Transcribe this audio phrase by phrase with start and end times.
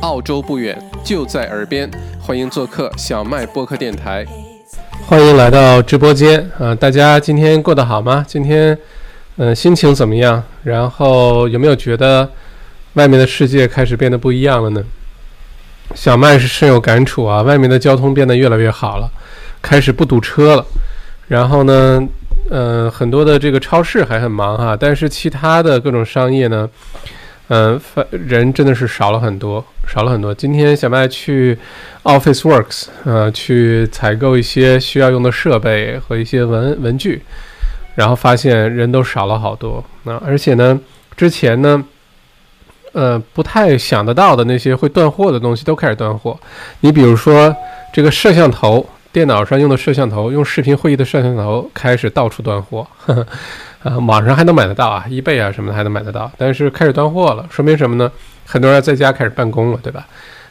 [0.00, 4.24] 澳洲不远，就在耳边，欢迎做客小麦播客电台。
[5.06, 6.74] 欢迎来到直播间啊！
[6.74, 8.24] 大家今天过得好吗？
[8.26, 8.76] 今天，
[9.36, 10.42] 嗯，心情怎么样？
[10.64, 12.26] 然后有没有觉得
[12.94, 14.82] 外面的世界开始变得不一样了呢？
[15.94, 17.42] 小麦是深有感触啊！
[17.42, 19.10] 外面的交通变得越来越好了，
[19.60, 20.64] 开始不堵车了。
[21.28, 22.02] 然后呢，
[22.48, 26.66] 嗯，很多的这个超市还很忙哈，但是其他的各种商业呢？
[27.52, 27.80] 嗯，
[28.10, 30.32] 人真的是少了很多，少了很多。
[30.32, 31.58] 今天小麦去
[32.04, 37.20] Office Works，呃，去采购一些需要用的设备和一些文文具，
[37.96, 39.84] 然后发现人都少了好多。
[40.04, 40.78] 那而且呢，
[41.16, 41.84] 之前呢，
[42.92, 46.38] 呃，不太想得到的那些会断货的东西都开始断货。
[46.82, 47.52] 你比如说
[47.92, 52.86] 这个摄像头，电脑上用的摄像头，用视频会议的摄像头开始到处断货。
[52.96, 53.26] 呵 呵
[53.82, 58.10] 啊，网上还能买得到啊，易贝啊什么的还能买得到，但是开始断货了，说明什么呢？
[58.46, 60.06] 很多人在家开始办公了，对吧？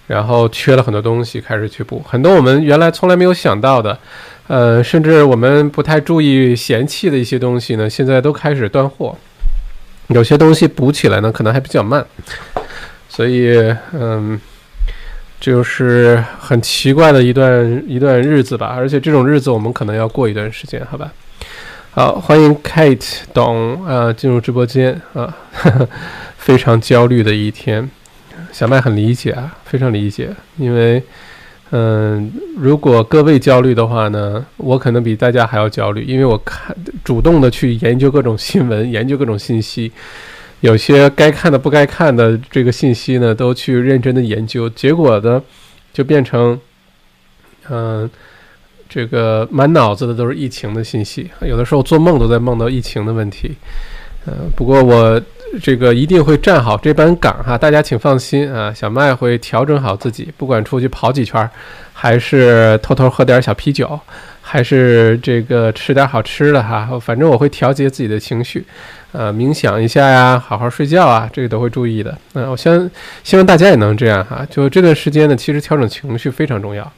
[0.07, 2.03] 然后缺了很多东西，开始去补。
[2.07, 3.95] 很多我们原来从来没有想到的，
[4.47, 9.15] 呃，甚至我们不太注意、嫌弃的一些东西呢，现在都开始断货。
[10.07, 12.03] 有些东西补起来呢，可能还比较慢。
[13.07, 14.41] 所以，嗯，
[15.39, 18.73] 就是很奇怪的一段一段日子吧。
[18.75, 21.11] 而且这种日子我们可能要过一段时间，好吧？
[21.91, 25.35] 好，欢迎 Kate 董啊进入直播间啊，
[26.37, 27.89] 非常焦虑的一天，
[28.51, 31.01] 小麦很理解啊，非常理解，因为
[31.71, 39.91] 嗯，如果各位焦虑的话呢，我可能比大家还要焦虑，因为我看主动的去研究各种新闻， 研究各种信息，
[40.59, 45.41] 有些该看的不该看的这个信息呢，都去认真的研究，结果呢，
[45.91, 46.57] 就变成
[47.67, 48.07] 嗯。
[48.89, 53.55] 这个满脑子的都是疫情的信息，有的时候做梦都在梦到疫情的问题。
[54.25, 55.21] 呃，不过我
[55.61, 58.73] 这个一定会站好这班岗哈，大家请放心啊。
[58.73, 61.49] 小麦会调整好自己，不管出去跑几圈，
[61.93, 63.97] 还是偷偷喝点小啤酒，
[64.41, 68.65] 还是这个吃点好吃的哈，反正我会调节自己的情绪，
[69.13, 72.15] 呃，冥想一下呀，好好睡觉啊，这个都会注意的。
[72.33, 72.91] 嗯，我希望
[73.23, 74.45] 希望大家也能这样哈。
[74.49, 76.91] 就这段时间呢，其实调整情绪非常重要。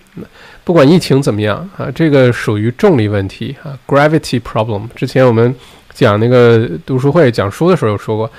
[0.63, 4.83] 不管疫情怎么样啊，这个属于重力问题啊，gravity problem。
[4.95, 5.53] 之前我们
[5.94, 8.31] 讲那个读书会讲书的时候有说过，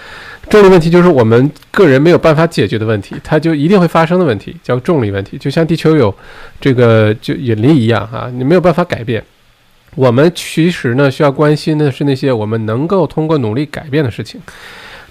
[0.49, 5.37] 重力问题就是我们个人没有办法解决的问题，它就一定会发生的问题，叫重力问题。
[5.39, 6.15] 就像地球有
[6.61, 9.23] 这个就引力一样啊，你没有办法改变。
[9.95, 14.41] 我们其实呢，需要关心的是那些我们能够通过努力改变的事情。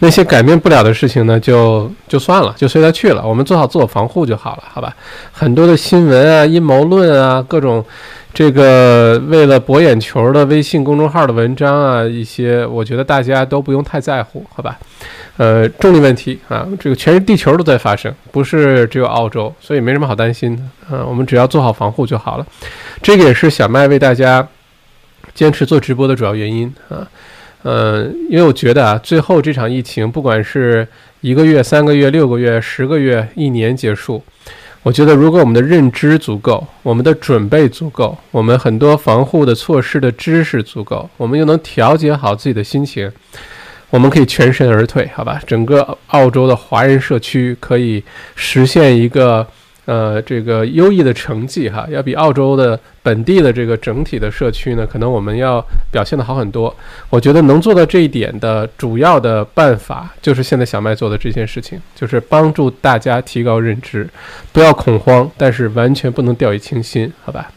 [0.04, 3.24] 那些改变不了的事情呢，就就算了，就随他去了。
[3.24, 4.96] 我们做好自我防护就好了，好吧？
[5.32, 7.86] 很多的新闻啊、阴谋论啊、各种
[8.34, 14.80] 这个为了博眼球的微信公众号的文章啊，一些我觉得大家都不用太在乎，好吧？
[15.38, 20.64] 呃，重力问题啊，这个全是地球都在发生，不是只有澳洲，所以没什么好担心的。
[20.92, 22.46] 嗯，我们只要做好防护就好了。
[23.04, 24.48] 这个也是小麦为大家
[25.36, 27.08] 坚持做直播的主要原因啊。
[27.64, 30.88] 嗯，因为我觉得啊，最后这场疫情，不管是
[31.22, 34.24] 一个月、三个月、六个月、十个月、一年结束，
[34.84, 43.12] 我觉得如果我们的认知足够，我们的准备足够，我们很多防护的措施的知识足够，我们又能调节好自己的心情，
[43.90, 45.40] 我们可以全身而退，好吧？
[45.46, 48.04] 整个澳洲的华人社区可以
[48.36, 49.46] 实现一个。
[49.86, 55.60] 呃，这个优异的成绩哈，要比澳洲的本地的这个整体的社区呢，可能我们要
[55.92, 56.74] 表现的好很多。
[57.10, 64.08] 我觉得能做到这一点的主要的办法，就是现在小麦做的这件事情，就是帮助大家提高认知，
[64.54, 67.52] 不要恐慌，但是完全不能掉以轻心，好吧？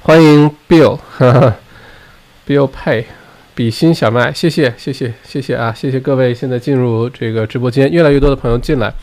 [0.00, 1.56] 欢迎 Bill，哈哈
[2.46, 3.04] ，Bill Pay。
[3.58, 5.74] 比心小麦，谢谢谢谢谢谢啊！
[5.76, 8.94] 谢谢各位，现在进入这个直播间，越来越多的朋友进来。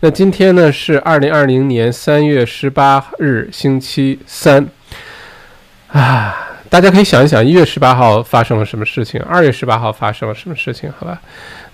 [0.00, 4.68] 那今天呢是二零二零年三月十八日，星期三
[5.88, 6.58] 啊！
[6.68, 9.18] 大家可以想一想，一月十八号发生了什么事情？
[9.22, 10.92] 二月十八号发生了什么事情？
[10.98, 11.18] 好吧，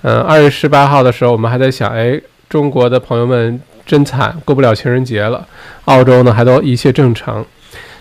[0.03, 5.45] 嗯，二月十八号的时候，我们还在想，哎，中国的朋友们真惨，过不了情人节了。
[5.86, 7.45] 澳洲呢，还都一切正常。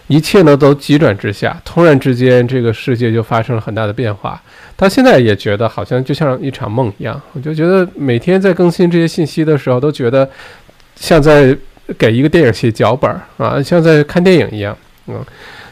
[0.07, 4.41] 一切呢都急转直下，突然之间，这个世界就发生了很大的变化。
[4.75, 10.29] 他现在也觉得好像就像一场梦一样，我就觉得每天在更新这些信息的时候，都觉得
[10.95, 11.55] 像在
[11.97, 14.77] 给一个电影写脚本啊，像在看电影一样。
[15.07, 15.23] 嗯，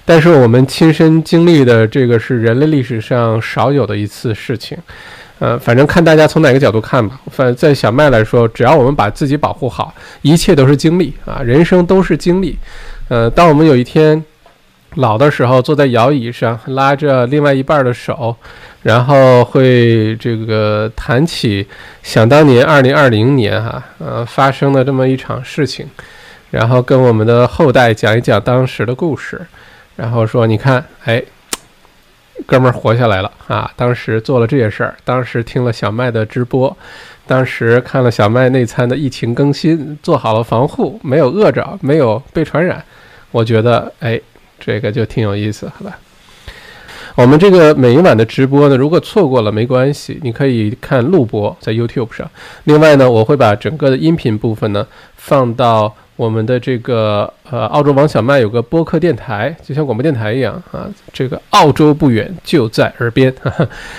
[0.06, 4.78] 但是我们亲身经历的这个是人类历史上少有的一次事情。
[5.40, 7.20] 呃，反正看大家从哪个角度看吧。
[7.30, 12.58] 反在小麦来说，只要我们把自己保护好，一切都是经历啊，人生都是经历。
[13.08, 14.24] 呃，当我们有一天
[14.96, 18.36] 老的时候坐在摇椅上，拉着另外一半的手，
[18.82, 21.68] 然后会这个谈起
[22.02, 25.88] 想当年二零二零年哈呃发生的这么一场事情，
[26.50, 29.40] 然后跟我们的后代讲一讲当时的故事，
[29.98, 31.22] 然后说你看，哎，
[32.46, 33.70] 哥们儿活下来了啊！
[33.76, 36.76] 当时做了这些事儿，当时听了小麦的直播，
[37.28, 42.84] 当时看了小麦内参的疫情更新，做好了防护，没有饿着，没有被传染，
[43.32, 44.20] 我觉得哎。
[44.58, 46.00] 这个就挺有意思，好吧？
[47.16, 52.28] 我们这个每一晚的直播呢，如果错过了没关系，你可以看录播在 YouTube 上。
[52.64, 54.88] 另外呢，我会把整个的音频部分呢
[55.18, 55.94] 放到。
[56.16, 60.90] 我们的这个呃，澳洲王小麦有个播客电台，就像广播电台一样啊。
[61.12, 63.34] 这个澳洲不远，就在耳边。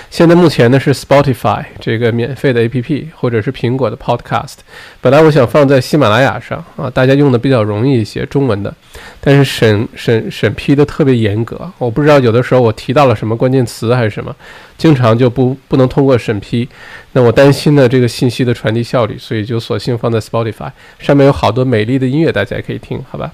[0.09, 4.55] 现在目前呢是 Spotify 这个免费的 APP，或者是苹果的 Podcast。
[4.99, 8.73] 本来我想放在喜马拉雅上啊，大家用的比较容易一些，中文的。
[9.21, 14.35] 但是审审审批的特别严格，我不知道有的时候我提到了什么关键词还是什么。
[14.77, 16.67] 经常就不不能通过审批，
[17.13, 20.69] 那我担心呢这个信息的传递效率，所以就索性放在 Spotify
[20.99, 23.31] 上面有好多美丽的音乐，大家也可以听，好吧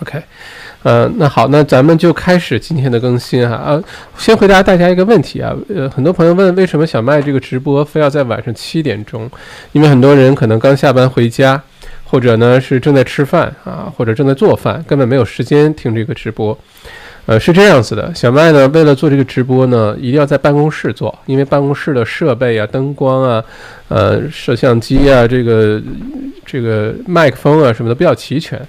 [0.00, 0.20] ？OK，
[0.82, 3.82] 呃，那好，那咱们就开始今天的更新哈啊，
[4.18, 9.30] 先回答大家一个问题啊，呃，很多朋友问为什么小麦这个直播非要在晚上七点钟？
[9.72, 11.62] 因为很多人可能刚下班回家，
[12.04, 16.58] 或者呢是正在吃饭啊，或者正在做饭，根本没有时间听这个直播。
[17.26, 23.42] 呃，是这样子的，小麦呢，为了做这个直播呢，一定要在办公室做，因为办公室的设备啊、灯光啊、
[23.88, 25.82] 呃、摄像机啊、这个
[26.44, 28.60] 这个麦克风啊什么的比较齐全。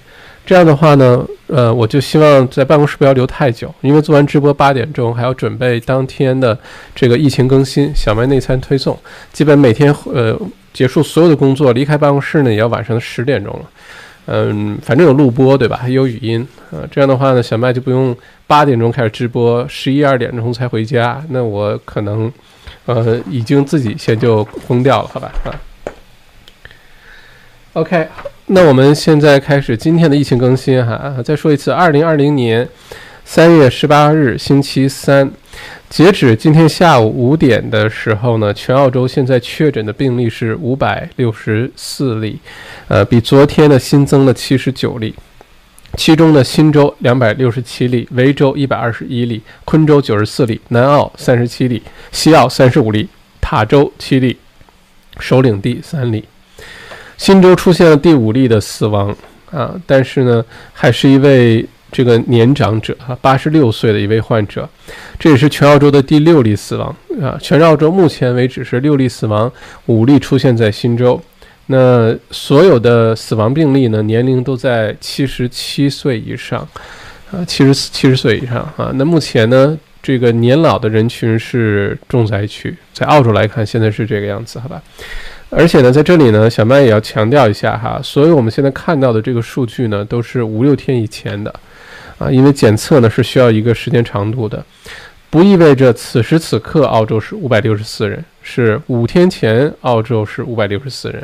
[0.44, 6.58] 这样的话呢，呃，我就希望在办公室不要留太久，因为做完直播八点钟还要准备当天的
[6.96, 8.98] 这个疫情更新、小麦内参推送，
[9.32, 10.36] 基本每天呃
[10.72, 13.60] 结束所有的工作，离开办公室呢也要晚上的十点钟了。
[14.30, 15.78] 嗯，反正有录播对吧？
[15.80, 18.14] 还有语音啊，这样的话呢，小麦就不用
[18.48, 21.22] 八点钟开始直播，十一二点钟才回家。
[21.28, 22.32] 那我可能，
[22.86, 25.30] 呃，已经自己先就疯掉了，好吧？
[25.44, 25.52] 啊
[27.74, 28.08] ，OK，
[28.46, 31.14] 那我们现在开始今天的疫情更新哈。
[31.22, 32.66] 再说一次，二零二零年
[33.22, 35.30] 三月十八日星期三。
[35.90, 42.38] 截止今天下午五点的时候呢，全澳洲现在确诊的病例是五百六十四例，
[42.88, 45.14] 呃，比昨天呢新增了七十九例，
[45.96, 51.82] 其中呢新州两百六十七例，维州一百二十一例，昆州九十四例，南澳三十七例，
[52.12, 53.08] 西澳三十五例，
[53.40, 54.36] 塔州七例，
[55.18, 56.24] 首领地三例，
[57.16, 59.16] 新州出现了第五例的死亡
[59.50, 61.66] 啊，但是呢还是一位。
[61.90, 64.68] 这个年长者哈，八十六岁的一位患者，
[65.18, 67.34] 这也是全澳洲的第六例死亡啊！
[67.40, 69.50] 全澳洲目前为止是六例死亡，
[69.86, 71.18] 五例出现在新州。
[71.68, 76.66] 那所有的死亡病例呢，年龄都在七十七岁以上
[77.30, 78.90] 啊，七十七十岁以上啊。
[78.94, 84.82] 那目前呢，这个年老的人群是重灾区，在澳洲来看，现在是这个样子，好吧？
[85.50, 91.54] 而且呢，在这里呢，小麦也要强调一下哈，所有我们现在看到的这个数据呢，都是五六天以前的。
[92.18, 94.64] 啊，因为检测呢是需要一个时间长度的，
[95.30, 101.22] 不意味着此时此刻澳洲是五百六十四人，是五天前澳洲是五百六十四人。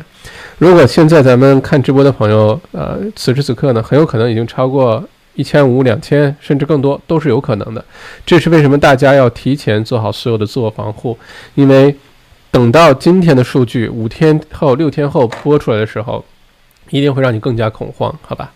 [0.58, 7.82] 如果现在咱们看直播的朋友，呃，此时此刻呢，很有可能已经超过一千五、两千，甚至更多，都是有可能的。
[8.26, 11.16] 这是为什么大家要提前做好所有的自我防护？
[11.54, 11.96] 因为
[12.50, 16.22] 等到今天的数据五天后、六天后播出来的时候，
[16.90, 18.52] 一定会让你更加恐慌，好吧？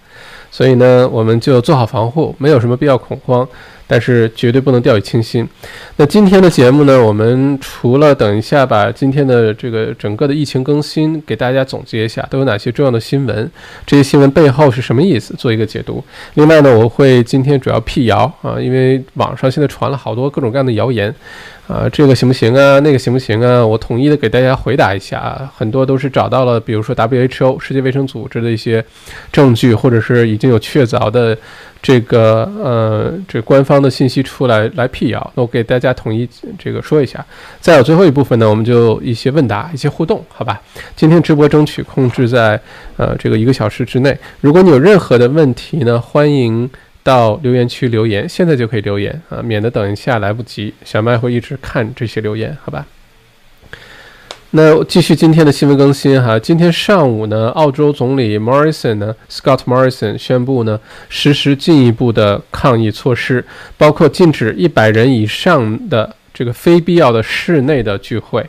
[0.51, 3.49] 所以呢，我们就做好防护，没有什么必要恐慌，
[3.89, 5.49] 但是绝对不能掉以轻心。
[5.97, 13.51] 那今天的节目呢，我们除了等一下把今天的这个整个的疫情更新给大家总结一下，都有哪些重要的新闻，
[13.85, 16.05] 这些新闻背后是什么意思，做一个解读。
[16.35, 21.13] 另外呢，我会今天主要辟谣啊，因为网上现在传了好多各种各样的谣言。
[21.67, 22.81] 啊，这个行不行啊？
[22.81, 23.67] 那个行不行啊？
[23.67, 25.53] 我统一的给大家回答一下啊。
[25.55, 28.83] 很多都是找到了，比如说 WHO 世界卫生组织的一些
[29.31, 31.37] 证据，或者是已经有确凿的
[31.83, 35.33] 这个呃这官方的信息出来来辟谣。
[35.35, 37.25] 那我给大家统一这个说一下。
[37.61, 40.61] 再有最后一部分呢，我们就一些问答、一些互动，好吧？
[40.97, 42.61] 今天直播争取控制在
[42.97, 44.17] 呃这个一个小时之内。
[44.41, 46.69] 如果你有任何的问题呢，欢迎。
[47.05, 50.75] 到留言区留言，现在就可以留言啊，免得等一下来不及。
[50.85, 52.85] 小麦会一直看这些留言，好吧？
[54.53, 56.39] 那继续今天的新闻更新哈。
[56.39, 63.45] 今天上午呢，澳洲总理 Morrison 呢，Scott Morrison 宣布呢，实施进一步的抗疫措施，
[63.77, 68.43] 包括禁止一百人以上的这个非必要的室内的聚会。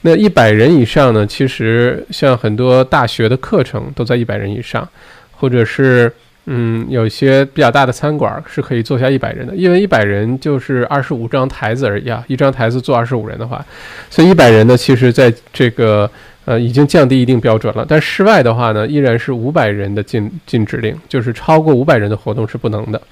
[0.00, 4.88] 那一百人以上呢，其实像很多大学的课程都在一百人以上，
[5.30, 6.12] 或者是。
[6.48, 13.66] 嗯，有一些比较大的餐馆是可以坐下一百人的，因为一百人就是二十五张台子而已啊，一张台子坐二十五人的话，
[14.08, 16.08] 所以一百人呢，其实在这个
[16.44, 17.84] 呃已经降低一定标准了。
[17.88, 23.02] 但室外的话呢，依然是五百人的禁禁止令，就是超过五百人的活动是不能的。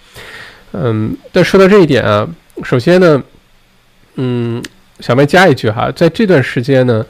[0.71, 2.29] 嗯，但说到这一点啊，
[2.62, 3.21] 首先呢，
[4.14, 4.62] 嗯，
[5.00, 7.05] 小麦加一句哈，在这段时间呢，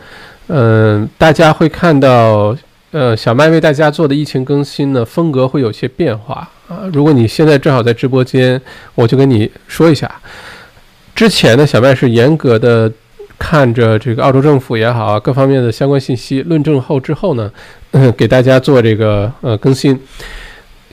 [0.47, 2.57] 嗯，大家会看到。
[2.95, 6.89] 呃，小麦为大家做的疫情更新呢，风格会有些变化啊。
[6.93, 8.61] 如果你现在正好在直播间，
[8.95, 10.09] 我就跟你说一下。
[11.13, 12.89] 之前呢，小麦是严格的
[13.37, 17.51] 看着这个澳洲政府也好啊，各方面的相关信息论证后之后呢，
[18.17, 19.99] 给大家做这个呃更新。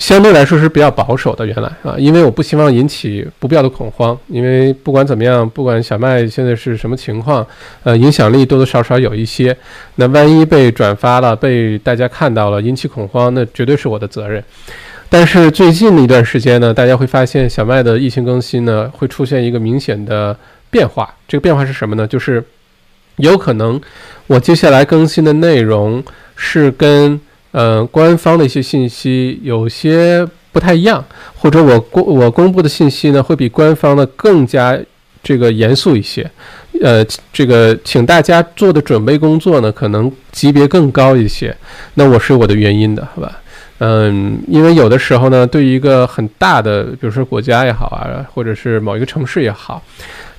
[0.01, 7.45] 相对来说是比较保守的，原来啊，因为我不希望引起不必要的恐慌，因为不管怎么样，不管小麦现在是什么情况，
[7.83, 9.55] 呃，影响力多多少少有一些，
[9.97, 14.43] 那万一被转发了，被大家看到了，引起恐慌，那绝对是我的责任。
[15.07, 20.35] 但是最近的一段时间呢，大家会发现小麦的疫情更新呢，会出现一个明显的
[20.71, 22.07] 变化，这个变化是什么呢？
[22.07, 22.43] 就是
[23.17, 23.79] 有可能
[24.25, 26.03] 我接下来更新的内容
[26.35, 27.21] 是跟。
[27.51, 31.03] 呃，官方的一些信息有些不太一样，
[31.35, 34.77] 或者我公我公布的信息呢，会比官方的更加
[35.21, 36.29] 这个严肃一些。
[36.81, 41.55] 呃，这个请大家做的准备工作呢，可能级别更高一些。
[41.95, 43.37] 那我是我的原因的，好吧？
[43.79, 49.83] 嗯，因为有的时候呢，对于一个很大的，比如说国家也好啊，或者是某一个城市也好。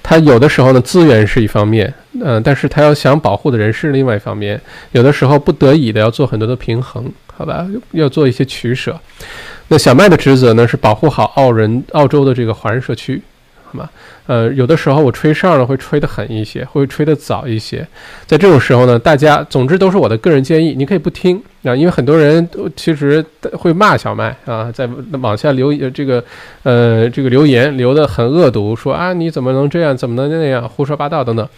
[0.02, 8.98] 他有的时候呢，资源是一方面，嗯，但是他要想保护的人是另外一方面，有的时候不得已的要做很多的平衡，好吧，要做一些取舍。
[9.68, 13.22] 那小麦的职责呢，是保护好澳人、澳洲的这个华人社区。
[13.72, 13.88] 嘛，
[14.26, 17.86] 呃，有的时候我吹哨呢会吹得狠一些，会吹得早一些。
[18.26, 24.88] 在这种时候呢，大家总之都是我的个人建议，你可以不听啊，因为很多人都其实会骂小麦啊，在
[25.20, 26.22] 往下留这个
[26.62, 31.48] 呃这个留言留得很恶毒，说啊你怎么能这样，怎么能那样，胡说八道等等。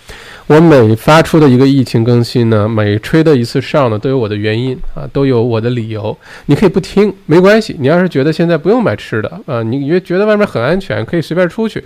[0.46, 6.16] 我每发出的一个疫情更新呢，每吹的一次哨呢，都有我的原因啊，都有我的理由。
[6.46, 7.74] 你可以不听，没关系。
[7.78, 11.82] 你要是觉得现在不用买吃的啊，你越觉得外面很安全，可以随便出去，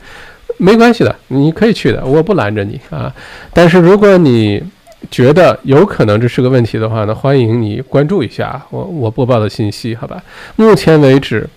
[0.57, 3.15] 没关系的，你可以去的，我不拦着你啊。
[3.53, 4.61] 但是如果你
[5.09, 10.23] 觉得有可能这是个问题的话呢，欢迎你关注一下我我播报的信息，好吧？
[10.57, 11.49] 目前为止。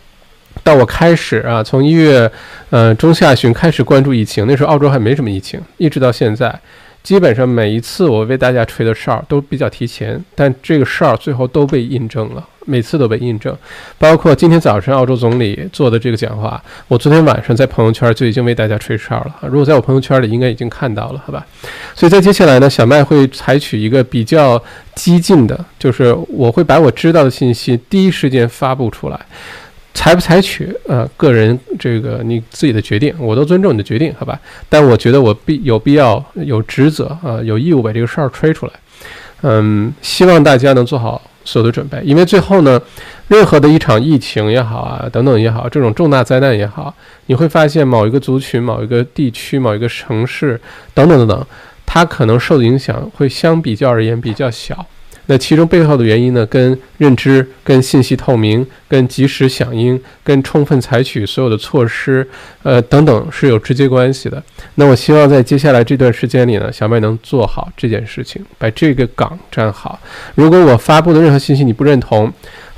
[0.63, 2.29] 到我开始啊，从一月
[2.69, 6.53] 呃中下旬开始关注疫情，那时候澳洲还没什么疫情，一直到现在，
[7.03, 13.55] 基本上每一次我为大家吹的哨都比较提前，但这个哨最后都被印证了，每次都被印证。
[13.97, 19.35] 包括今天早晨澳洲总理做的这个讲话，我昨天晚上在朋友圈就已经为大家吹哨了。
[19.41, 21.45] 如果在我朋友圈里，应该已经看到了，好吧？
[21.95, 29.19] 所以在接下来呢，小麦会采取一个比较激进的，就是我会把我知道的信息第一时间发布出来。
[29.93, 34.39] 采不采取，呃，个人这个你自己的决定，我都尊重你的决定，好吧？
[34.69, 38.71] 但我觉得我必有必要、有职责啊，有义务把这个事儿吹出来。
[39.41, 42.79] 嗯，希望大家能做好所有的准备，因为最后呢，
[43.27, 46.93] 任何的一场疫情也好啊，等等也好，这种重大灾难也好，
[47.25, 50.59] 你会发现某一个族群、某一个地区、某一个城市
[50.93, 51.45] 等等等等，
[51.85, 54.85] 它可能受的影响会相比较而言比较小。
[55.31, 62.27] 那其中背后的原因呢，跟认知、跟信息透明、跟及时响应、跟充分采取所有的措施，
[62.63, 64.43] 呃等等是有直接关系的。
[64.75, 69.97] 那我希望在接下来这段时间里呢，小麦能做好这件事情，把这个岗站好。
[70.35, 72.29] 如果我发布的任何信息你不认同，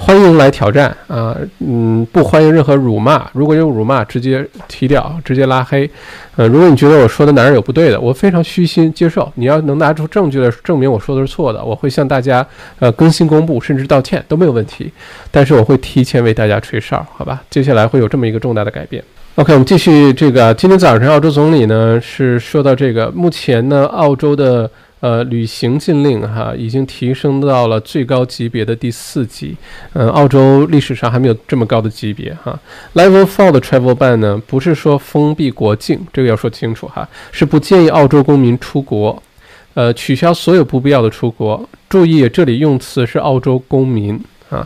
[0.05, 3.25] 欢迎来挑战啊，嗯，不欢迎任何辱骂。
[3.31, 5.89] 如果有辱骂，直接踢掉，直接拉黑。
[6.35, 9.31] 呃，如果你觉得我说的哪儿有不对的，我非常虚心接受。
[9.35, 12.45] 你要能拿出证据来证明我说的是错的，我会向大家
[12.79, 14.91] 呃更新公布，甚至道歉都没有问题。
[15.31, 17.41] 但是我会提前为大家吹哨，好吧？
[17.49, 19.01] 接下来会有这么一个重大的改变。
[19.35, 20.53] OK，我们继续这个。
[20.55, 24.69] 今天早上，澳洲总理呢是说到这个，目前呢，澳洲的。
[25.03, 29.53] 呃，旅行禁令哈已经提升到了最高级别的第四级，
[29.91, 32.57] 嗯，澳洲历史上还没有这么高的级别哈。
[32.93, 39.21] Level Four 的 Travel Ban 呢，不是说封闭国境，这个要说清楚哈，是不建议澳洲公民出国，
[39.73, 41.67] 呃，取消所有不必要的出国。
[41.89, 44.17] 注意，这里用词是澳洲公民
[44.49, 44.65] 啊。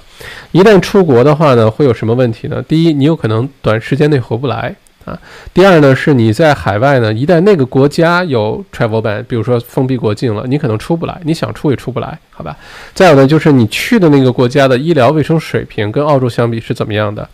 [0.52, 2.62] 一旦出国的话呢，会有什么问题呢？
[2.62, 4.76] 第一，你有可能短时间内回不来。
[5.08, 5.18] 啊，
[5.54, 12.56] 第二呢，是你在海外呢，一旦那个国家有 travel ban，比如说封闭国境了，你可能出不来，你想出也出不来，好吧？
[12.94, 17.28] 再有呢，就是你去的那个国家的医疗卫生水平跟澳洲相比是怎么样的？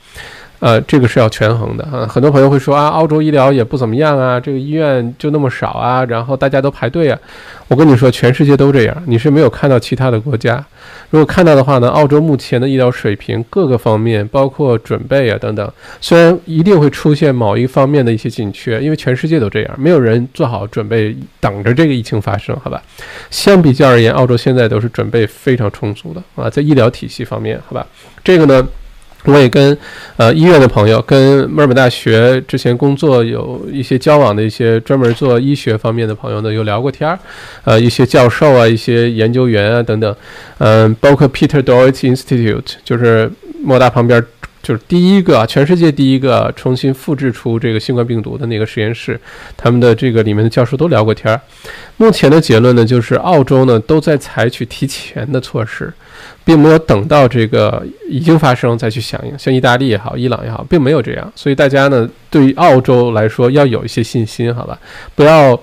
[0.59, 2.07] 呃，这个是要权衡的啊。
[2.07, 7.19] 很多朋友会说啊，澳洲医疗也不怎么样啊，这个医院就那么少啊，然后大家都排队啊。
[7.67, 10.63] 我跟你说，全世界都这样，你是没有看到其他的国家。
[11.09, 15.69] 如果看到的话呢，澳洲目前的医疗水平各个方面，包括准备啊等等，
[15.99, 22.81] 虽然一定会出现某一方面的一些紧缺，因为全世界都这样，没有人做好准备等着这个疫情发生，好吧？
[23.29, 27.85] 相比较而言，澳洲现在都是准备非常充足的啊，在医疗体系方面，好吧？
[28.23, 28.65] 这个呢？
[29.25, 29.77] 我也跟
[30.17, 37.17] 呃医院的朋友，跟墨尔本大学之前工作有一些交往的一些专门做医学方面的朋友呢，有聊过天儿，
[37.63, 40.13] 呃，一些教授啊，一些研究员啊等等，
[40.57, 43.31] 嗯，包括 Peter Doherty Institute，就是
[43.63, 44.21] 莫大旁边，
[44.61, 49.17] 就是第一个全世界第一个重新复制出这个新冠病毒的那个实验室，
[49.55, 51.39] 他们的这个里面的教授都聊过天儿。
[51.95, 55.93] 目前的结论呢，就是澳洲呢都在采取提前的措施。
[56.43, 61.31] 并没有等到这个已经发生再去响应，像意大利也好，伊朗也好，并没有这样。
[61.35, 64.77] 所以大家呢，对于澳洲来说要有一些信心，好吧？
[65.15, 65.59] 不要，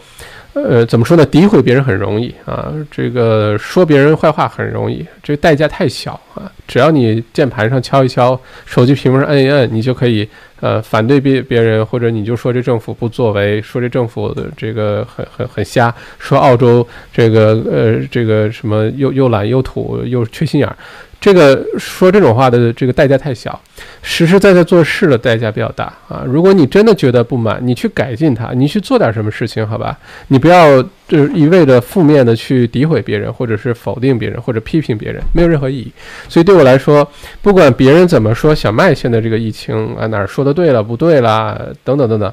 [0.52, 1.26] 呃，怎么说呢？
[1.26, 6.50] 诋毁别人很容易啊，这个说别人坏话很容易，这个代价太小啊。
[6.66, 10.28] 只要你键盘上敲一敲，手机屏幕上摁一摁，你就可以。
[10.60, 20.76] 呃，反对别别人，或者你就说这政府不作为，说这政府的这个很很很瞎，说澳洲这个呃这个什么又又懒又土又缺心眼儿。
[21.20, 23.60] 这个说这种话的这个代价太小，
[24.00, 26.24] 实实在在做事的代价比较大啊！
[26.26, 29.98] 如果你真的觉得不满，你去改进它，你去做点什么事情，好吧？
[30.28, 35.90] 你不要就是一味的负面的去诋毁别人，或者是否定别人，或者批评别人，没有任何意义。
[36.28, 37.06] 所以对我来说，
[37.42, 42.32] 不管别人怎么说，小麦现在这个疫情啊哪儿说的对了不对啦，等等等等，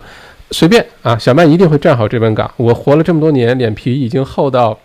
[0.51, 2.49] 随便啊，小麦一定会站好这本岗。
[2.55, 4.77] 我活了这么多年，脸皮已经厚到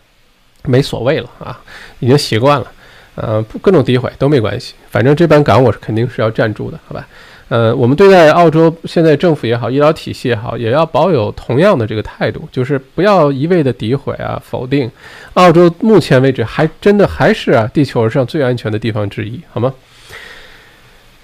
[0.65, 1.61] 没所谓了啊，
[2.01, 2.73] 已经习惯了。
[3.15, 7.07] 呃，各种诋毁都没关系，反正这班岗我是肯定是要站住的，好吧？
[7.53, 14.91] 呃，我们对待澳洲现在政府也好，医疗体系也好，也要保有同样的这个态度，就是不要一味的诋毁啊、否定。
[15.35, 19.75] 澳洲目前为止还真的还是啊，地球上最安全的地方之一，好吗？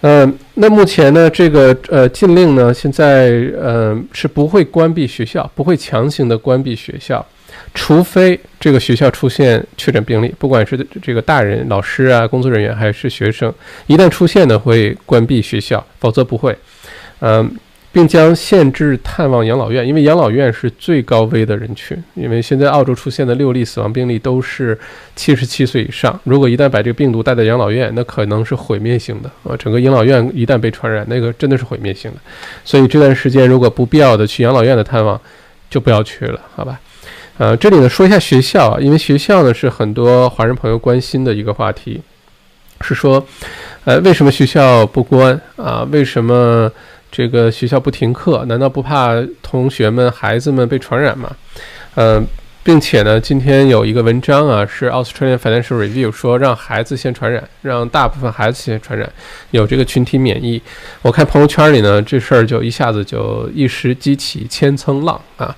[0.03, 7.25] 嗯，那目前呢，这个呃禁令呢，现在呃是不会关闭学校，不会强行的关闭学校。
[7.75, 13.53] 除非这个学校出现确诊病例，不管是这个大人、老师啊、工作人员还是学生，
[13.87, 16.57] 一旦出现呢，会关闭学校，否则不会。
[17.21, 17.51] 嗯，
[17.91, 21.97] 并将限制探望养老院，因为养老院是最高危的人群。
[22.15, 24.79] 因为现在澳洲出现的六例死亡病例都是
[25.17, 29.57] 七十七岁以上，如果一旦把这个病毒带到养老院，那可能是毁灭性的啊！
[29.57, 32.19] 整个养老院一旦被传染，那个真的是毁灭性的。
[32.65, 35.21] 所以这段时间如果不必要的去养老院的探望，
[35.69, 36.79] 就不要去了，好吧？
[37.39, 42.01] 呃，这里呢说一下学校啊，因为学校呢是很多华人朋友关心的一个话题，
[42.81, 43.25] 是说，
[43.85, 45.87] 呃，为什么学校不关啊？
[45.91, 46.71] 为什么
[47.11, 48.45] 这个学校不停课？
[48.47, 51.31] 难道不怕同学们、孩子们被传染吗？
[51.95, 52.27] 嗯。
[52.69, 59.11] 并且呢，今天有一个文章啊，是 Australian Financial Review 说让孩子先传染，让大部分孩子先传染，
[59.53, 60.61] 有这个群体免疫。
[61.01, 65.57] 我看朋友圈里呢，这事儿就一下子就一时激起千层浪啊，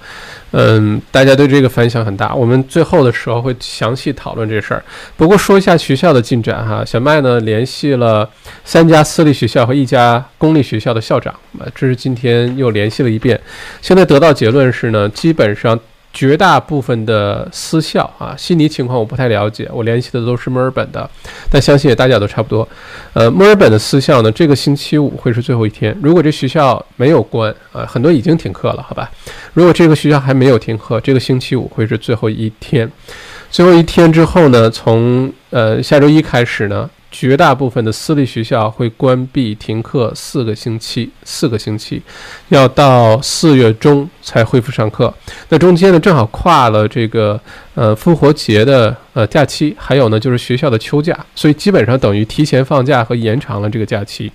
[0.52, 2.32] 嗯，大家对这个反响很大。
[2.32, 4.80] 我们最后的时候会详细讨论这事儿。
[5.16, 8.30] 不过说一下学校的进展哈，小麦呢联系了
[8.64, 13.40] 三家私立学校和一家公立学校的校长，啊，这是今天又联系了一遍，
[13.82, 15.76] 现在得到结论是呢，基本上。
[16.12, 21.08] 绝大部分的私校啊，悉尼情况我不太了解，我联系的都是墨尔本的，
[21.50, 22.68] 但相信也大家都差不多。
[23.12, 25.96] 呃，墨尔本的私校呢，这个星期五会是最后一天。
[26.02, 29.10] 如果这学校没有关啊，很多已经停课了，好吧？
[29.54, 32.90] 如果这个学校还没有停课，这个星期五会是最后一天。
[33.50, 36.90] 最后一天之后呢，从呃下周一开始呢。
[37.10, 42.00] 绝大部分的私立学校会关闭停课四个星期，四个星期，
[42.48, 45.12] 要到四月中才恢复上课。
[45.48, 47.38] 那中间呢，正好跨了这个
[47.74, 54.30] 呃复活节的呃假期，还有呢就是学校的秋假，所以基本上等于提前放假和延长了这个假期。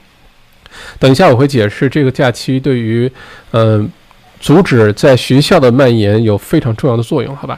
[0.99, 3.09] 等一下我会解释这个假期对于
[3.51, 3.89] 嗯
[4.41, 7.57] 阻止在学校的蔓延有非常重要的作用，好吧？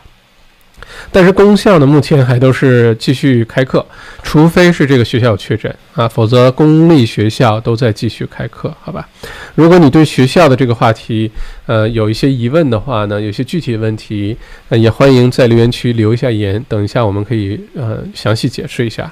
[1.11, 3.85] 但是公校呢，目前还都是继续开课，
[4.23, 9.07] 除非是这个学校有确诊啊，否则公立学校都在继续开课，好吧？
[9.55, 11.29] 如果你对学校的这个话题，
[11.65, 14.35] 呃，有一些疑问的话呢，有些具体问题，
[14.69, 19.11] 呃，也欢迎在留言区留一下言，等一下我们可以呃详细解释一下。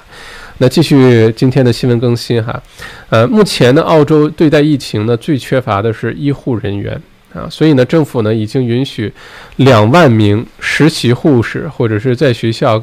[0.58, 2.62] 那继续今天的新闻更新哈，
[3.10, 7.00] 呃，目前呢，澳洲对待疫情呢，最缺乏的是医护人员。
[7.36, 9.12] 啊，所以呢，政府呢已经允许
[9.56, 12.82] 两万名实习护士或者是在学校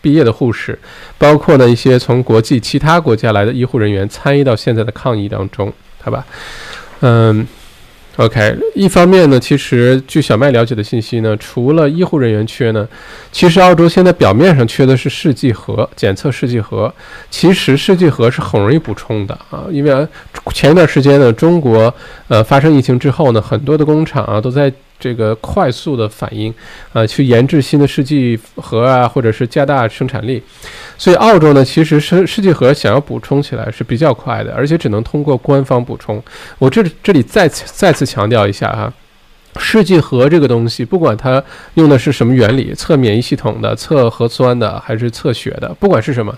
[0.00, 0.78] 毕业的护士，
[1.16, 5.72] 包括呢一些从国际其他国家来的医护人员参与到现在的抗疫当中。
[6.02, 6.26] 好吧？
[7.00, 7.46] 嗯。
[8.16, 12.86] OK，一方面呢，其实据小麦了解的信息呢，除了医护人员缺呢，
[13.30, 16.92] 其实澳洲现在表面上缺的是试剂盒，检测试剂盒。
[17.30, 20.06] 其实试剂盒是很容易补充的啊，因为
[20.52, 21.92] 前一段时间呢，中国
[22.28, 24.72] 呃发生疫情之后呢，很多的工厂啊都在。
[25.02, 26.54] 这个快速的反应，
[26.92, 30.40] 呃，去研制新的试剂盒啊，或者是加大生产力，
[30.96, 36.22] 所以澳洲呢，其实试试剂盒想要补充起来是比较快的，而且只能通过官方补充。
[36.60, 38.92] 我这这里再次再次强调一下哈。
[39.58, 46.34] 试剂盒这个东西，不管它用的是什么原理，测免疫系统的、测核酸的，还是测血的，不管是什么，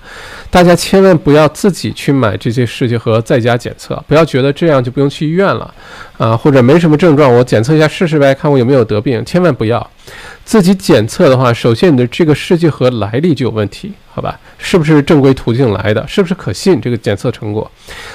[0.50, 5.72] 大家千万不要自己去买这些试剂盒在家检测，不要觉得这样就不用去医院了，
[6.16, 9.90] 啊，或者没什么症状，我检测一下试试呗，看我有没有得病，千万不要。
[10.44, 14.38] 自己检测的话，首先你的这个试剂盒来历就有问题，好吧？
[14.58, 16.06] 是不是正规途径来的？
[16.06, 16.80] 是不是可信？
[16.80, 17.68] 这个检测成果。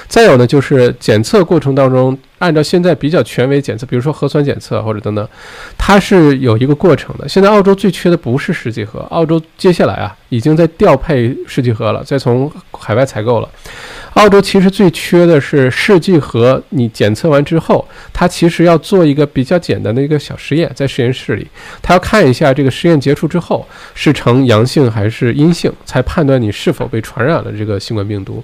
[0.06, 5.28] 再有呢，就是检测过程当中，按照现在比较权威检测，比如说核酸检测或者等等，
[5.76, 7.28] 它是有一个过程的。
[7.28, 13.48] 现在澳洲最缺的不是试剂盒，澳洲接下来啊已经在调配试剂盒了，再从海外采购了。
[14.14, 21.46] 澳洲其实最缺的是试剂盒，你检测完之后，它其实要做一个比较简单的一个小实验，在实验室里，
[21.80, 23.64] 它要看一下这个实验结束之后
[23.94, 28.42] 是呈阳性还是阴性，才判断你是否被传染了这个新冠病毒。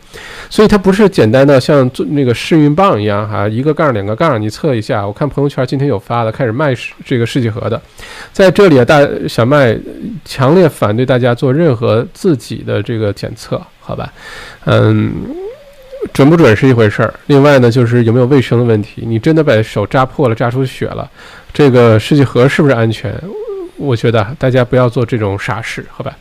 [0.48, 5.04] 所以它不是简单的像做那个试孕棒一样哈，一个杠两个杠你测一下。
[5.04, 6.72] 我看朋友圈今天有发的，开始卖
[7.04, 7.80] 这个试剂盒的，
[8.32, 9.76] 在这里啊，大小麦
[10.24, 14.10] 强烈反对大家做任何和自己的这个检测，好吧？
[14.64, 15.12] 嗯。
[16.12, 19.02] 准不准是一回事儿，另外呢，就是有没有卫生的问题。
[19.04, 21.10] 你真的把手扎破了、扎出血了，
[21.52, 23.12] 这个试剂盒是不是安全？
[23.76, 26.16] 我觉得大家不要做这种傻事，好吧？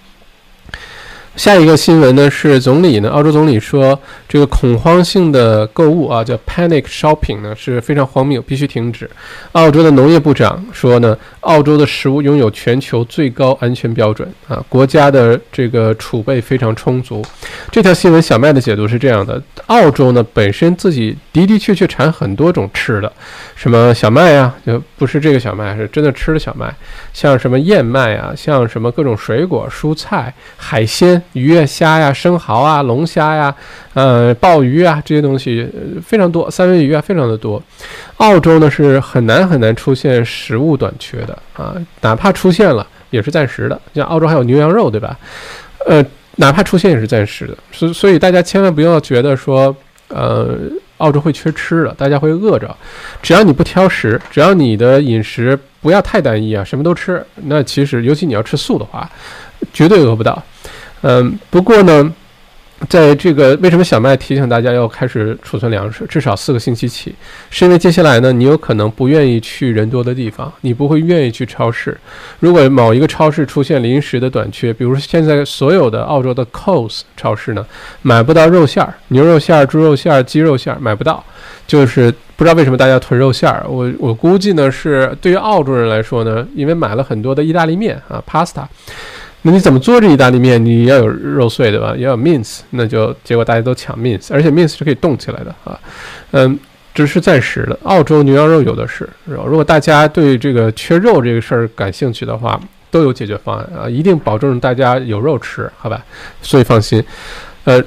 [1.35, 9.09] 下一个新闻呢是总理呢，澳洲总理说这个恐慌性的购物啊，叫 panic shopping 呢是非常荒谬，必须停止。
[9.51, 17.21] 澳洲的农业部长说呢，澳洲的食物拥有全球最高安全标准啊，国家的这个储备非常充足。
[17.69, 23.11] 这条新闻小麦的解读是这样的：澳洲呢本身自己的的确确产很多种吃的，
[23.55, 26.73] 什么小麦呀，就不是这个小麦，是真的吃的小麦，
[27.13, 31.21] 像什么燕麦啊，像什么各种水果、蔬菜、海鲜。
[31.33, 33.53] 鱼啊、虾呀、生蚝啊、龙虾呀、
[33.93, 35.67] 呃、鲍鱼啊，这些东西
[36.05, 37.61] 非常多，三文鱼啊，非常的多。
[38.17, 43.79] 澳洲呢是很难很难出现食物短缺的啊，哪怕出现了也是暂时的。
[43.93, 45.17] 像澳洲还有牛羊肉，对吧？
[45.85, 46.03] 呃，
[46.37, 47.57] 哪怕出现也是暂时的。
[47.71, 49.75] 所所以大家千万不要觉得说，
[50.07, 50.57] 呃，
[50.97, 52.73] 澳洲会缺吃的，大家会饿着。
[53.21, 59.09] 只要你不挑食，只要你的饮食不要太单一啊，什么都吃，那其实尤其你要吃素的话，
[59.73, 60.41] 绝对饿不到。
[61.07, 62.11] 嗯，不过呢，
[62.89, 67.13] 在这个为什么小麦提醒大家要开始储存粮食，至少四个星期起，
[67.51, 71.95] 是因为接下来呢，你有可能不愿意去人多的地方，你不会愿意去超市。
[72.39, 77.63] 如果某一个超市出现临时的短缺，比如说现在所有的澳洲的 Coles 超市呢，
[78.01, 81.23] 买不到肉馅儿，牛肉馅儿、猪肉馅儿、鸡肉馅儿买不到，
[81.67, 83.63] 就是不知道为什么大家囤肉馅儿。
[83.69, 88.65] 我我估计呢，是对于澳洲人来说呢，因为买了很多的意大利面啊，pasta。
[89.47, 90.65] 那你怎么做这意大利面？
[90.65, 91.93] 你要有肉碎对吧？
[91.97, 95.79] 要有 mince，那就结果大家都抢 mince，而且 mince 是可以冻起来的啊。
[96.31, 96.59] 嗯，
[96.95, 97.77] 只是暂时的。
[97.83, 106.03] 澳洲牛羊肉有的是，如果大家对这个缺肉这个事儿感兴趣的话，都有解决方案啊，一定保证大家有肉吃，好吧？
[106.41, 107.03] 所以放心。
[107.65, 107.79] 呃，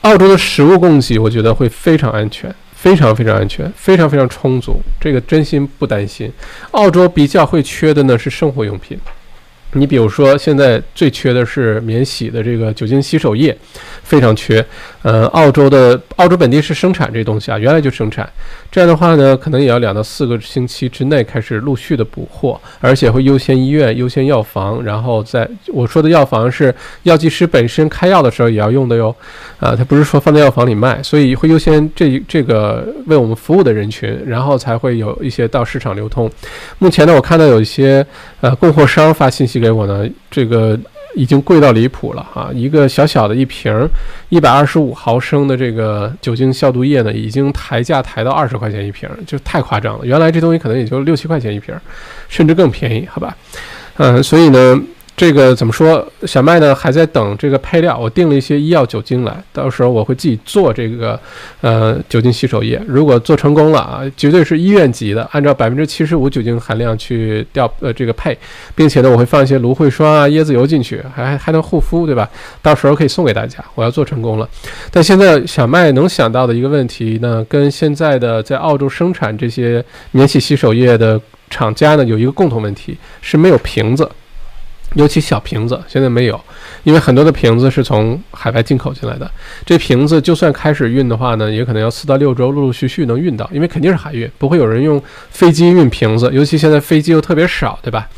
[0.00, 6.32] 澳洲的食物供给我觉得会非常安全，非常非常安全，非常非常充足，这个真心不担心。
[6.70, 8.98] 澳洲比较会缺的呢是生活用品。
[9.76, 13.56] 你比如说，现在最缺的是免洗的这个酒精洗手液，
[14.02, 14.64] 非常缺。
[15.04, 18.26] 呃，澳洲的澳洲本地是生产这东西啊，原来就生产。
[18.72, 29.14] 这样的话呢，可能也要两到四个星期之内开始陆续的补货，而且会优先医院、优先药房，然后在我说的药房是药剂师本身开药的时候也要用的哟。
[29.60, 36.30] 啊，它不是说放在药房里卖，所以会优先这这个为我们服务的人群，然后才会有一些到市场流通。
[36.78, 38.04] 目前呢，我看到有一些
[38.40, 40.80] 呃供货商发信息给我呢，这个。
[41.14, 42.50] 已经贵到离谱了哈！
[42.52, 43.72] 一个小小的一瓶
[44.28, 50.04] 一百二十五毫升的这个酒精消毒液呢，已经抬价抬到二十块钱一瓶，就太夸张了。
[50.04, 51.74] 原来这东西可能也就六七块钱一瓶，
[52.28, 53.36] 甚至更便宜，好吧？
[53.96, 54.80] 嗯，所以呢，
[55.16, 56.04] 这个怎么说？
[56.26, 61.18] 小麦呢还在等这个配料，我订了一些医药酒精来，到时候我会自己做这个
[61.60, 62.82] 呃酒精洗手液。
[62.88, 68.36] 如果做成功了啊，绝对是医院级的，按照百分之七十五酒精含量去调呃这个配，
[68.74, 72.28] 并且呢我会放一些芦荟霜啊、椰子油进去，还还能护肤，对吧？
[72.60, 73.64] 到时候可以送给大家。
[73.76, 74.48] 我要做成功了，
[74.90, 84.10] 但现在小麦能想到的一个问题呢，跟现在的在澳洲生产这些免洗洗手液的厂家呢有一个共同问题，是没有瓶子。
[84.94, 86.40] 尤其小瓶子现在没有，
[86.84, 89.30] 因为很多的瓶子是从海外进口进来的。
[89.66, 96.30] 这瓶子就算开始运的话呢，也可能要四到六周，陆陆续续能运到，因为肯定是海运，不会有人用飞机运瓶子。
[96.32, 98.08] 尤其现在飞机又特别少，对吧？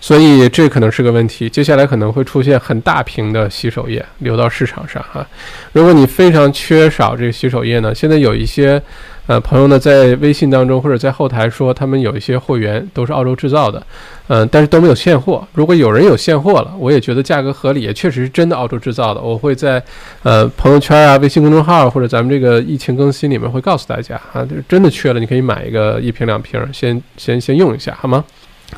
[0.00, 1.48] 所以这可能是个问题。
[1.48, 5.26] 接下来可能会出现很大瓶的洗手液流到市场上哈。
[5.72, 8.82] 如果你非常缺少这个洗手液呢，现在有一些。
[9.26, 13.82] 呃，朋友呢，在微信当中或者在后台说，他们有一些货源都是澳洲制造的，
[14.28, 15.42] 嗯，但是都没有现货。
[15.54, 19.82] 如果有人有现货了，我也觉得价格合理，也确实是真的澳洲制造的，我会在
[20.24, 28.22] 呃朋友圈啊、微信公众号或者咱们这个疫情更新里面会告诉大家啊，就是真的缺了，你可以买一个一瓶两瓶，先先先用一下，好吗？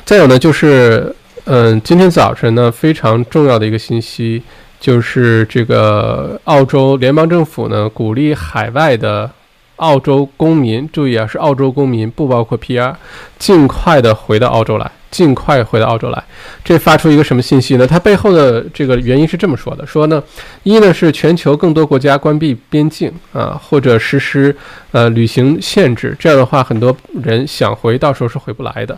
[0.05, 4.41] 再有呢，就是嗯，今天早晨呢，非常重要的一个信息
[4.79, 9.29] 就是这个澳洲联邦政府呢，鼓励海外的。
[9.77, 12.93] 澳洲公民注意啊，是澳洲公民，不包括 PR，
[13.39, 16.23] 尽快的回到澳洲来，尽快回到澳洲来。
[16.63, 17.87] 这发出一个什么信息呢？
[17.87, 20.21] 它背后的这个原因是这么说的：说呢，
[20.63, 24.55] 一呢是全球更多国家关闭边境啊，或者实施
[24.91, 28.97] 呃旅行限制，这样的话，很多人想回，到时候是回不来的。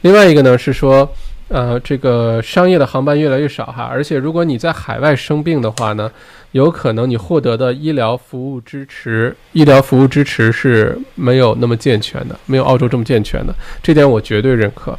[0.00, 1.08] 另外一个呢是说。
[1.48, 6.10] 呃，这个商业的航班越来越少哈，而且如果你在海外生病的话呢，
[6.52, 14.98] 有可能你获得的医疗服务支持，医疗服务支持是没有那么健全的，没有澳洲这么健全的，这点我绝对认可。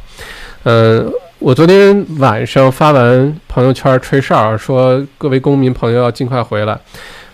[0.64, 6.78] 嗯，我昨天晚上发完朋友圈吹哨，说各位公民朋友要尽快回来。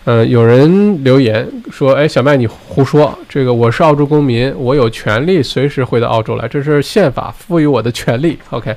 [0.05, 3.17] 嗯，有人留言说：“哎，小麦，你胡说！
[3.29, 8.75] 这个我是澳洲公民，我有权利随时回到澳洲来，这是宪法赋予我的权利。” OK，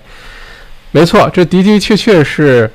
[0.91, 2.69] 没错，这的的确确是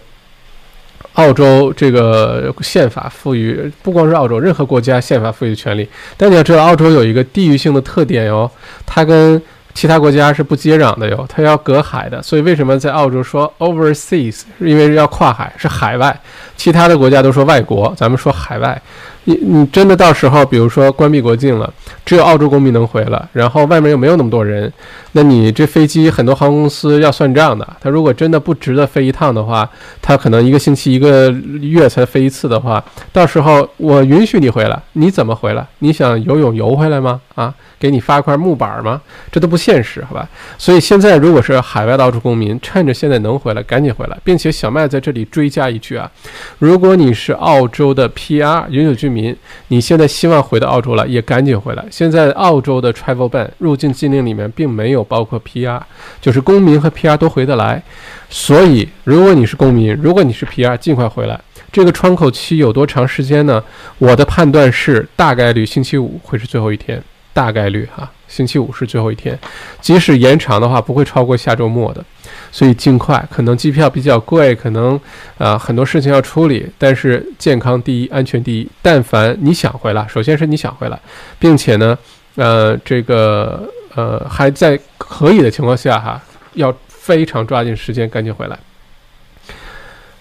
[1.19, 5.89] 澳洲这个宪法赋予，不光是澳洲，任何国家宪法赋予的权利。
[6.17, 8.49] 但你要知道，澳洲有一个地域性的特点哟，
[8.87, 9.43] 它跟
[9.75, 12.23] 其他国家是不接壤的哟，它要隔海的。
[12.23, 16.17] 所以为什么在澳洲说 overseas，因为要跨海，是海外。
[16.59, 18.79] 其他的国家都说外国，咱们说海外。
[19.25, 21.71] 你你真的到时候，比如说关闭国境了，
[22.05, 24.73] 只有澳洲公民能回来，然后外面又没有那么多人，
[25.13, 27.77] 那你这飞机很多航空公司要算账的。
[27.79, 29.69] 他如果真的不值得飞一趟的话，
[30.01, 35.67] 他可能一个星期一个月才飞一次的话，到时候我允许你回来，你怎么回来？
[35.81, 37.21] 你想游泳游回来吗？
[37.35, 38.99] 啊，给你发块木板吗？
[39.31, 40.27] 这都不现实，好吧？
[40.57, 46.11] 所以现在如果是海外的澳洲公民，趁着现在能回来，赶紧回来，并且小麦在这里追加一句啊，
[46.59, 49.37] 如果你是澳洲的 PR 永久居民。
[49.71, 51.85] 你现在希望回到澳洲了，也赶紧回来。
[51.91, 55.81] 现在澳洲的 travel ban 入境禁令里面并没有包括 PR，
[56.21, 57.83] 就是公民和 PR 都回得来。
[58.31, 61.39] 所以，如果你是公民，如果你是 PR，尽快回来。
[61.71, 63.63] 这个窗口期有多长时间呢？
[63.99, 67.03] 我的判断是，大概率星期五会是最后一天，
[67.35, 68.11] 大概率哈。
[68.27, 69.39] 星期五是最后一天，
[69.81, 72.05] 即使延长的话，不会超过下周末的，
[72.51, 73.23] 所以尽快。
[73.31, 75.01] 可能机票比较贵，可能
[75.39, 78.69] 啊很多事情要处理，但是健康第一，安全第一。
[78.83, 81.01] 但凡你想回来，首先是你想回来，
[81.39, 81.97] 并且呢，
[82.37, 86.21] 呃，这个呃还在可以的情况下哈，
[86.55, 88.59] 要非常抓紧时间赶紧回来。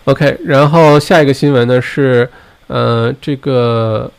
[0.05, 2.29] OK，然后下一个新闻呢是
[2.67, 4.11] 呃这个。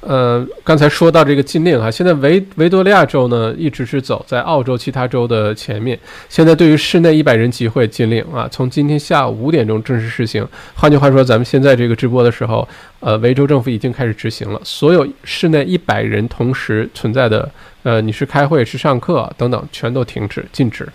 [0.00, 5.98] 呃，刚才说到这个禁令哈，现在维维多利亚州呢一直是走在澳洲其他州的前面。
[6.28, 10.46] 现在对于室内一百人集会禁令啊，从今天下午五点钟正式实行。
[10.74, 12.66] 换句话说，咱们现在这个直播的时候，
[13.00, 17.50] 呃，维州政府已经开始执行了，所有室内一百人同时存在的，
[17.82, 20.88] 呃，你是开会是上课等等，全都停止禁止。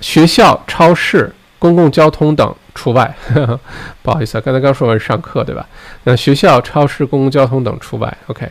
[0.00, 1.32] 学校、超市。
[1.64, 3.16] 公共交通等除外，
[4.02, 5.66] 不好意思啊，刚才刚说完上课对吧？
[6.02, 8.14] 那学校、超市、公共交通等除外。
[8.26, 8.46] OK，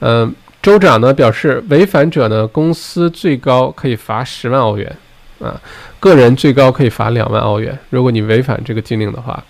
[0.00, 4.92] 嗯，州长呢表示，违反者呢，公司最高可以罚十万澳元
[5.38, 5.54] 啊，
[6.00, 7.78] 个人最高可以罚两万澳元。
[7.90, 9.40] 如果你违反这个禁令的话，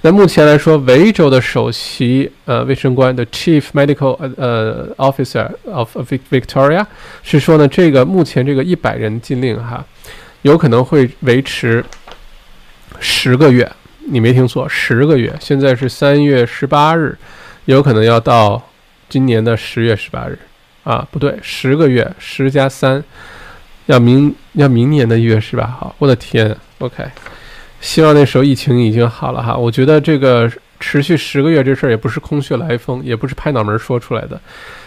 [0.00, 5.96] 那目前来说，维州的首席呃卫生官的 Chief Medical 呃 Officer of
[6.28, 6.84] Victoria
[7.22, 9.84] 是说呢，这个目前这个一百人禁令哈，
[10.42, 11.84] 有可能会维持。
[13.04, 13.68] 十个月，
[14.06, 15.34] 你没听错，十个月。
[15.40, 17.18] 现在是三月十八日，
[17.64, 18.62] 有可能要到
[19.08, 20.38] 今年的十月十八日
[20.84, 21.06] 啊？
[21.10, 23.02] 不对，十个月，十加三，
[23.86, 25.92] 要明要明年的一月十八号。
[25.98, 27.04] 我的天，OK，
[27.80, 29.56] 希望那时候疫情已经好了哈。
[29.56, 34.40] 我觉得这个持续十个月这事儿也不是空穴来风，也不是拍脑门说出来的。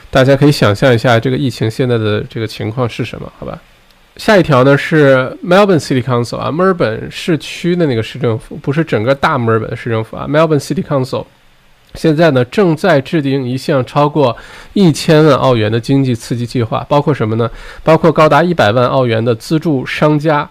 [0.09, 3.29] 大家可以想象一下这个疫情现在的这个情况是什么？
[3.37, 3.59] 好吧。
[4.17, 10.25] 下一条呢是 Melbourne City Council 啊，墨尔本市区的那个市政府，不是整个大墨尔本的市政府啊。
[10.27, 11.25] Melbourne City Council
[11.95, 14.35] 现在呢正在制定一项超过
[14.73, 17.49] 一千万澳元的经济刺激计划，包括什么呢？
[17.83, 20.49] 包括高达一百万澳元的资助商家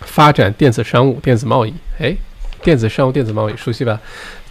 [0.00, 1.74] 发展电子商务、电子贸易。
[1.98, 2.16] 诶，
[2.62, 4.00] 电子商务、电子贸易熟悉吧？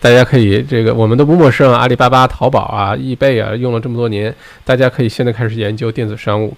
[0.02, 6.56] 大家可以这个我们都不陌生啊，阿里巴巴、淘宝啊、易贝啊，用了这么多年，大家可以现在开始研究电子商务。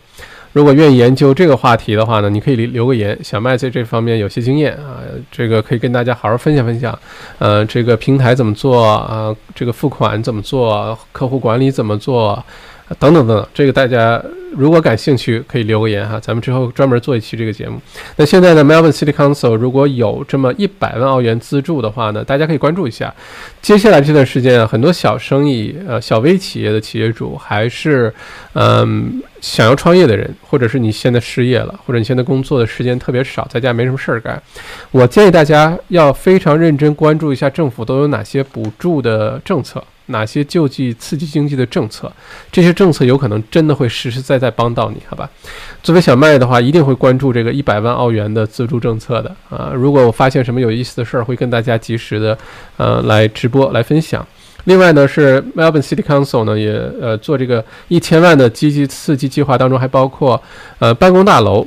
[0.57, 3.15] 如果愿意研究这个话题的话呢，你可以留留个言。
[3.23, 6.97] 小麦在这方面有些经验啊，这个可以跟大家好好分享分享。
[7.37, 9.31] 呃，这个平台怎么做啊？
[9.53, 10.97] 这个付款怎么做？
[11.11, 12.43] 客户管理怎么做？
[12.99, 14.21] 等等等等，这个大家
[14.55, 17.79] 如果感兴趣，可以留个言哈，咱们之后专门做一期这个节目。
[18.15, 23.13] 那现在呢，Melbourne City Council 如果有这么一百万澳元资助的话呢，大家可以关注一下。
[23.61, 28.13] 接下来这段时间啊，很多小生意、呃小微企业的企业主，还是
[28.53, 34.41] 嗯想要创业的人，或者是你现在失业了，或者你现在工作的时间特别少，在家没什么事儿干，
[34.91, 39.83] 我建议大家要非常认真关注一下政府都有哪些补助的政策。
[40.07, 42.11] 哪些救济、刺激经济的政策？
[42.51, 45.29] 这些政策有可能真的会实实在在帮到你，好吧？
[45.83, 49.71] 作为小麦的话，一定会关注这个一百万澳元的资助政策的啊！
[49.73, 52.37] 如果我发现什么有意思的事儿，会跟大家及时的
[52.77, 54.25] 呃来直播来分享。
[54.65, 60.41] 另外呢，是 Melbourne City Council 呢也呃做这个一千万的积极刺激计划当中，还包括
[60.79, 61.65] 呃办公大楼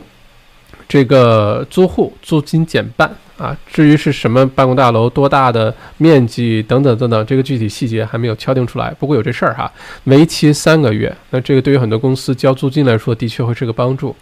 [0.89, 3.11] 这个租户租金减半。
[3.41, 8.95] 啊，至于是什么办公大楼、多大的面积等等等等，这个具体细节还没有敲定出来。
[8.99, 9.73] 不过有这事儿哈，
[10.05, 11.11] 为期三个月。
[11.31, 14.15] 那这个对于很多公司交租金来说，的确会是个帮助。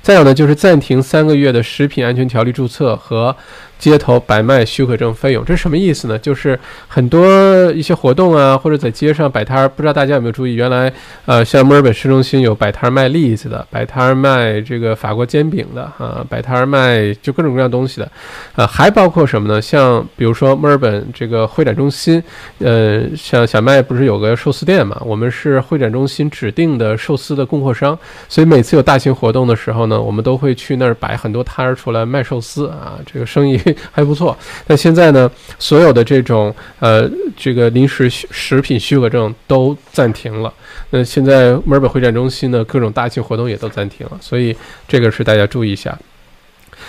[0.00, 3.36] 再有呢，就是暂停三个月的食品安全条例注册和。
[3.82, 6.16] 街头摆卖许可证费用，这是什么意思呢？
[6.16, 7.26] 就是很多
[7.72, 10.54] 一些活动啊，或者在街上摆摊儿，不知道大家有没有注意？
[10.54, 10.92] 原来，
[11.26, 18.08] 呃，像墨尔本市中心有摆摊儿卖栗子的，摆摊儿卖这个法国煎饼的，啊，摆摊儿卖就各种各样东西的，
[18.54, 19.60] 呃，还包括什么呢？
[19.60, 22.22] 像比如说墨尔本这个会展中心，
[22.60, 25.02] 呃，像小麦不是有个寿司店嘛？
[25.04, 33.60] 我们是会展中心指定的寿司的供货商，所以每次有大型活动的时候呢，我们都会去那儿摆很多摊儿出来卖寿司啊，这个生意。
[33.90, 40.52] 还不错，但现在呢，所有的这种呃，这个临时食品许可证都暂停了。
[40.90, 44.54] 那现在墨尔本会展中心呢，各种大型活动也都暂停了，所以
[44.86, 45.98] 这个是大家注意一下。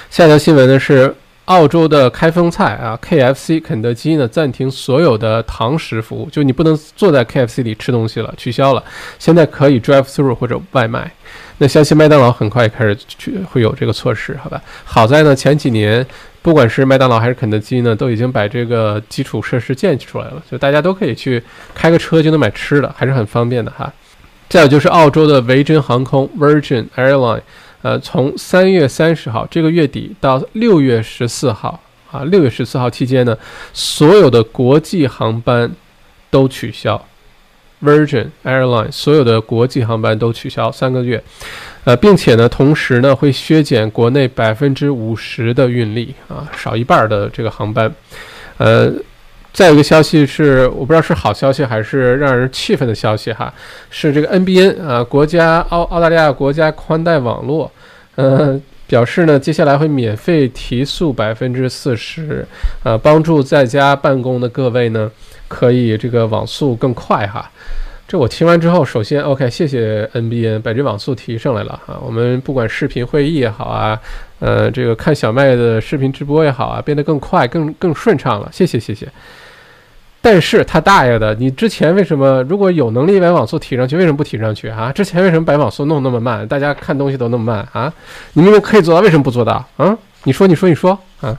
[0.09, 1.13] 下条新闻呢是
[1.45, 8.83] 澳洲的开封菜啊，KFC 肯德基呢暂停所有的堂食服务，就你不能坐在 KFC 里吃东西了，取消了。
[9.19, 11.11] 现在可以 drive through 或者外卖。
[11.59, 14.61] 那相信麦当劳很快也开始去会有这个措施，好吧？
[14.83, 16.05] 好在呢，前几年。
[16.43, 21.41] 不管是麦当劳还是肯德基呢，都已经把这个基础设施建出来了，就大家都可以去
[21.73, 23.91] 开个车就能买吃的，还是很方便的哈。
[24.49, 27.41] 再有就是澳洲的维珍航空 （Virgin Airline），
[27.81, 33.35] 呃，从三月三十号这个月底到六月十四号啊，六月十四号期间呢，
[33.71, 35.71] 所有的国际航班
[36.29, 37.03] 都取消。
[37.83, 41.21] Virgin Airline 所有的国际航班都取消三个月，
[41.83, 47.93] 呃，并且呢，同时呢会削减国内百分之五十的运力啊，少一半的这个航班。
[48.57, 48.89] 呃，
[49.51, 53.53] 再有一个消息是，我不知道是好消息还是让人气愤的消息哈，
[53.89, 57.69] 是这个 NBN 啊，国家澳澳大利亚国家宽带网络，
[58.15, 62.47] 呃，表示呢接下来会免费提速百分之四十，
[62.83, 65.11] 呃，帮助在家办公的各位呢。
[65.47, 67.49] 可以这个网速更快哈，
[68.07, 71.99] 这我听完之后，首先 OK，谢谢 NBN 把这网速提上来了哈。
[72.03, 73.99] 我们不管视频会议也好啊，
[74.39, 79.07] 呃，这个看小麦的视频直播也好啊，变得更快、更更顺畅了，谢谢谢谢。
[80.21, 84.91] 但是他大爷的，你之前为什么如果有能力把网速提上去，为什么不提上去啊？
[84.91, 86.47] 之前为什么把网速弄那么慢？
[86.47, 87.93] 大家看东西都那么慢啊？
[88.33, 89.97] 你们可以做到，为什么不做到啊？
[90.23, 91.37] 你说你说你说啊？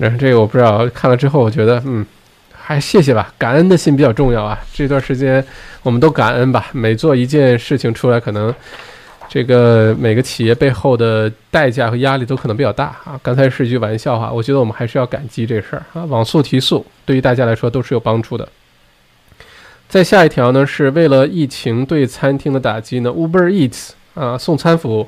[0.00, 2.06] 反正这个我不知道，看了之后我觉得嗯。
[2.72, 4.58] 还谢谢吧，感恩的心比较重要啊。
[4.72, 5.44] 这段时间
[5.82, 6.70] 我们都感恩吧。
[6.72, 8.54] 每做一件事情出来，可能
[9.28, 13.20] 这个每个企业背后的代价和压力都可能比较大啊。
[13.22, 16.04] 刚才是一句玩笑话，我觉得我们还是要感激这事儿啊。
[16.06, 18.48] 网速提速对于大家来说都是有帮助的。
[19.86, 25.06] 再下一条呢，是为了疫情对餐厅的打击呢，Uber Eats 啊送餐服务。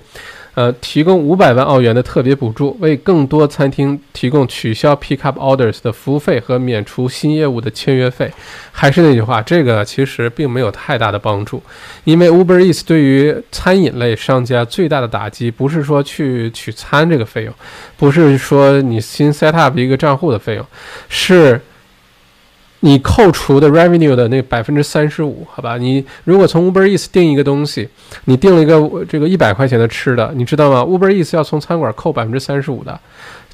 [0.54, 8.30] 呃，提供五百万澳元的特别补助，为更多餐厅提供取消 pick up orders 的服务费和免除新业务的签约费。
[8.70, 11.62] 还是那句话，这个其实并没有太大的帮助，
[12.04, 17.54] 因为 Uber Eats 对于餐饮类商家最大的打击，不是说去取餐这个费用，
[17.96, 20.66] 不是说你新 set up 一个账户的费用，
[21.08, 21.60] 是。
[22.84, 25.78] 你扣除的 revenue 的那百分之三十五，好吧？
[25.78, 27.88] 你如果从 Uber Eats 定一个东西，
[28.26, 33.00] 你定了一个这个一百块钱的吃的，你知道吗？Uber Eats 要从餐馆扣百分之三十五的。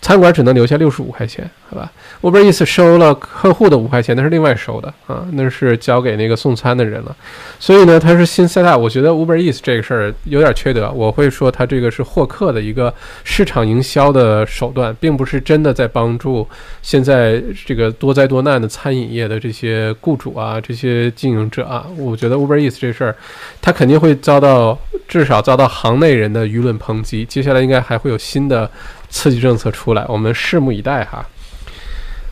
[0.00, 1.92] 餐馆只能留下六十五块钱，好吧
[2.22, 7.14] ？Uber Eats 收了客户的五块钱，那是另外收的啊，那是交给那个送餐的人了。
[7.58, 8.80] 所以呢，它是新 set up。
[8.80, 12.92] 我觉得 Uber Eats 这个事儿有点缺德，我会说它这个是获客的一个
[13.24, 16.48] 市场营销的手段，并不是真的在帮助
[16.80, 21.86] 现在这个多灾多难的餐饮业的这些雇主啊，这些经营者啊。
[21.98, 23.14] 我觉得 Uber Eats 这事儿，
[23.60, 24.76] 它肯定会遭到
[25.06, 27.26] 至少遭到行内人的舆论抨击。
[27.26, 28.68] 接下来应该还会有新的。
[29.10, 31.26] 刺激政策出来，我们拭目以待哈。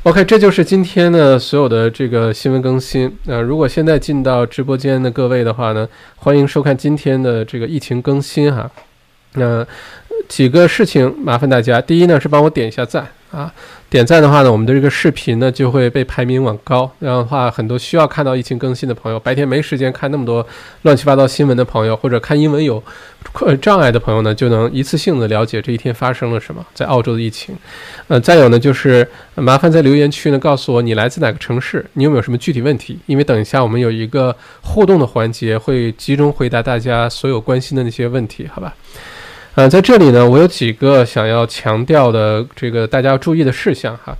[0.04, 3.14] OK，这就是今天的所有的这个新闻更新。
[3.24, 8.70] 那如果现在进到直播间的各位的话呢，欢迎收看今天的这个疫情更新哈。
[9.34, 9.66] 那
[10.28, 13.52] 几个事情麻烦大家，第一呢是帮我点一下赞啊。
[13.90, 16.90] 点赞的话呢，我们的这个视频呢就会被排名往高。
[17.00, 20.46] 这样的话，很多需要看到疫情更新的朋友，白天没时间看那么多
[20.82, 22.82] 乱七八糟新闻的朋友，或者看英文有
[23.62, 27.56] 障碍的朋友呢，就能一次性的了解这一天发生了什么，在澳洲的疫情。
[28.08, 32.98] 呃，再有呢，就是麻烦在留言区呢告诉我你来自哪个城市，你有没有什么具体问题？
[33.06, 38.74] 因为等一下我们有一个互动的环节，会集中回答大家所有关心的那些问题，好吧？
[39.58, 44.16] 呃，在这里呢，我有几个想要强调的这个大家要注意的事项哈。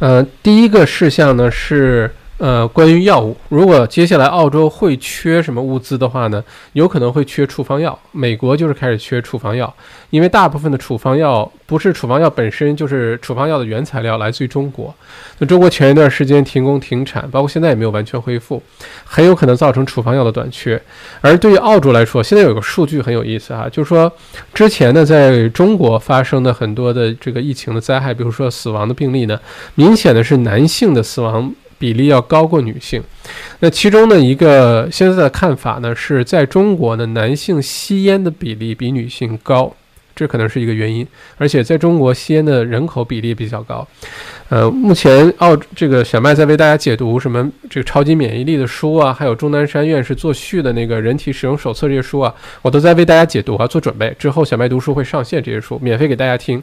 [0.00, 2.12] 呃，第一个事项呢是。
[2.40, 6.42] 呃，关于药物，如果接下来澳洲会缺什么物资的话呢？
[6.72, 7.96] 有可能会缺处方药。
[8.12, 9.72] 美国就是开始缺处方药，
[10.08, 14.94] 因为大部分的处方药不是处方药本身，就是处方药的原材料来自于中国。
[15.36, 18.62] 那中国前一段时间停工停产，包括现在也没有完全恢复，
[19.04, 20.80] 很有可能造成处方药的短缺。
[21.20, 24.10] 而对于澳洲来说，现在有个数据很有意思啊，就是说
[24.54, 29.38] 之前呢，在中国发生的很多的这个疫情的灾害，比如说死亡的病例呢，
[29.74, 31.54] 明显的是男性的死亡。
[31.80, 33.02] 比例要高过女性，
[33.60, 39.74] 那其中的一个现在的看法呢，是在中国呢，男性吸烟的比例比女性高。
[40.14, 41.06] 这可能是一个原因，
[41.38, 43.86] 而且在中国吸烟的人口比例比较高。
[44.50, 54.12] 呃，目前澳这个小麦在为大家解读什么这个超级免疫力的书啊，还有钟南山院士作序的那个人体使用手册这些书啊，我都在为大家解读啊，做准备。
[54.18, 56.60] 之后小麦读书会上线这些书，免费给大家听。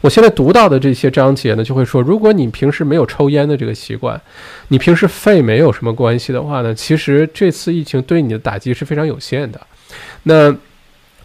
[0.00, 4.20] 我现在读到的这些章节呢，就会说，如果你平时没有抽烟的这个习惯，
[4.68, 9.60] 你平时肺没有什么关系的话呢，其实这次疫情对你的打击是非常有限的。
[10.22, 10.56] 那。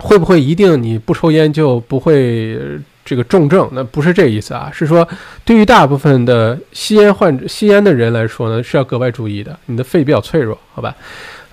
[0.02, 2.58] 会不会一定你不抽烟就不会
[3.10, 3.68] 这个重症？
[3.72, 5.08] 那不是这意思啊，是说
[5.44, 9.58] 对于大部分的吸烟患者、吸烟的人来说呢，是要格外注意的。
[9.66, 10.96] 你的肺比较脆弱，好吧？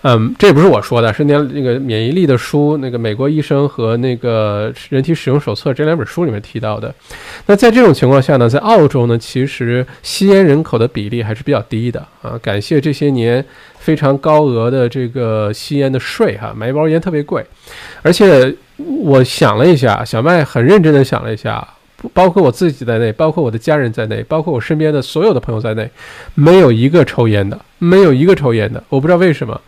[0.02, 6.94] 嗯，这也不是我说的，是那那个免疫力的书，那个美国医生和那个人体使用手册这两本书里面提到的。
[7.46, 12.38] 那在这种情况下呢，在澳洲呢，其实吸烟人口的比例还是比较低的啊。
[12.42, 13.42] 感谢这些年
[13.86, 17.46] 非常高额的这个吸烟的税哈，买一包烟特别贵。
[18.02, 21.64] 而且我想了一下，小麦很认真的想了一下，
[22.12, 25.88] 包括我自己在内，包括我的家人在内，包括我身边的所有的朋友在内，
[26.34, 29.60] 没有一个抽烟的，没有一个抽烟的，我不知道为什么。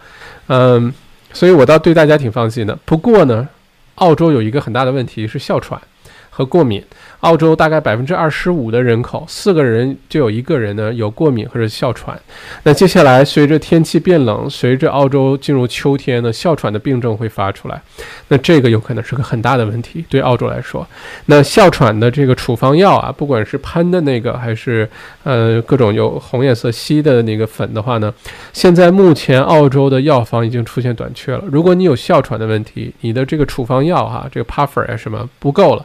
[0.48, 0.92] 嗯，
[1.32, 2.76] 所以我倒对大家挺放心的。
[2.84, 3.48] 不过呢，
[3.94, 5.80] 澳洲有一个很大的问题是哮喘
[6.28, 6.82] 和过敏。
[7.20, 12.18] 澳洲大概百分之二十五的人口，四个人就有一个人呢有过敏或者哮喘。
[12.62, 17.82] 那接下来随着天气变冷，随着澳洲进入秋天呢，哮喘的病症会发出来。
[18.28, 20.86] 那这个有可能是个很大的问题，对澳洲来说。
[21.26, 24.88] 那哮喘的这个处方药啊，不管是喷的那个，还是
[25.24, 28.14] 呃各种有红颜色吸的那个粉的话呢，
[28.52, 31.42] 现在目前澳洲的药房已经出现短缺了。
[31.50, 35.84] 如果你有哮喘的问题，你的这个处方药哈，这个 puffer 啊什么不够了。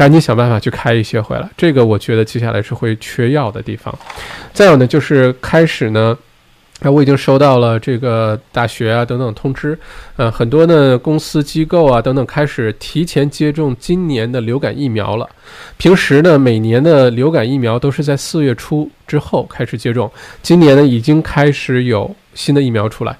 [0.00, 3.94] 赶紧想办法去开一些回来，这个我觉得接下来是会缺药的地方。
[4.50, 6.16] 再有呢，就是开始呢，
[6.80, 9.78] 那我已经收到了这个大学啊等等通知，
[10.16, 15.28] 呃，很多呢公司机构啊等等开始提前接种今年的流感疫苗了。
[15.76, 23.14] 平时呢，每年的流感疫苗都是在四月初之后开始接种，今年呢已经开始有新的疫苗出来。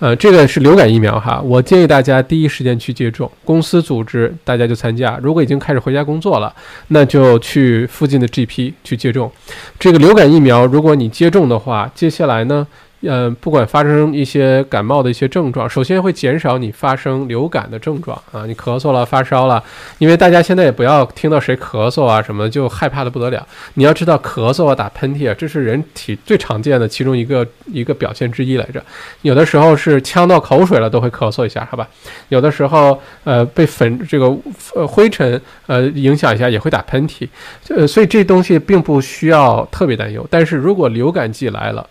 [0.00, 3.30] 呃，这个是流感疫苗哈，我建议大家第一时间去接种。
[3.44, 6.52] 公司组织大家就参加，如果已经开始回家工作了，
[6.88, 9.30] 那就去附近的 GP 去接种。
[9.78, 12.66] 这个流感疫苗，如果你接种的话，接下来呢，
[13.06, 19.62] 呃，不管发生一些感冒的一些症状，首先会减少你发生流感的症状啊，你咳嗽了、发烧了，
[19.98, 23.46] 因为大家现在也不要听到谁咳嗽啊什么就害怕的不得了。
[23.74, 28.82] 你要知道，咳嗽啊、打喷嚏啊，这是人体最常见的其中一个一个表现之一来着。
[29.22, 31.88] 有的时候是呛到口水了都会咳嗽一下，好吧？
[32.28, 34.26] 有的时候呃被粉这个
[34.74, 37.28] 呃灰尘呃影响一下也会打喷嚏，
[37.68, 40.26] 呃，所以这东西并不需要特别担忧。
[40.30, 41.86] 但是如果流感季来了，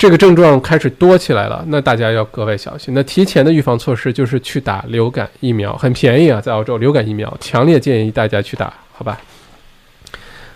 [0.00, 2.94] 这个症状开始多起来了，那大家要格外小心。
[2.94, 9.20] 那提前的预防措施就是去打流感疫苗，很便宜啊，在澳洲流感疫苗，强烈建议大家去打，好吧？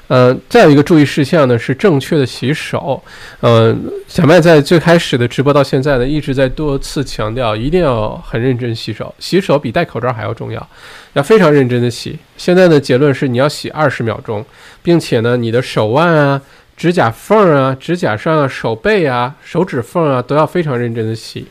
[0.08, 3.02] 嗯，再有一个注意事项呢是正确的洗手。
[3.42, 10.66] 嗯，小麦在最开始的直播到现在呢，一直在多次强调，一定要很认真洗手，洗手比戴口罩还要重要，
[11.12, 12.18] 要非常认真的洗。
[12.38, 14.42] 现在的结论是你要洗二十秒钟，
[14.82, 16.40] 并且呢，你的手腕啊。
[16.76, 21.46] 指甲缝啊，指甲上啊，手背啊，手指缝啊，都要非常认真的洗。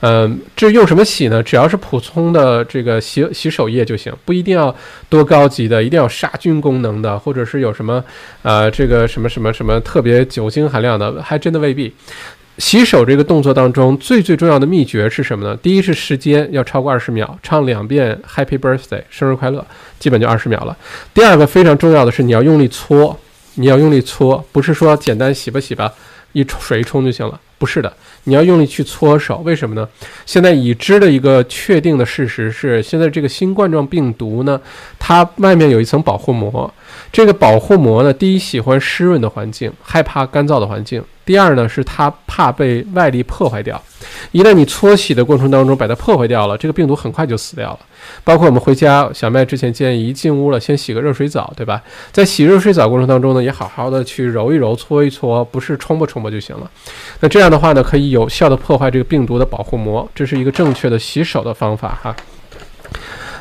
[0.00, 1.42] 嗯，这用什么洗呢？
[1.42, 4.72] 只要是普通的这个洗洗手液就行，不一定要
[5.08, 8.04] 多高级的，一定要杀菌功能的，或者是有什么
[8.42, 11.92] 呃这个什么什么什么特别酒精含量的，还真的未必。
[12.58, 15.56] 洗手这个动作当中最最重要的秘诀是什么呢？
[15.56, 19.66] 第一是时间要超过二十秒，唱两遍 Happy Birthday 生日快乐，
[19.98, 20.76] 基本就二十秒了。
[21.12, 23.18] 第二个非常重要的是你要用力搓。
[23.58, 25.92] 你要用力搓，不是说简单洗吧洗吧，
[26.32, 27.92] 一冲水一冲就行了，不是的，
[28.22, 29.38] 你要用力去搓手。
[29.38, 29.88] 为什么呢？
[30.24, 34.60] 现在已知的一个确定的事实是，现在这个新冠状病毒呢，
[34.98, 36.72] 它外面有一层保护膜，
[37.12, 41.02] 这个保护膜呢，第一喜欢湿润的环境，害怕干燥的环境。
[41.24, 43.82] 第二呢，是它怕被外力破坏掉，
[44.30, 47.80] 一旦你搓洗的过程当中把它破坏掉了，这个病毒很快就死掉了。
[48.24, 51.82] 包括我们回家，小麦之前建议一进屋了先洗个热水澡，对吧？
[52.12, 56.70] 在洗热水澡过程当中呢，也好好的去揉一揉、搓一搓，不是冲吧冲吧就行了。
[57.20, 62.14] 那这样的话呢，可以有效的破坏这个病毒的保护膜，这是一个正确的洗手的方法哈。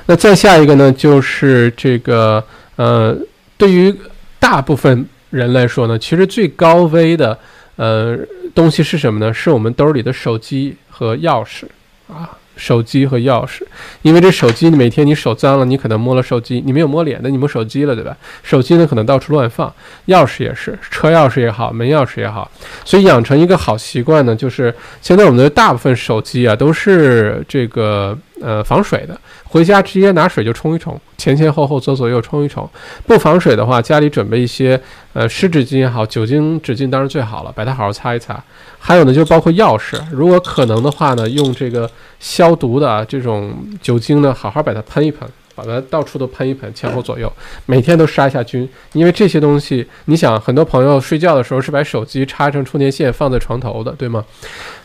[0.05, 2.43] 那再下一个呢，就是这个
[2.75, 3.17] 呃，
[3.57, 3.93] 对于
[4.39, 7.37] 大部分人来说呢，其实最高危的。
[7.77, 8.17] 呃，
[8.55, 9.31] 东西是什么呢？
[9.31, 11.65] 是我们兜里的手机和钥匙
[12.11, 13.61] 啊，手机和钥匙。
[14.01, 18.17] 因为这手机，每天你手脏了，你可能摸了手机，你没有摸脸那，你摸手机了，对吧？
[18.43, 19.73] 手机呢，可能到处乱放，
[20.07, 22.49] 钥匙也是，车钥匙也好，门钥匙也好。
[22.83, 29.19] 所以养成一个好习惯呢，就是现在我们的大部分手机啊，都是这个呃防水的。
[29.43, 32.69] 回家直接拿水就冲一冲，前前后后左左右冲一冲。
[33.05, 34.79] 不防水的话，家里准备一些
[35.13, 38.41] 呃湿纸巾也好，酒精纸巾当然最好了，把它好好擦一擦。
[38.79, 45.27] 还有呢，就包括钥匙，如果可能的话呢，用这个消毒的这种酒精呢，好好把它喷一喷。
[45.57, 47.31] 把它到处都喷一喷，前后左右，
[47.65, 48.69] 每天都杀一下菌。
[48.93, 54.23] 因为这些东西，你想，很多朋友睡觉的时候是把手机插成充电线放在床头的，对吗？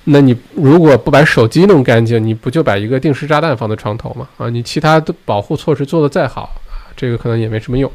[0.05, 4.27] 那你如果不把手机弄干净，你不就把一个定时炸弹放在床头吗？
[4.39, 6.55] 啊，你其他的保护措施做得再好，
[6.97, 7.93] 这个可能也没什么用。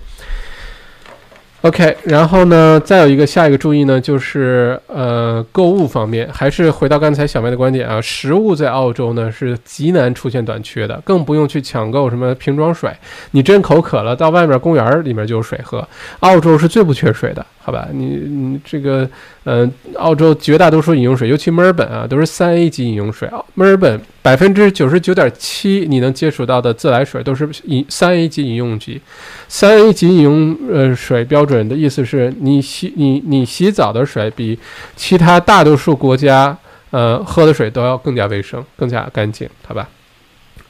[1.68, 12.90] OK，然后呢，再有一个下一个注意呢，就是呃，购物方面，还是回到刚才小麦的观点啊，食物在澳洲呢是极难出现短缺的，更不用去抢购什么瓶装水。
[13.32, 15.86] 你真口渴了，到外面公园里面就有水喝。
[16.22, 17.46] 澳洲是最不缺水的。
[17.68, 19.06] 好吧，你你这个，
[19.44, 23.44] 嗯，澳洲绝大多数饮用水，尤其墨尔本啊，都是三 A 级饮用水啊。
[23.56, 29.02] 墨尔本百分之九十九点七你能接触到的自来水都是饮三 A 级饮用级。
[29.50, 34.58] 三 A 级饮用呃水标准的意思是你洗你你洗澡的水比
[34.96, 36.58] 其他大多数国家
[36.92, 39.90] 呃喝的水都要更加卫生、更加干净，好吧？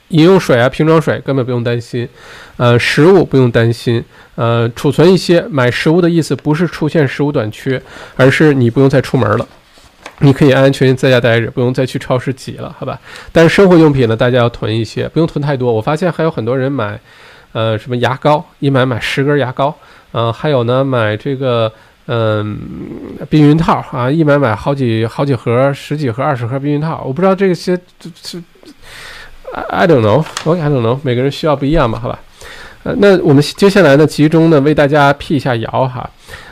[0.09, 2.07] 饮用水啊，瓶装水根本不用担心，
[2.55, 4.01] 呃，食物不用担心，
[4.35, 5.41] 呃，储存一些。
[5.49, 7.81] 买食物的意思不是出现食物短缺，
[8.15, 9.45] 而是你不用再出门了，
[10.19, 12.97] 你可以安安全全在家待着，不用再去超市挤了，好吧？
[13.33, 15.73] 但是生活用品呢，大家要囤一些，不用囤太多。
[15.73, 16.97] 我发现还有很多人买，
[17.51, 19.75] 呃，什么牙膏，一买买十根牙膏，
[20.13, 21.69] 嗯，还有呢，买这个，
[22.05, 22.57] 嗯，
[23.29, 27.03] 避孕套啊，一买买好几好几盒，十几盒、二十盒避孕套。
[27.05, 27.77] 我不知道这些
[28.23, 28.41] 是。
[29.53, 30.25] I don't know.
[30.45, 32.19] OK, I don't know，每个人需要不一样嘛，好吧？
[32.83, 36.09] 呃，那我们接下来呢，集中呢为大家辟一下谣哈。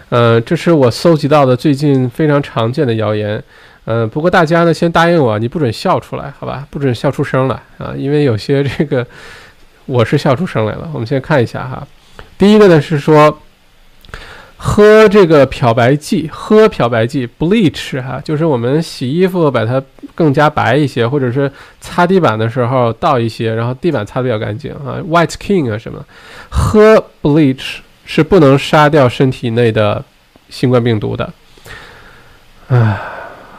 [0.10, 3.41] 呃，这是我搜集到的最近非常常见的谣言。
[3.86, 6.66] 呃，不过大家呢先答应我，你不准笑出来，好吧？
[6.70, 9.06] 不准笑出声来啊，因为有些这个
[9.86, 10.89] 我是笑出声来了。
[10.93, 11.86] 我们先看一下哈。
[12.38, 13.39] 第一个呢是说。
[14.68, 19.82] 喝这个漂白剂，喝漂白剂 bleach 哈，就是我们洗衣服把它
[20.16, 21.49] 更加白一些，或者是
[21.80, 26.03] 擦地板的时候倒一些，然后地板擦的比较干净啊，white king 啊什么，
[26.49, 30.03] 喝 bleach 是不能杀掉身体内的
[30.49, 31.32] 新冠病毒的。
[32.68, 32.99] 唉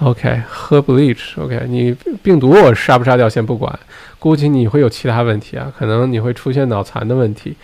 [0.00, 1.40] ，OK，喝 bleach。
[1.40, 3.78] OK，你病毒我杀不杀掉先不管，
[4.18, 7.56] 估计你会有其他问题啊，可能你会出现脑残的问题。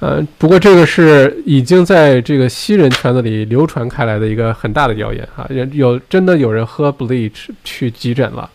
[0.00, 8.48] 呃，不过这个是已经在这个西人圈子里流传开来的一个很大的谣言啊，有有真的有人喝 bleach 去急诊了。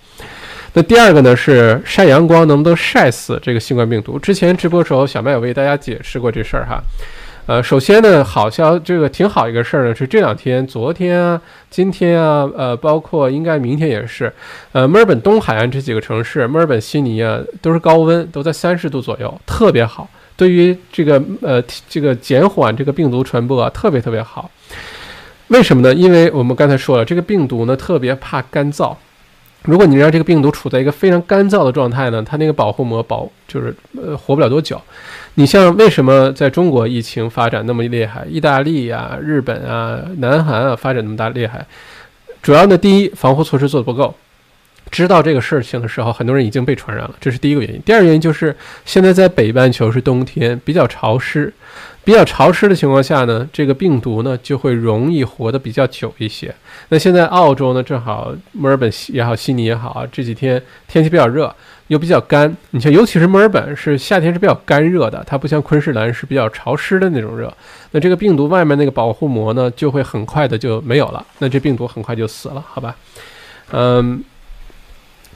[0.73, 4.19] 那第二个呢是晒阳光能不能晒死这个新冠病毒？
[4.19, 6.81] 之前直播时候小麦有为大家解释过这事儿哈。
[7.45, 11.39] 呃，首先呢，好消这个挺好一个事儿呢，是这两天、昨天啊、
[11.69, 14.33] 今天啊，呃，包括应该明天也是，
[14.71, 24.49] 呃，墨尔本东海岸这几个城市，墨尔本、悉尼啊，都是高温，都在三十度左右，特别好，对于这个呃这个减缓这个病毒传播啊，特别特别好。
[25.47, 25.93] 为什么呢？
[25.93, 28.95] 因为我们刚才说了，这个病毒呢特别怕干燥，
[29.61, 34.81] 如果你让这个病毒处在一个非常干燥的状态呢，它那个保护膜保就是呃活不了多久。
[35.35, 38.25] 你像为什么在中国疫情发展那么厉害？
[38.27, 41.65] 意大利啊、日本啊、南韩啊发展那么大厉害，
[42.41, 44.15] 主要呢，第一，防护措施做的不够。
[44.91, 47.81] 知道这个事情的时候，很多人已经被传染了，这是第一个原因。
[47.85, 48.55] 第二个原因就是
[48.85, 51.53] 现在在北半球是冬天，比较潮湿。
[52.03, 56.53] 比较潮湿的情况下呢，这个病毒呢就会容易活得比较久一些。
[56.89, 61.53] 那现在澳洲呢，正好墨尔本也好，悉尼也好，这几天天气比较热。
[61.87, 67.51] 又比较干，你像尤其是墨尔本是夏天是比较干热的，它不像昆士兰是比较潮湿的那种热。
[67.91, 72.95] 那这个病毒外面那个保护膜呢，就会很快的就没有了，那这病毒很快就死了，好吧？
[73.71, 74.23] 嗯。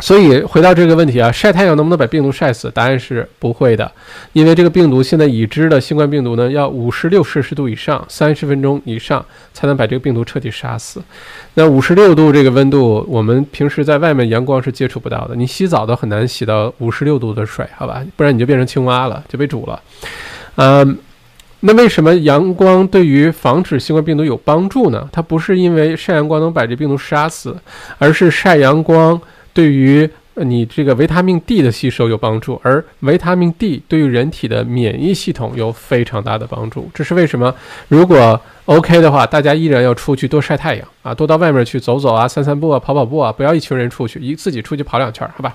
[0.02, 2.72] 所以回到这个问题啊，晒太阳能不能把病毒晒死？
[2.72, 3.91] 答案是不会的，
[4.32, 9.24] 因为这个病毒现在已知的新冠病毒呢，要五十六摄氏度以上，三十分钟以上
[9.54, 11.02] 才能把这个病毒彻底杀死。
[11.56, 18.02] 那五十六度这个温度，我们平时在外面阳光是接触不到的，你洗澡都很难洗到五十六度的水，好吧？
[18.16, 19.82] 不然你就变成青蛙了，就被煮了。
[20.56, 20.97] 嗯，
[21.60, 25.10] 那为什么阳光对于防止新冠病毒有帮助呢？
[25.12, 27.54] 它不是因为晒阳光能把这病毒杀死，
[27.97, 29.20] 而是晒阳光。
[29.54, 36.89] 对于你这个维他命 D 的吸收有帮助，而维他命 D 对于人体的免疫系统有非常大的帮助。
[36.93, 37.54] 这是为什么？
[37.89, 45.54] 如果 OK 的话，大家依然要出去多晒太阳啊，多到外面去走走啊，散散步啊，跑跑步啊，不要一群人出去，一自己出去跑两圈，好吧？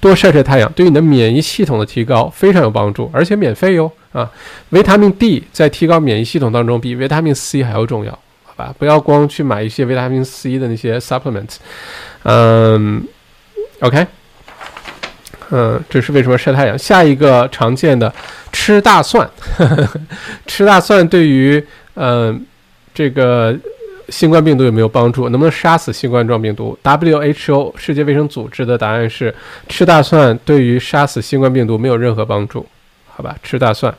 [0.00, 4.30] 多晒晒太阳，对你的免疫系统的提高非常有帮助，而且免费哟啊！
[4.70, 8.74] 维他命 D 在提高免疫系统当中比维他命 C 还要重要，好吧？
[8.78, 11.56] 不要光去买一些维他命 C 的那些 supplement，
[12.22, 13.04] 嗯。
[13.82, 14.06] OK，
[15.50, 16.78] 嗯，这是为什么晒太阳？
[16.78, 18.12] 下一个常见的，
[18.52, 19.28] 吃大蒜，
[20.46, 21.64] 吃大蒜对于
[21.94, 22.46] 嗯
[22.94, 23.52] 这个
[24.08, 25.28] 新冠病毒有没有帮助？
[25.30, 29.34] 能不能杀死新冠状病毒？WHO 世界卫生组织的答案是，
[29.68, 32.64] 吃大蒜对于杀死新冠病毒没有任何帮助，
[33.08, 33.36] 好吧？
[33.42, 33.92] 吃大蒜。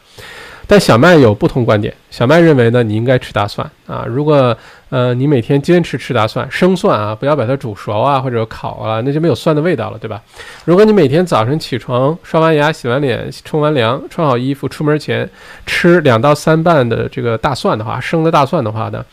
[0.66, 4.05] 但小麦有不同观点，小麦认为呢，你应该吃大蒜啊。
[4.07, 4.55] 如果
[4.89, 10.22] 呃你每天坚持吃大蒜，生蒜啊，不要把它煮熟啊或者烤啊，那就没有蒜的味道了，对吧？
[10.66, 15.30] 如果你每天早晨起床刷完牙、洗完脸、冲完凉、穿好衣服出门前
[15.66, 19.03] 吃两到三瓣的这个大蒜的话，生的大蒜的话呢，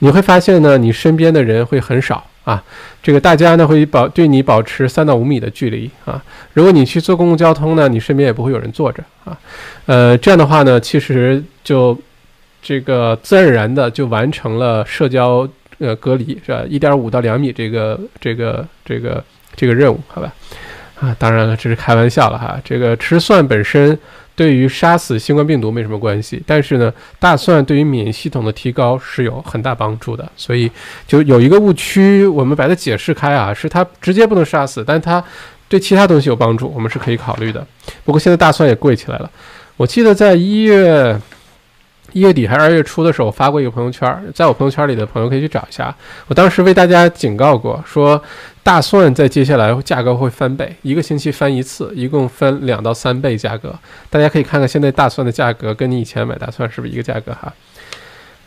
[0.00, 2.24] 你会发现呢，你身边的人会很少。
[2.46, 2.62] 啊，
[3.02, 6.22] 这个大家呢会保对你保持三到五米的距离啊。
[6.52, 9.36] 如果你去坐公共交通呢，你身边也不会有人坐着啊。
[9.86, 11.98] 呃，这样的话呢，其实就
[12.62, 16.62] 这个自然而然的就完成了社交呃隔离是吧？
[16.68, 19.24] 一点五到两米这个这个这个
[19.56, 20.32] 这个任务，好吧？
[21.00, 22.60] 啊，当然了，这是开玩笑了哈。
[22.64, 23.98] 这个吃蒜本身。
[24.36, 30.70] 对于杀死新冠病毒没什么关系，但是呢，大蒜对于免疫系统的提高是有很大帮助的，所以
[31.08, 35.24] 就有一个误区，我们把它解释开啊，是它直接不能杀死，但它
[35.68, 37.66] 对其他东西有帮助，我们是可以考虑的。
[38.04, 39.28] 不过现在大蒜也贵起来了，
[39.76, 41.18] 我记得在一月。
[42.12, 45.94] 一月底还是二月初的时候，我发过一个朋友圈，在我朋友圈里的朋友可以去找一下。
[46.28, 48.22] 我当时为大家警告过，说
[48.66, 53.72] 大蒜在接下来价格会翻倍，一个星期翻一次，一共翻两到三倍价格。
[54.10, 57.54] 大家可以看看现在大蒜的价格跟你以前买大蒜是不是一个价格哈？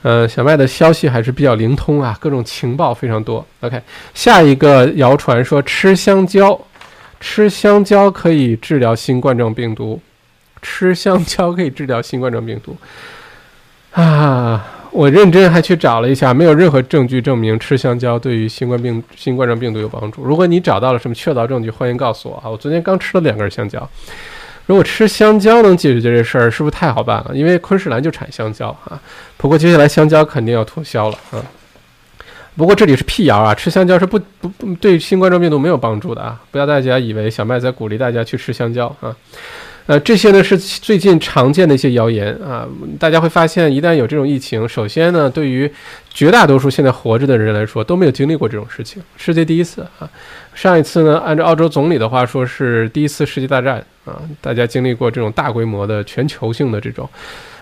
[0.01, 3.45] 嗯，小麦的消息还是比较灵通啊，各种情报非常多。
[3.61, 3.81] OK，
[4.13, 6.59] 下一个谣传说吃香蕉，
[7.21, 10.01] 吃香蕉可以治疗新冠状病毒，
[10.61, 12.75] 吃香蕉可以治疗新冠状病毒。
[13.91, 20.23] 啊，我认真还去找了一下，没有任何证据证明吃香蕉对于新冠病、新冠状病毒有帮助。
[20.23, 22.49] 如果你找到了什么确凿证据，欢迎告诉我啊！
[22.49, 23.87] 我昨天刚吃了两根香蕉，
[24.65, 27.31] 如果吃香蕉能解决这事儿，是不是太好办了？
[27.33, 28.99] 因为昆士兰就产香蕉啊。
[29.37, 31.39] 不过接下来香蕉肯定要脱销了啊。
[32.57, 36.41] 不过这里是辟谣啊，吃香蕉是不不不对新冠状病毒没有帮助的啊！
[36.51, 39.15] 不要大家以为小麦在鼓励大家去吃香蕉啊。
[39.89, 42.63] 呃，这些呢是最近常见的一些谣言啊。
[42.99, 45.67] 大家会发现，一旦有这种疫情，首先呢，对于
[46.13, 50.07] 绝大多数现在活着的人来说，都没有经历过这种事情，世界第一次啊。
[50.53, 57.09] 上一次呢，按照澳洲总理的话说，是第一次世界大战啊，大家经历过这种大规模的全球性的这种，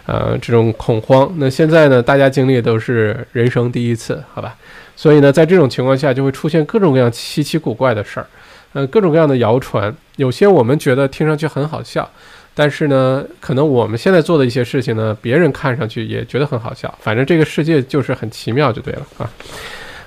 [0.05, 1.33] 呃，这种恐慌。
[1.37, 4.53] 那现在呢，大家经历的都是人生第一次，好吧？
[4.97, 8.27] 所以呢，在这种情况下，就会出现各种各样稀奇古怪的事儿。
[8.73, 12.07] 呃，各种各样的谣传，有些我们觉得听上去很好笑，
[12.53, 16.93] 但是呢，可能我们现在做的一些事情呢，别人看上去也觉得很好笑。
[16.99, 19.29] 反正这个世界就是很奇妙，就对了啊。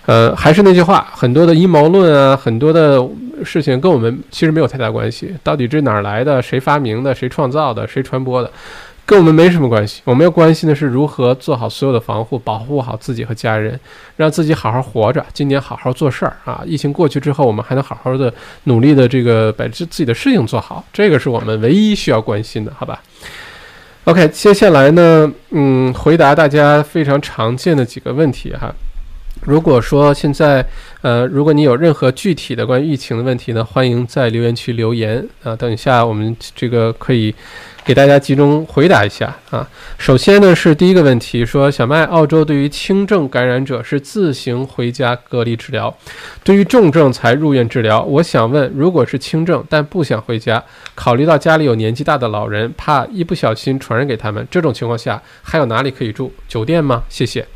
[0.06, 3.06] 呃，还是那句话，很多的阴谋论啊，很多的
[3.44, 5.34] 事情跟我们其实没有太大关系。
[5.42, 6.40] 到底这哪儿来的？
[6.40, 7.14] 谁发明的？
[7.14, 7.86] 谁创造的？
[7.86, 8.50] 谁传播的？
[9.10, 13.76] 跟我们没什么关系，我们要关心的是如何做好所有的防护，保护好自己和家人，
[14.14, 15.26] 让自己好好活着。
[15.32, 16.62] 今年好好做事儿啊！
[16.64, 18.32] 疫情过去之后，我们还能好好的
[18.64, 23.02] 努力的这个把自自己的事情做好，这个是我们唯一需要关心的，好吧
[24.04, 28.72] ？OK，接下来呢，嗯，回答大家非常常见的几个问题哈。
[29.42, 30.64] 如果说现在，
[31.00, 35.56] 呃，如果你有任何具体的关于疫情的问题呢，欢迎在留言区留言啊。
[35.56, 37.34] 等一下我们这个可以。
[37.84, 39.68] 给大家集中回答一下啊。
[39.98, 45.94] 首先呢是第一个问题，说小麦，澳洲对于轻症感染者是自行回家隔离治疗，
[46.44, 48.02] 对于重症才入院治疗。
[48.02, 50.62] 我想问，如果是轻症但不想回家，
[50.94, 56.32] 考虑到家里有年纪大的老人，怕一不小心传染给他们，这种情况下还有哪里可以住？
[56.46, 57.02] 酒店吗？
[57.08, 57.46] 谢谢。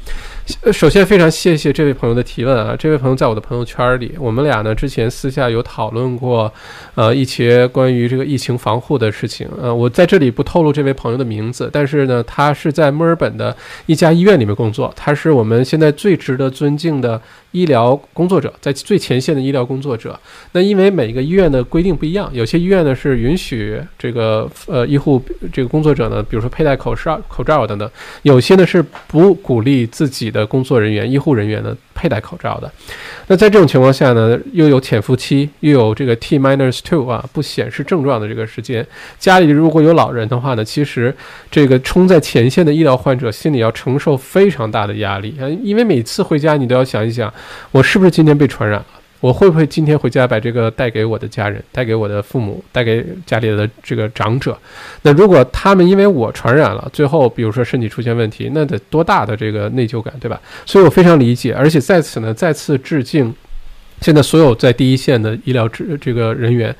[0.73, 6.53] 首先非常谢谢这位朋友的提问啊，这位朋友在我的朋友圈里，我们俩呢之前私下有讨论过，
[6.95, 17.21] 呃一些关于这个疫情防护的事情，呃我在这里不透露这位朋友的名字，但是呢他是在墨尔本的一家医院里面工作，他是我们现在最值得尊敬的。
[17.55, 20.19] 医疗工作者在最前线的医疗工作者，
[20.51, 27.89] 那因为每个医院的规定不一样，有些医院呢是允许这个呃医护这个工作者呢，比如说佩戴口罩、口罩等等，
[28.23, 32.71] 有些呢是不鼓励自己的工作人员、医护人员呢佩戴口罩的。
[33.29, 38.87] 那在这种情况下呢，又有潜伏期，又有这个 T minus two 啊，不显示症状的这个时间，
[39.19, 41.15] 家里如果有老人的话呢，其实
[41.51, 47.33] 这个冲在前线的医疗患者心里要承受非常大的压力啊，因为每次回家你都要想一想。
[47.71, 48.87] 我是不是今天被传染了？
[49.25, 54.55] 我会不会今天回家把这个带给我的家人，带给我的父母，带给家里的这个长者？
[55.01, 60.39] 那如果他们因为我传染了，最后比如说身体出现问题，那得多大的这个内疚感，对吧？
[60.67, 63.35] 所以我非常理解，而且在此呢，再次致敬
[64.03, 66.77] 现在所有在第一线的医疗这这个人员，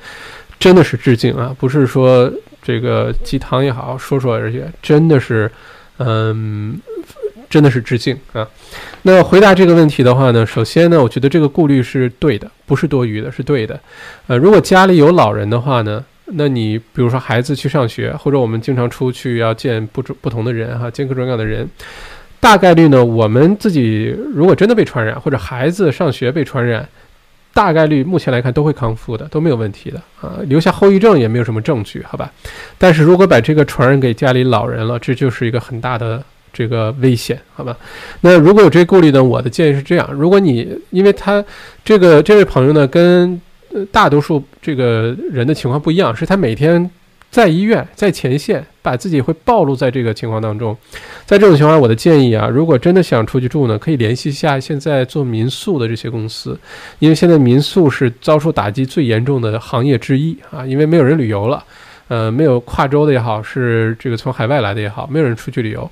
[0.59, 1.51] 真的是致敬啊！
[1.59, 2.31] 不是说
[2.61, 5.49] 这个鸡汤也好，说说而已，真的是，
[5.97, 6.79] 嗯。
[7.55, 8.45] 真的是致敬啊！
[9.03, 13.79] 那回答这个问题的话呢，首先呢，我觉得这个顾虑是对的，不是多余的，是对的。
[14.27, 21.65] 呃，如果家里有老人的话呢，那你比如说孩子去上学，或者我们经常出去要见不不同的人哈，见各种各样的人，
[22.41, 26.85] 大概率呢，我们自己如果真的被传染，或者孩子上学被传染，
[27.53, 32.29] 大概率目前来看都会康复的，都没有问题的啊，留下后遗症也没有什么证据，好吧？
[32.77, 36.21] 但是如果把这个传染给家里老人了，这就是一个很大的。
[36.55, 37.75] 这个危险，好吧？
[38.21, 39.21] 那如果有这个顾虑呢？
[39.21, 41.43] 我的建议是这样：如果你因为他
[41.83, 43.41] 这个这位朋友呢，跟
[43.91, 46.89] 大多数这个人的情况不一样，是他每天
[47.29, 50.75] 在医院在前线，把自己会暴露在这个情况当中。
[51.25, 56.57] 在这种情况，我的建议啊，如果真的想出去住呢，可以联系一下现在做民宿的这些公司，
[56.99, 61.61] 因为现在民宿是遭受打击最严重的行业之一啊，因为没有人旅游了。
[62.07, 65.89] 呃，没有跨州的也好，是这个从海外来的也好，没有人出去旅游，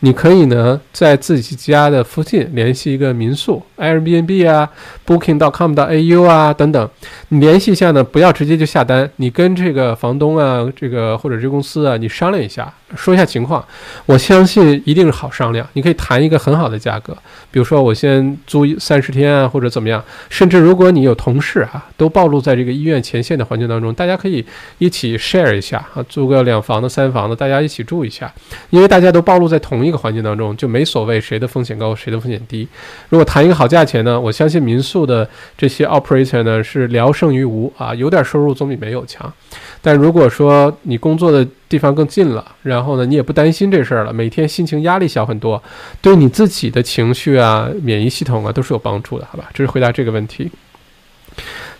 [0.00, 4.68] 你可以呢在自己家的附近联系一个民宿，Airbnb 啊
[5.06, 6.90] ，Booking.com 的 AU 啊等等，
[7.28, 12.72] 你联系一下呢，不要直接就下单，你跟这个房东啊，这个或者这公司啊，你商量一下。
[12.96, 13.64] 说一下情况，
[14.06, 15.66] 我相信一定是好商量。
[15.72, 17.12] 你可以谈一个很好的价格，
[17.50, 20.00] 比如说我先租三十天啊，或者怎么样。
[20.30, 24.46] 甚至如果你有同事啊，都暴露在这个医院前线的环境当中，大家可以
[24.78, 28.32] 一起 share 一下啊，租个两房的、三房的，大家一起住一下。
[28.70, 32.66] 因为大家都暴露在同一个环境当中，就没所谓谁的风险高，谁的风险低。
[33.08, 39.32] 如果谈一个好价钱呢，我相信民宿的这些 operator 呢是聊胜于无啊，有点收入总比没有强。
[39.80, 45.62] 但如果说你工作的地方更近了，然后呢，你也不担心这事儿了，每天心情压力小很多，
[46.00, 49.50] 对你自己的情绪啊、免疫系统啊都是有帮助的，好吧？
[49.52, 50.50] 这是回答这个问题。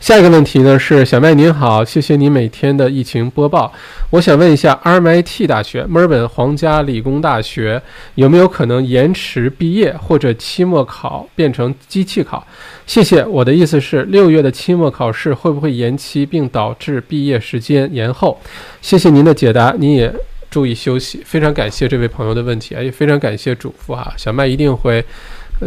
[0.00, 3.72] 下一个问题呢是小麦您好，谢谢你每天的疫情播报。
[4.10, 7.80] 我想问一下，RMIT 大学、墨尔本皇家理工大学
[8.16, 12.46] 有没有可能延迟毕业或者期末考变成机器考？
[12.86, 13.24] 谢谢。
[13.24, 18.38] 我的意思是，六月的期末考试会不会延期，并导致毕业时间延后？
[18.82, 20.14] 谢谢您的解答，您也
[20.50, 21.22] 注意休息。
[21.24, 25.02] 非常感谢这位朋友的问题，也非常感谢嘱咐哈，小麦一定会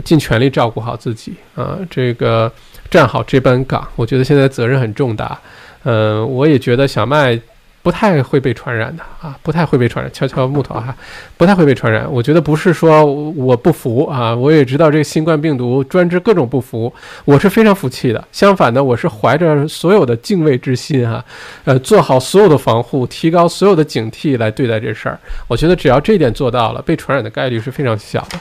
[0.06, 2.54] 尽全力照顾好自己啊，这个。
[2.90, 5.40] 站好这班岗，我觉得现在责任很重大。
[5.84, 7.40] 嗯，我也觉得小麦
[7.82, 10.12] 不太会被传染的啊，不太会被传染。
[10.14, 10.94] 敲敲木头哈，
[11.38, 12.06] 不太会被传染。
[12.12, 18.22] 我觉得不是说我不服啊，我也知道这个新冠病毒专治各种不服，我是非常服气的。
[18.34, 21.24] 相反呢，我是怀着所有的敬畏之心哈，
[21.64, 25.18] 呃，做好所有的防护，提高所有的警惕来对待这事儿。
[25.48, 28.38] 我觉得只要这一点做到了，被传染的概率是非常小的。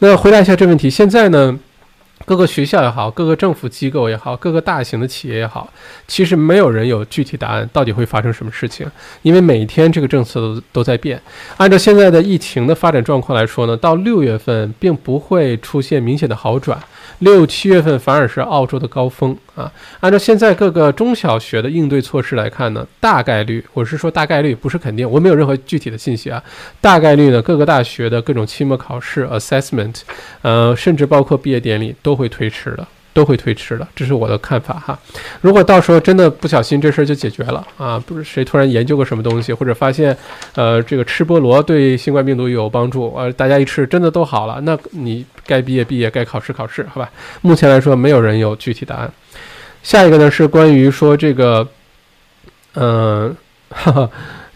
[0.00, 1.56] 那回答一下这问题，现在呢？
[2.30, 5.68] 各个学校也好，各个政府机构也好，各个大型的企业也好，
[6.06, 8.86] 其实没有人有具体答案，到底会发生什么事情？
[9.22, 11.20] 因为每天这个政策都都在变。
[11.56, 16.80] 按照现在的疫情的发展状况来说呢，到六月份并不会出现明显的好转。
[17.18, 19.70] 六七月份反而是澳洲的高峰啊！
[20.00, 26.42] 按照现在各个中小学的应对措施来看呢，大概率，我是说大概率，不是肯定，我没有任何具体的信息啊。
[26.80, 30.00] 大概率呢，各个大学的各种期末考试、assessment，
[30.42, 32.86] 呃，甚至包括毕业典礼都会推迟的。
[33.12, 34.98] 都会推迟的，这是我的看法哈。
[35.40, 40.16] 如果到时候真的不小心这事儿就解决了啊，不是谁突然研究个什么东西，或者发现，
[40.54, 47.10] 呃，这个吃菠萝对新冠病毒有帮助，呃，大家一吃真的都好了，那你该毕业毕业，该考试考试，好吧？
[47.42, 49.12] 目前来说，没有人有具体答案。
[49.82, 51.66] 下一个呢是关于说这个，
[52.74, 53.36] 嗯。
[53.72, 54.10] 哈 哈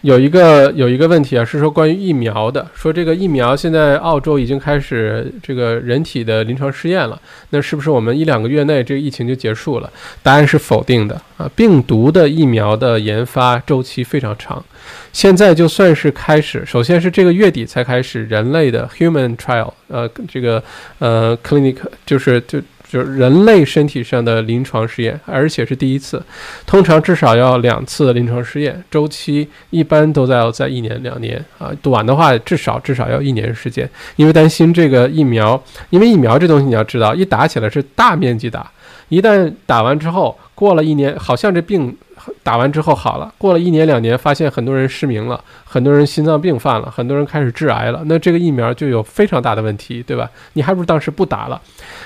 [0.05, 9.91] 有一个有一个问题啊，是说关于疫苗的，说这个疫苗现在澳洲已经开始这个人体的临床试验了，那是不是我们一两个月内这个疫情就结束了？
[10.21, 11.49] 答案是否定的啊！
[11.55, 14.63] 病毒的疫苗的研发周期非常长，
[15.11, 20.63] 现在就算是开始，首先是这个月底才开始人类的 human trial，呃，这个
[20.99, 22.61] 呃 clinic 就是就。
[22.95, 26.23] 就是人类身体上的临床试验，而且是第一次，
[26.65, 38.71] 通常至少要两次的临床试验，周期一般都在在一年两年啊，短的话至少至少要一年时间，因为担心这个疫苗，因为疫苗这东西你要知道，一打起来是大面积打，
[39.09, 41.97] 一旦打完之后过了一年，好像这病。
[42.41, 50.27] 打完之后好了，过了一年两年，发现很多人失明了，很多人心脏病犯了，很多人开始致癌了，那这个疫苗就有非常大的问题，对吧？
[50.53, 51.61] 你还不如当时不打了。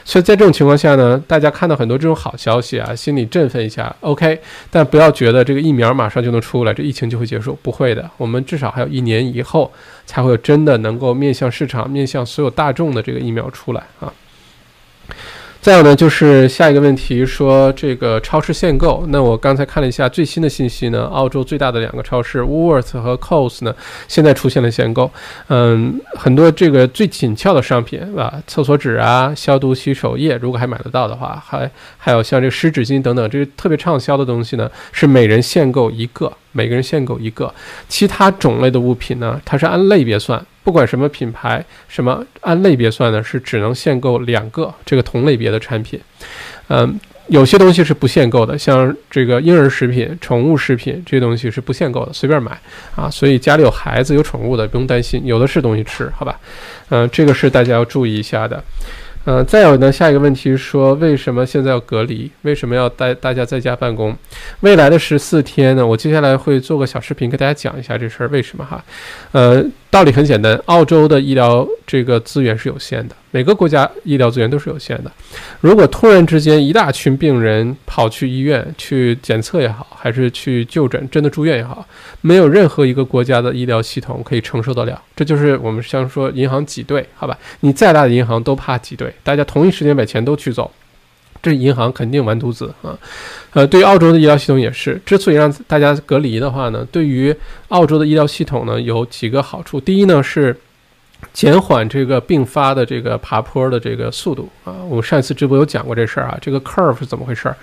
[0.10, 4.42] 所以在这种情况下呢，大家看到很多这种好消息啊，心里振奋一下，OK。
[4.72, 8.10] 但不要觉得这个疫苗马上就能出来，这疫情就会结束，不会的。
[8.18, 9.72] 我们至少还有一年以后
[10.08, 14.12] 才会有真的能够面向市场、面向所有大众的这个疫苗出来啊。
[15.62, 19.04] 再有呢，就是下一个问题，说这个超市限购。
[19.10, 23.76] 那我刚才看了一下最新的信息呢，澳洲最大的两个超市 w o o l r t h 和 Coles 呢，
[24.08, 25.12] 现在出现了限购。
[25.50, 37.54] 嗯，很多这个最紧俏的商品，啊，厕所纸啊，消毒洗手液，如果还买得到的话，还还有像这个湿纸巾等等，这个特别畅销的东西呢，是每人限购一个，每个人限购一个。
[37.90, 40.44] 其他种类的物品呢，它是按类别算。
[40.70, 43.24] 不管什么品牌，什么按类别算呢？
[43.24, 46.00] 是只能限购两个这个同类别的产品。
[46.68, 52.56] 嗯，有些东西是不限购的，像这个婴儿食品、宠物食品这些东西是不限购的，随便买
[52.96, 53.10] 啊。
[53.10, 56.40] 所以家里有孩子、有宠物的不用担心，有的是东西吃，好吧？
[56.90, 58.64] 嗯，这个是大家要注意一下的。
[59.26, 62.32] 呃，再有呢，下一个问题是说，为什么现在要隔离？
[62.42, 64.16] 为什么要带大家在家办公？
[64.62, 65.86] 未来的十四天呢？
[65.86, 68.84] 我接下来会做个小视频，给大家讲一下这事儿为什么哈。
[69.32, 69.64] 呃。
[69.92, 75.12] 道理很简单，澳洲的医疗这个资源是有限的，每个国家医疗资源都是有限的。
[75.62, 81.86] 如果突然之间一大群病人跑去医院去检测也好，还是去就诊，真的住院也好，
[82.22, 85.02] 没有任何一个国家的医疗系统可以承受得了。
[85.16, 87.38] 这就是我们像说银行挤兑，好吧？
[87.60, 90.72] 你再大的银行都怕挤兑，大家同一时间把钱都取走。
[91.42, 93.00] 这银行肯定完犊子啊！
[93.54, 95.02] 呃，对于澳洲的医疗系统也是。
[95.06, 97.34] 之所以让大家隔离的话呢，对于
[97.70, 99.80] 澳洲的医疗系统呢有几个好处。
[99.80, 100.54] 第一呢是
[101.34, 104.74] 减缓这个并发的这个爬坡的这个速度啊。
[104.90, 107.56] 我们上一次直播有讲过这事儿啊，这个 curve 是怎么回事儿？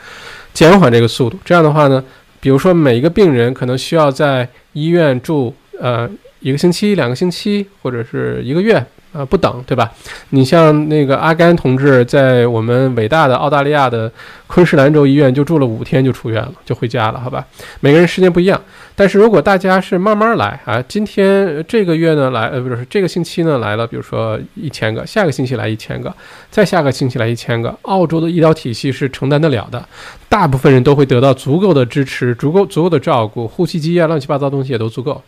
[0.52, 2.02] 减缓这个速度，这样的话呢，
[2.40, 6.08] 比如说每一个病人可能需要在医院住呃
[6.40, 8.84] 一个星期、两个星期或者是一个月。
[9.12, 9.90] 啊，不等，对吧？
[10.28, 14.12] 你像那个阿甘同志在我们伟大的澳大利亚的
[14.46, 17.44] 昆士兰州医院就住了五天就出院了，就回家了，好吧？
[17.80, 18.60] 每个人时间不一样，
[18.94, 26.14] 但是如果大家是慢慢来啊，今天这个月呢来，呃，不是这个星期呢来了，比如说一千个，下个星期来一千个，
[26.50, 29.84] 再下个星期来一千个，澳洲的医疗体系是承担得了的，
[30.28, 35.20] 大部分人都会得到足够的支持，足够足够的照顾，呼吸机啊，乱七八糟东西也都足够。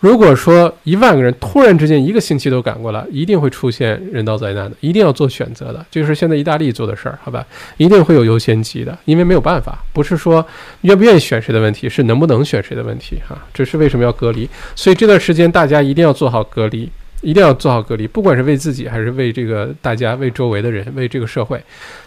[0.00, 7.44] 如果说一万个人突然之间一个星期都赶过来，一定会出现人道灾难的，一定要做选择的，就是现在意大利做的事儿，好吧？
[7.76, 10.44] 一定会有优先级的，因为没有办法，不是说
[10.80, 13.38] 愿不愿意选谁的问题，是能不能选谁的问题哈。
[13.54, 14.48] 这是为什么要隔离？
[14.74, 16.90] 所以这段时间大家一定要做好隔离，
[17.20, 21.62] 一定要做好隔离，不管是为自己还是为这个大家、为周围的人、为这个社会，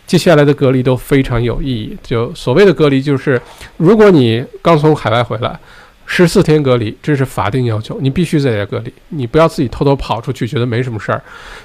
[0.06, 1.98] 接下来的隔离都非常有意义。
[2.04, 3.42] 就所谓的隔离，就是
[3.78, 5.58] 如果你刚从海外回来。
[6.06, 11.22] 十四天隔离，这是法定要求，你必须在家隔离，你不要自己偷偷跑出去，觉得没什么事儿。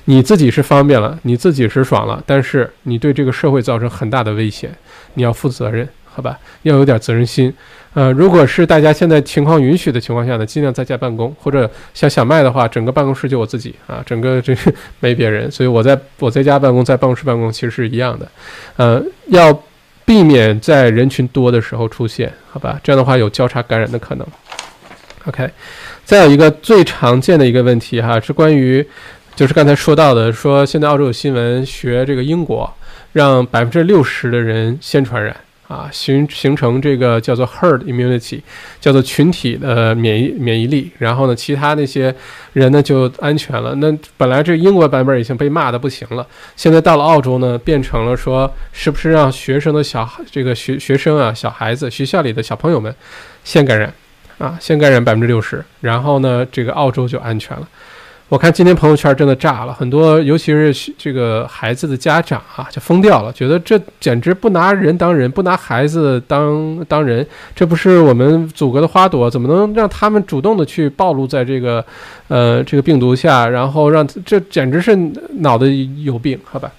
[0.07, 4.75] 你自己是方便了，你自己是爽了，但是你对这个社会造成很大的危险，
[5.15, 6.39] 你要负责任，好吧？
[6.63, 7.53] 要有点责任心。
[7.93, 18.29] 呃，如果是大家现在情况允许的情况下呢，尽量在家办公，或者像小麦的话，整个办公室就我自己啊，整个这个 没别人，所以我在我在家办公，在办公室办公其实是一样的。
[18.77, 19.63] 呃，要。
[20.11, 22.81] 避免在人群多的时候出现，好吧？
[22.83, 24.27] 这样的话有交叉感染的可能。
[25.27, 25.49] OK，
[26.05, 28.85] 再有一个最常见的一个问题哈，是关于，
[29.37, 32.69] 就是刚才说到的，说现在澳洲有新闻学这个英国，
[33.13, 35.37] 让百分之六十的人先传染。
[35.71, 38.41] 啊，形形成这个叫做 herd immunity，
[38.81, 42.13] 叫做群体的免疫免疫力，然后呢，其他那些
[42.55, 43.73] 人呢就安全了。
[43.77, 52.93] 那本来这英国版本已经被骂的不行了，现在到了澳洲呢，变成了说是不是让学生的小孩这个学学生啊，小孩子学校里的小朋友们
[53.45, 53.95] 先感染
[54.39, 57.69] 啊，先感染百分之六十，然后呢，这个澳洲就安全了。
[58.31, 67.27] 我看今天朋友圈真的炸了，很多，尤其是这个孩子的家长啊，就疯掉了，觉得这简直不拿人当人，不拿孩子当当人，
[67.57, 71.85] 这不是我们祖国的花朵，怎么能让他们主动的去暴露在这个，
[72.29, 74.97] 呃，这个病毒下，然后让这简直是
[75.41, 76.71] 脑子有病，好吧？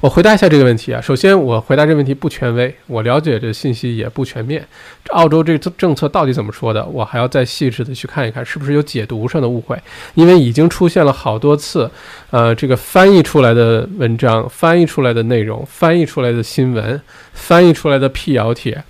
[0.00, 1.00] 我回答一下这个问题啊。
[1.00, 4.64] 首先，我回答这个问题不权威，我了解的信息也不全面。
[5.08, 6.84] 澳洲这政策到底怎么说的？
[6.86, 9.76] 我还要再细致的去看一看，是不是有解读上的误会？
[10.14, 11.90] 因为已经出现了好多次，
[12.30, 17.00] 呃，这个翻译出来的文章、翻译出来的内容、翻译出来的新闻、
[17.32, 18.80] 翻译出来的辟谣帖，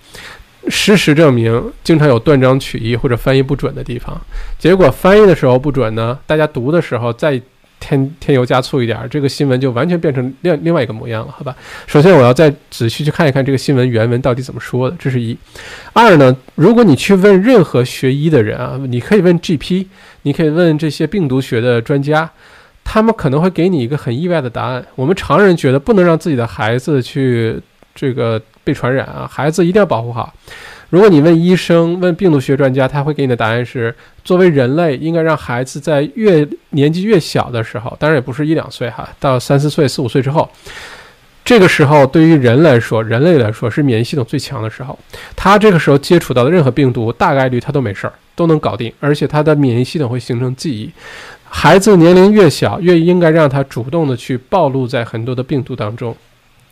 [0.67, 4.19] 事实证明，经常有断章取义或者翻译不准的地方。
[4.59, 7.41] 结果翻译的时候不准呢，大家读的时候再。
[7.79, 11.55] 添添油加醋一点，这个新闻就完全变成另另外一个模样了，好吧？
[11.87, 15.37] 首先我要再仔细去看一看这个新闻原文到底怎么说的，这是一。
[15.93, 19.85] 二呢，如果你去问任何学医的人啊，你可以问 GP，
[20.23, 22.29] 你可以问这些病毒学的专家，
[22.83, 24.85] 他们可能会给你一个很意外的答案。
[24.95, 27.59] 我们常人觉得不能让自己的孩子去
[27.95, 30.33] 这个被传染啊，孩子一定要保护好。
[30.89, 40.49] 如果你问医生、问病毒学专家，他会给你的答案是：作为人类，应该让孩子在越年纪越小的时候，当然也不是一两岁哈，到三四岁、四五岁之后，
[41.45, 44.97] 这个时候对于人来说，人类来说是免疫系统最强的时候。
[45.35, 50.91] 他这个时候接触到的任何病毒，大概率他都没事儿，都能搞定，而且他的免疫系统会形成记忆。
[51.43, 56.15] 孩子年龄越小，越应该让他主动的去暴露在很多的病毒当中。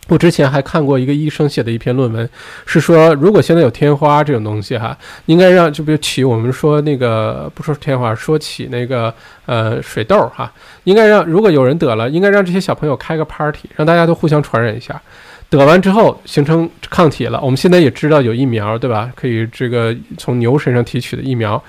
[0.08, 2.30] 我之前还看过一个医生写的一篇论文，
[2.66, 9.14] 是说如果现在有天花这种东西哈，应该让就比如起我们说那个不说天花，说起那个
[9.46, 10.52] 呃水痘哈，
[10.86, 15.02] 应该让如果有人得了，应该让这些小朋友开个 party，让大家都互相传染一下。
[15.50, 19.10] 得完之后形成抗体了，我们现在也知道有疫苗，对吧？
[19.16, 21.62] 可以这个从牛身上提取的疫苗，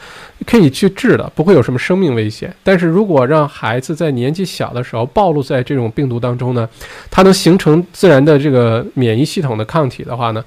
[0.45, 2.53] 可以去治的，不会有什么生命危险。
[2.65, 6.69] 但是如果让孩子在年纪小的时候暴露在这种病毒当中呢，
[7.09, 10.45] 它能形成自然的这个免疫系统的抗体的话呢，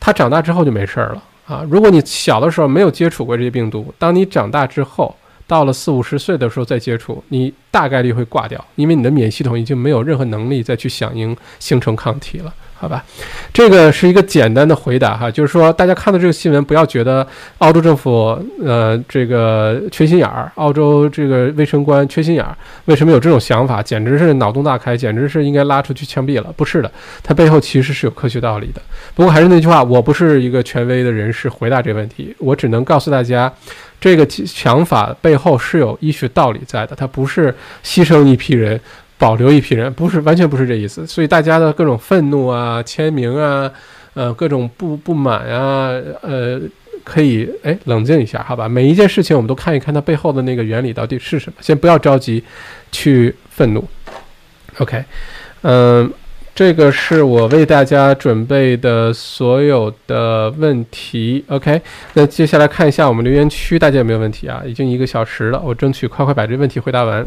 [0.00, 1.64] 他长大之后就没事儿了啊。
[1.70, 5.14] 如果你小的时候没有接触过这些病毒，当你长大之后，
[5.52, 13.04] 到了四五十岁的时候再接触，你大概率会挂掉，因为你的免疫系统已经没有任何能力再去响应形成抗体了，好吧？
[13.52, 17.26] 这个是一个简单的回答哈，就是说大家看到这个新闻，不要觉得
[17.58, 23.82] 澳洲政府呃这个缺心眼儿，澳洲这个卫生官缺心眼儿，为什么有这种想法？
[23.82, 26.50] 简直是脑洞大开，简直是应该拉出去枪毙了。
[26.56, 26.90] 不是的，
[27.22, 28.80] 它背后其实是有科学道理的。
[29.14, 33.52] 不过还是那句话，我不是一个权威的人士回答这个问题，我只能告诉大家。
[34.02, 38.80] 这个想法背后是有医学道理在的，它不是牺牲一批人，
[39.16, 41.06] 保留一批人，不是完全不是这意思。
[41.06, 43.70] 所以大家的各种愤怒啊、签名啊、
[44.14, 45.92] 呃各种不不满啊，
[46.22, 46.60] 呃，
[47.04, 48.68] 可以哎冷静一下，好吧？
[48.68, 52.42] 每一件事情我们都看一看它背后的那个原理到底是什么，先不要着急
[52.90, 53.88] 去愤怒。
[54.78, 55.04] OK，
[55.60, 56.12] 嗯。
[56.54, 61.42] 这个是我为大家准备的所有的问题。
[61.48, 61.80] OK，
[62.12, 64.62] 那接下来看一下我们留言区，大家有没有问题啊？
[64.66, 67.26] 已经一个小时了，我争取快快把这个问题回答完。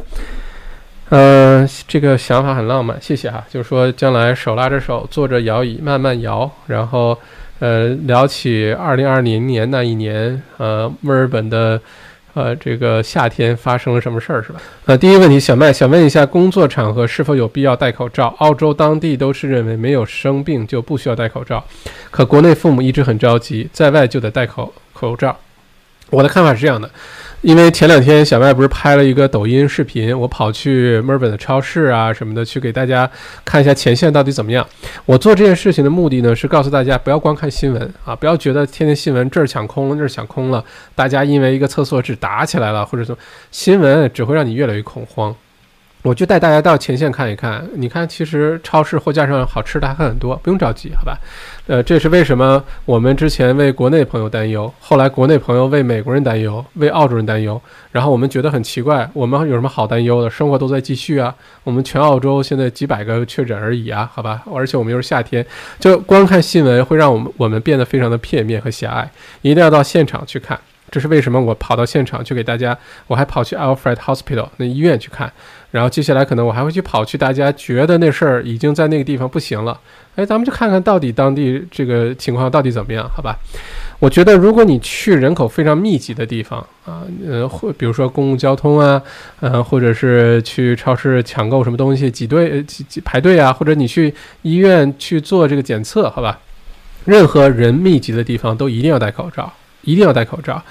[1.09, 3.43] 呃，这个想法很浪漫，谢谢哈。
[3.49, 7.17] 就是说，将来手拉着手，坐着摇椅，慢慢摇，然后
[7.59, 11.81] 呃，聊起二零二零年那一年，呃，墨尔本的。
[12.35, 14.61] 呃，这个夏天发生了什么事儿是吧？
[14.85, 18.27] 呃，第一个问题，小麦想问一下，工作场合是否有必要戴口罩？
[18.39, 21.63] 澳洲当地都是认为没有生病就不需要戴口罩，
[22.11, 25.35] 可国内父母一直很着急，在外就得戴口口罩。
[26.09, 26.89] 我的看法是这样的。
[27.45, 33.07] 因为前两天小麦不是拍了一个抖音视频，我跑去墨尔本的超市啊什么的，去给大家
[33.45, 34.67] 看一下前线到底怎么样。
[35.05, 40.65] 我做这件事情的目的呢，是告诉大家不要光看新闻啊，不要觉得天天新闻这儿抢空了那儿抢空了，
[40.95, 43.15] 大家因为一个厕所纸打起来了，或者说
[43.51, 45.35] 新闻只会让你越来越恐慌。
[46.05, 51.17] 我就带大家到前线看一看，你看，其实超市货架上好吃的还很多，不用着急，好吧？
[51.65, 57.59] 呃，这是为什么我们之前为国内朋友担忧，后来国内朋友为美国人担忧，为澳洲人担忧，
[57.91, 60.29] 然后我们觉得很奇怪，我们有什么好担忧的？
[60.29, 61.33] 生活都在继续啊，
[61.63, 64.43] 我们全澳洲现在几百个确诊而已啊，好吧？
[64.53, 65.43] 而且我们又是夏天，
[65.79, 69.09] 就光看新闻会让我们我们变得非常的片面和狭隘，
[69.41, 70.59] 一定要到现场去看。
[70.91, 72.77] 这是为什么我跑到现场去给大家，
[73.07, 75.33] 我还跑去 Alfred Hospital 那医院去看。
[75.75, 79.77] 然后接下来可能我还会去跑去大家觉得那事儿已经在那个地方不行了，
[80.15, 83.35] 哎，咱们就看看到底当地这个情况到底怎么样，好吧？
[83.99, 89.01] 我觉得如果你去人口非常密集的地方啊，呃，或比如说公共交通啊，
[89.41, 94.13] 呃，或者是去超市抢购什么东西挤队挤挤排队啊，或者你去
[94.43, 96.39] 医院去做这个检测，好吧？
[97.03, 99.51] 任何人密集的地方都一定要戴口罩。
[99.85, 100.61] 一定要戴口罩。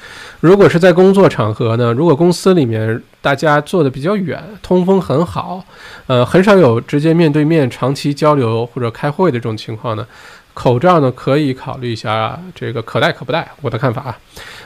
[0.40, 1.92] 如果是在工作场合呢？
[1.94, 5.64] 如果公司里面大家坐的比较远，通风很好，
[6.06, 10.06] 呃，很少有直接面对面长期交流或者开会的这种情况呢，
[10.52, 13.48] 口罩呢可以考虑一下这个可戴可不戴。
[13.62, 14.18] 我的看法啊，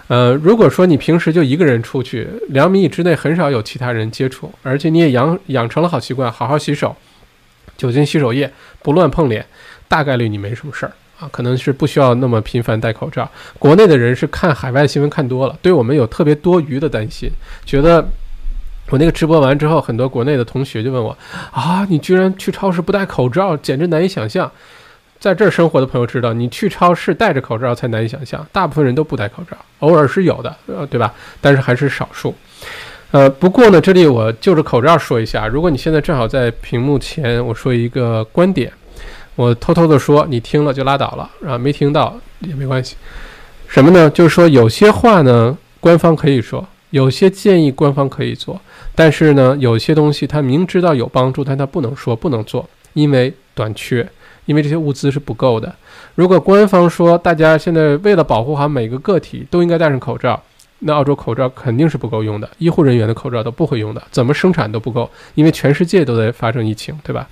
[0.08, 6.96] 呃，如果说你平时就一个人出去，两米之内很少有其他人接触，而且你也养养成了好习惯，好好洗手，
[7.76, 9.46] 酒精洗手液，不乱碰脸，
[9.86, 10.92] 大概率你没什么事儿。
[11.18, 13.28] 啊，可能是不需要那么频繁戴口罩。
[13.58, 17.30] 国内的人是看海外新闻看多了，对我们有特别多余的担心，
[17.66, 18.08] 觉得
[18.90, 21.16] 我那个直播完之后，很多国内的同学就问我
[21.50, 24.50] 啊，你居然去超市不戴口罩，简直难以想象。
[25.18, 31.12] 在这儿生活的朋友知道，你去超市戴着口罩才难以想象，大部分人都不戴口罩，偶尔是有的，呃，对吧？
[31.40, 32.32] 但是还是少数。
[33.10, 38.72] 呃，不过呢，这里我就着口罩说一下，如果你现在正好在屏幕前，我说一个观点。
[39.38, 42.96] 我偷偷的说，你听了就拉倒了，啊，没听到也没关系。
[43.68, 44.10] 什么呢？
[44.10, 46.60] 就是说有些话呢，官方可以说；
[46.90, 48.60] 有些建议，官方可以做。
[48.96, 54.04] 但是呢，有些东西他明知道有帮助，但他不能说、不能做，因为短缺，
[54.46, 55.72] 因为这些物资是不够的。
[56.16, 60.42] 如果官方说大家现在为了保护好每个个体都应该戴上口罩。
[60.80, 67.28] 那澳洲口罩肯定是不够用的，医护人员的口罩都不会用的，怎么生产都不够，因为全世界都在发生疫情，对吧？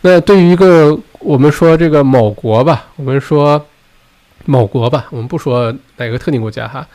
[0.00, 3.62] 那对于一个我们说这个某国吧，我们说
[4.44, 6.86] 某国吧，我们不说哪个特定国家哈，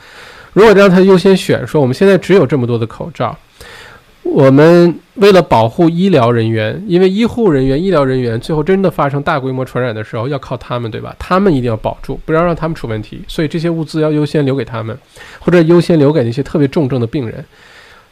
[0.52, 3.36] 如果让他优先选，说我们现在只有这么多的口罩。
[4.22, 11.14] 我们为了保护医疗人员，因为医护人员、医疗人员最后真的发生大规模传染的时候，要靠他们，对吧？
[11.18, 13.20] 他们一定要保住，不要让他们出问题。
[13.28, 14.96] 所以这些物资要优先留给他们，
[15.40, 17.44] 或者优先留给那些特别重症的病人。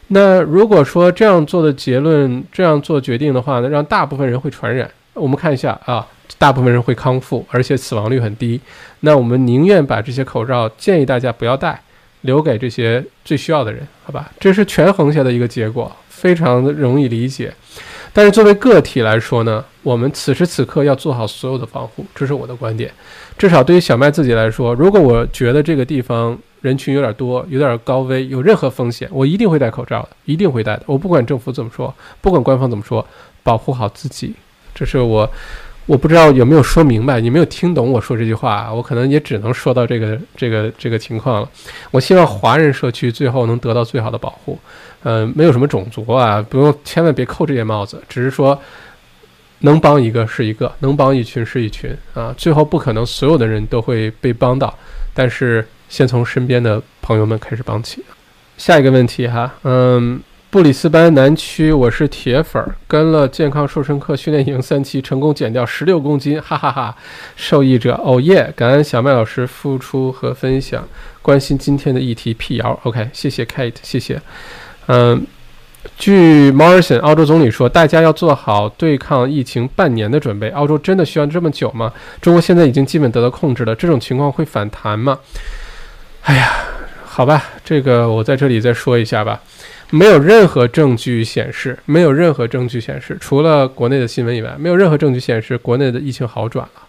[0.09, 6.05] 那如果说这样做的结论、这样做决定的话呢，让大部分人会传染，我们看一下啊，
[6.37, 8.59] 大部分人会康复，而且死亡率很低。
[8.99, 11.81] 那我们宁愿把这些口罩建议大家不要戴。
[12.21, 17.53] 留给这些最需要的人，好吧，这是权衡下的一个结果，非常的容易理解。
[18.13, 22.91] 但是作为个体来说呢，我们此时此刻要做好所有的防护，这是我的观点。
[23.37, 30.83] 至少对于小麦自己来说，如果我觉得这个地方人群有点多，有点高危，有任何风险，我一定会戴口罩的，一定会戴的。
[30.85, 33.05] 我不管政府怎么说，不管官方怎么说，
[33.43, 34.33] 保护好自己，
[34.75, 35.29] 这是我。
[35.87, 41.49] 我不知道有没有说明白，你没有听懂我说这句话，我可能也只能说到这个这个这个情况了。
[41.89, 44.57] 我希望华人社区最后能得到最好的保护，
[45.03, 48.57] 嗯，没有什么种族啊，不用千万别扣这些帽子，只是说
[49.59, 52.33] 能帮一个是一个，能帮一群是一群啊。
[52.37, 54.73] 最后不可能所有的人都会被帮到，
[55.13, 58.03] 但是先从身边的朋友们开始帮起。
[58.55, 60.21] 下一个问题哈，嗯。
[60.51, 66.93] 布里斯班南区，我是铁粉儿，跟了健康瘦身课训练营三期，成功减掉十六公斤，哈哈哈！
[67.37, 68.51] 受益者，哦耶！
[68.53, 70.85] 感恩小麦老师付出和分享，
[71.21, 72.77] 关心今天的议题辟谣。
[72.83, 74.21] OK，谢谢 Kate，谢谢。
[74.87, 75.25] 嗯，
[75.97, 80.49] 据 Morrison 澳洲总理说，大家要做好对抗疫情半年的准备。
[80.49, 81.93] 澳洲真的需要这么久吗？
[82.19, 85.17] 中国现在已经基本得到控制了，这种情况会反弹吗？
[86.23, 86.51] 哎呀，
[87.13, 89.41] 好吧，这个我在这里再说一下吧。
[89.89, 96.81] 没有任何证据显示，没有任何证据显示，除了国内的新闻以外，没有任何证据显示国内的疫情好转了。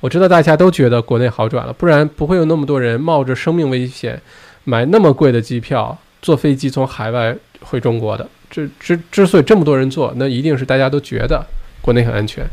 [0.00, 4.20] 我知道大家都觉得国内好转了，不然不会有那么多人冒着生命危险
[4.64, 8.28] 买那么贵的机票坐飞机从海外回中国的。
[8.50, 11.42] 这之之所以这么多人做，那一定是大家都觉得
[11.80, 12.44] 国内很安全。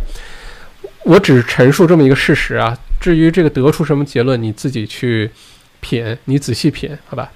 [1.04, 5.30] 我只陈述这么一个事实啊，至于这个得出什么结论，你自己去
[5.80, 7.32] 品，你仔细品，好吧？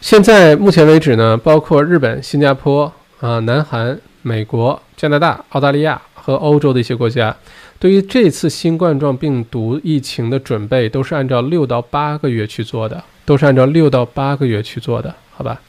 [0.00, 7.36] 现在目前为止呢，包括日本、新加坡啊、南韩、美国、加拿大、澳大利亚和欧洲的一些国家。
[7.78, 15.60] 对于这次新冠状病毒疫情的准备，都是按照六到八个月去做的，都是按照六到八个月去做的，好吧？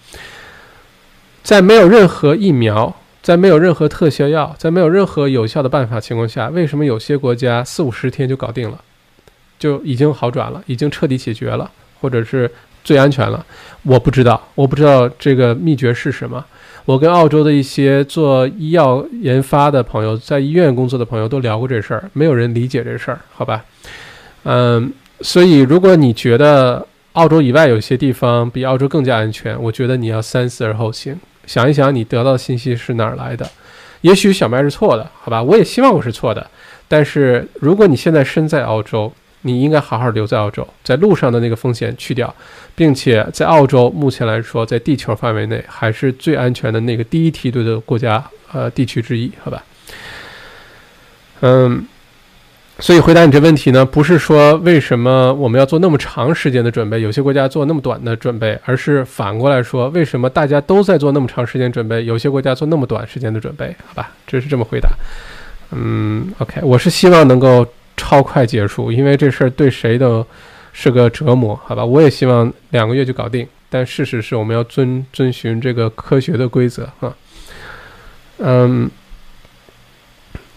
[1.41, 8.79] 在没有任何疫苗，在没有任何特效药，在没有任何有效的办法情况下，为什么有些国家四五十天就搞定了，
[9.63, 11.71] 就已经好转了，已经彻底解决了，
[12.01, 12.51] 或者是
[12.83, 13.45] 最安全了？
[13.83, 16.43] 我不知道，我不知道这个秘诀是什么。
[16.83, 23.63] 我跟澳洲的一些做医药研发的朋友，在医院工作的朋友都聊过这事儿，没有人理解这事儿，好吧？
[24.43, 24.91] 嗯，
[25.21, 33.49] 所以如果你觉得澳洲以外有些地方比澳洲更加安全，我觉得你要三思而后行，想一想你得到的信息是哪儿来的。
[34.01, 35.41] 也许小麦是错的，好吧？
[35.41, 36.45] 我也希望我是错的，
[36.89, 39.09] 但是如果你现在身在澳洲，
[39.43, 42.33] 你应该好好留在澳洲，在路上的那个风险去掉，
[42.75, 49.63] 并且在澳洲目前来说，在地球范围内还是最安全的那个第一梯队的国家呃地区之一，好吧？
[51.41, 51.85] 嗯，
[52.79, 64.11] 所以回答你这问题呢，不是说为什么我们要做那么长时间的准备，有些国家做那么短的准备，而是反过来说，为什么大家都在做那么长时间准备，有些国家做那么短时间的准备，好吧？
[64.25, 64.89] 这是这么回答。
[65.71, 67.67] 嗯，OK，我是希望能够。
[67.95, 70.25] 超快结束，因为这事儿对谁都
[70.71, 71.85] 是个折磨，好吧？
[71.85, 77.15] 我也希望两个月就搞定，但事实是我们要遵遵循这个科学的规则啊。
[78.39, 78.89] 嗯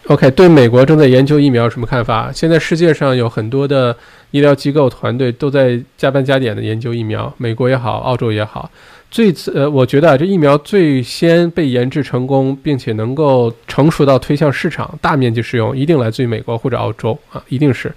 [0.07, 2.33] ，OK，对美国正在研究疫苗有什么看法？
[2.33, 3.97] 现在世界上有很多的
[4.31, 8.71] 医疗机构团队都在加班加点的研究疫苗，美国也好，澳洲也好。
[9.09, 17.91] 最呃，我觉得啊，这疫苗最先被研制成功，并且能够成熟到推向市场、大面积使用，一定来自于美国或者澳洲啊，一定是。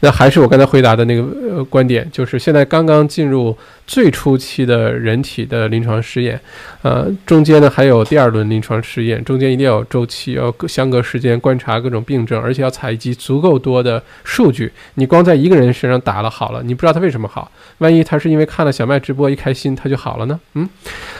[0.00, 1.22] 那还是我刚才回答的那个
[1.56, 3.56] 呃观点，就是现在刚刚进入
[3.86, 6.38] 最初期的人体的临床试验，
[6.82, 14.70] 呃，中间呢还有第二轮临床试验，中间一定要有周期，要相隔时间观察各种病症，而且要采集足够多的数据。
[14.94, 20.38] 你光在一个人身上打了好了，你不知道他为什么好，万一他是因为看了小麦直播一开心他就好了呢？
[20.58, 20.68] 嗯，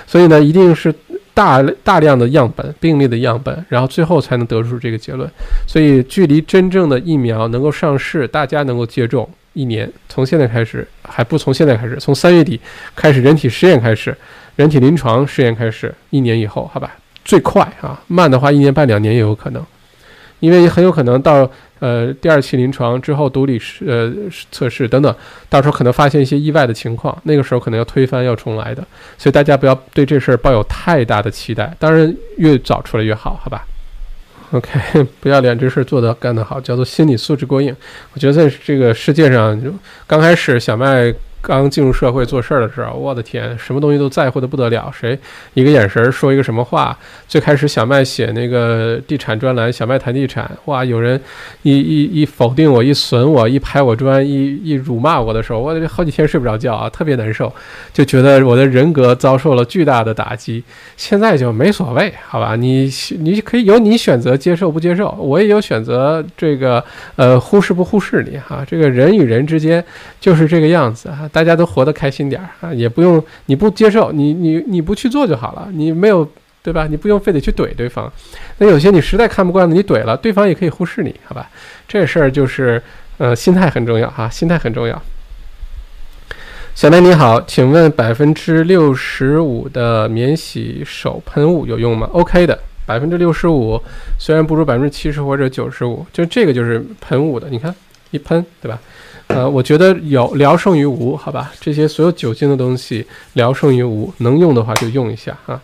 [0.06, 0.93] 所以呢，一定是
[1.32, 5.31] 大大量的样本病例的样本，然后最后才能得出这个结论。
[5.66, 12.60] 所以，距离真正的疫苗能够上市，大家能够接种一年，从现在开始还不从现在开始，从三月底
[12.97, 14.16] 开始人体试验开始，
[14.56, 19.65] 人体临床试验开始，一年以后，好吧，最快啊，慢的话一年半两年也有可能，
[20.40, 21.48] 因为很有可能到。
[21.81, 24.13] 呃，第二期临床之后，独立试呃
[24.51, 25.15] 测试等等，
[25.49, 28.85] 到时候可能发现一些意外的情况，那个时候可能要推翻要重来的，
[29.17, 31.75] 所以大家不要对这事儿抱有太大的期待。
[31.79, 33.65] 当然，越早出来越好，好吧
[34.51, 37.75] ？OK， 不要脸这事儿做得干得好，叫做心理素质过硬。
[38.15, 39.73] 我觉得在这个世界上，就
[40.07, 41.15] 刚开始小麦。
[41.40, 44.93] 刚进入社会做事儿的时候，我的天，什么东西都在乎的不得了。
[44.93, 45.19] 谁
[45.55, 46.97] 一个眼神说一个什么话？
[47.28, 51.20] 最开始小麦写那个地产专栏，小麦谈地产，哇，有人
[51.62, 57.52] 一一一否定我，一损我，一拍我砖，一一辱骂我的时候，我好几天睡不着觉啊，特别难受，
[57.93, 60.62] 就觉得我的人格遭受了巨大的打击。
[60.97, 62.56] 现在就没所谓，好吧？
[62.56, 66.82] 你你可以有你选择接受不接受，我也有选择这个
[67.16, 68.65] 呃忽视不忽视你哈。
[68.66, 69.85] 这个人与人之间
[70.20, 71.28] 就是这个样子啊。
[71.33, 76.29] 大家都活得开心点儿啊，也不用你不接受，你你你不去做就好了，你没有
[76.63, 76.87] 对吧？
[76.89, 78.13] 你不用非得去怼对方。
[78.59, 81.49] 那有些你实在看不惯的，你怼了，对方也可以忽视你，好吧？
[81.87, 82.83] 这事儿就是
[83.19, 85.01] 呃，心态很重要哈，心态很重要。
[86.75, 92.57] 小麦你好，请问百分之六十五的免洗手喷雾有用吗？OK 的，
[92.87, 93.83] 百分之六十五
[94.17, 97.75] 虽然不如百分之七十或者九十五，就这个就是喷雾的，你看
[98.13, 98.79] 一喷对吧？
[99.29, 101.53] 呃，我觉得有聊胜于无，好吧？
[101.61, 105.61] 这些所有酒精的东西聊胜于无，能用的话就用一下啊。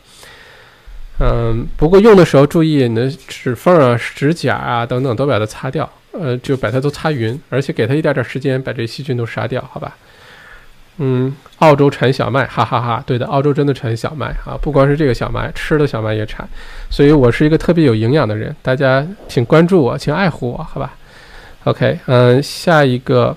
[1.19, 9.97] 嗯，不过用的时候注意你的指缝啊、指甲啊等等都把它擦掉，呃，就把它都擦匀，而且给它一点点时间把这细菌都杀掉，好吧？
[10.99, 16.47] 嗯，澳洲产小麦，哈哈哈对的，澳洲真的产小麦啊，不光是这个小麦，吃的小麦也产。
[16.91, 20.95] 所以我是一个特别有营养的人，大家请关注我，请爱护我，好吧
[21.65, 23.35] ？OK，嗯，下一个。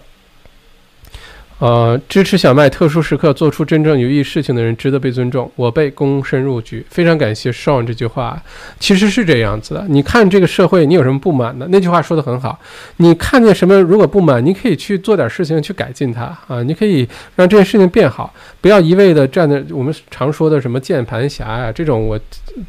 [1.60, 5.52] 呃，支持小麦特殊时刻做出真正有益事情的人值得被尊重。
[5.56, 8.40] 我被躬身入局，非常感谢 Sean 这句话，
[8.80, 9.84] 其实是这样子的。
[9.90, 11.68] 你看这个社会，你有什么不满的？
[11.70, 12.60] 那句话说的很好。
[12.98, 18.32] 你看见什么如果不满，你可以去做点事情去改进它啊，你可以让这件事情变好，
[18.62, 22.08] 不要一味的站在我们常说的什么键盘侠呀这种。
[22.08, 22.20] 我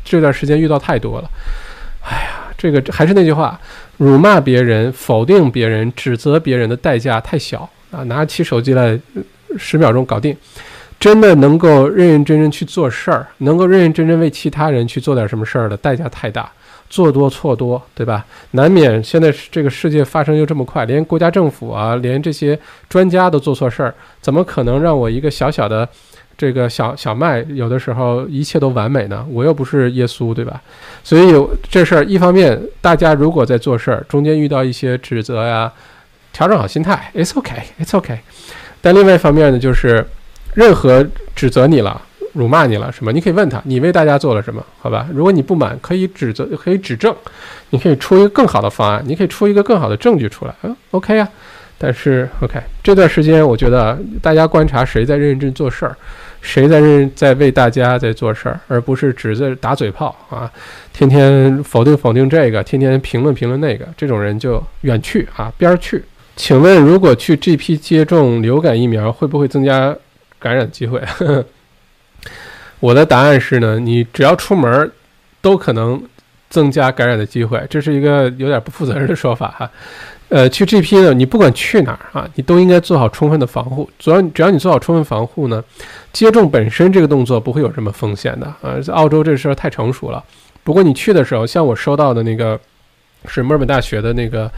[0.03, 1.31] 这段时间遇到太多了。
[2.03, 3.61] 哎呀，这个还是那句话，
[3.99, 7.69] 辱骂别人、否定别人、指责别人的代价太小。
[7.91, 8.99] 啊，拿起手机来，
[9.57, 10.37] 十秒钟搞定。
[11.01, 16.51] 真的能够认认真真去做事儿，能够认认真真为其他人去做点什么事儿的代价太大，
[16.91, 18.27] 做多错多，对吧？
[18.51, 22.59] 难免现在这个世界发生又这么快，连国家政府啊，连这些
[22.89, 25.89] 专家都做错事儿，怎么可能让我一个小小的
[26.37, 29.25] 这个小小麦，有的时候一切都完美呢？
[29.31, 30.61] 我又不是耶稣，对吧？
[31.05, 35.73] 所以有这事儿，一方面大家如果在做事儿中间遇到一些指责呀。
[36.39, 38.17] 调整好心态，It's OK，It's OK。
[38.81, 40.07] 但另外一方面呢，就是
[40.55, 41.05] 任何
[41.35, 42.01] 指责你了、
[42.33, 44.65] 辱骂你了什么，你可以问他，你为大家做了什么？
[44.79, 45.09] 好吧？
[45.13, 47.13] 如果你不满，可以指责，可以指正，
[47.71, 50.55] 你可以出一个更好的方案，你可以出一个更好的证据出来。
[50.63, 51.29] 嗯，OK 啊。
[51.77, 55.97] 但是 OK，这段时间我觉得大家观察谁在认真做事儿，
[56.41, 60.49] 谁在认在为大家在做事儿，而不是指责打嘴炮啊，
[60.93, 66.01] 天天否定否定这个，天天评论评论那个，这种人就远去啊，边儿去。
[66.39, 69.95] 请问，如果去 GP 接种流感疫苗，会不会增加
[70.39, 71.03] 感染机会？
[72.79, 74.89] 我的答案是呢，你只要出门，
[75.41, 76.01] 都可能
[76.49, 77.61] 增加感染的机会。
[77.69, 79.69] 这是一个有点不负责任的说法哈。
[80.31, 83.91] 呃，去 GP 呢，你不管去哪儿啊，你都应该做好充分的防护。
[83.99, 85.63] 主要只要你做好充分防护呢，
[86.13, 88.79] 接种本身这个动作不会有什么风险的啊。
[88.81, 90.23] 在澳洲这事儿太成熟了。
[90.63, 92.61] 不过你去的时候，像我收到的那个
[93.27, 94.49] 是墨尔本大学的那个。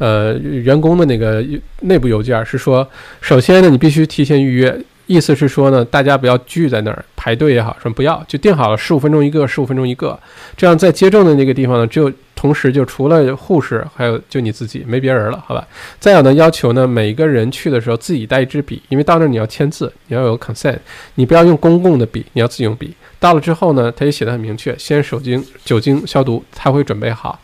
[0.00, 1.44] 呃，员工的那个
[1.82, 2.88] 内部邮件是说，
[3.20, 4.74] 首先呢，你必须提前预约，
[5.06, 10.18] 意思是说呢，大家不要聚在那儿排队也好，什么不要，就定好了十五分钟一个，十五分钟一个，
[10.56, 15.68] 这样在接种的那个地方呢，只有同时就除了护士，还有就你自己，没别人了，好吧？
[15.98, 20.78] 再有呢，要求呢，每一个人去的时候自己带一支笔，因为到那儿你要签字，你要有 consent，
[21.16, 22.94] 你不要用公共的笔，你要自己用笔。
[23.18, 27.38] 到了之后呢，他也写的很明确，先手精酒精消毒，他会准备好。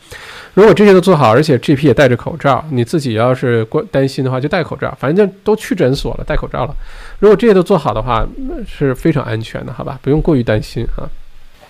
[0.56, 4.96] 如果这些都做好，而且 GP 也戴着口罩，你自己要是过担心的话，就戴口罩。
[4.98, 6.74] 反正都去诊所了，戴口罩了。
[7.18, 8.26] 如果这些都做好的话，
[8.66, 9.98] 是非常安全的，好吧？
[10.00, 11.04] 不用过于担心啊。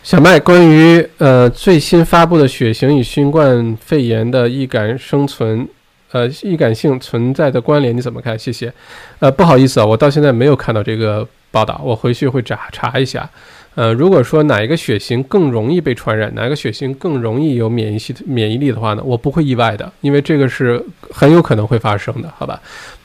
[0.05, 5.69] 小麦，关于呃最新发布的血型与新冠肺炎的易感生存，
[6.13, 8.39] 呃易感性存在的关联，你怎么看？
[8.39, 8.73] 谢谢。
[9.19, 13.29] 呃，不好意思啊，我到现在没有看到这个报道，我回去会查查一下。
[13.77, 22.59] 呃，如果说哪一个血型更容易被传染，哪一个血型更容易有免疫系免疫力的话呢，我不会意外的，因为这个是很有可能会发生的，好吧？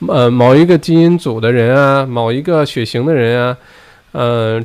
[0.08, 3.56] 呃，某一个基因组的人啊，某一个血型的人啊，
[4.12, 4.64] 呃，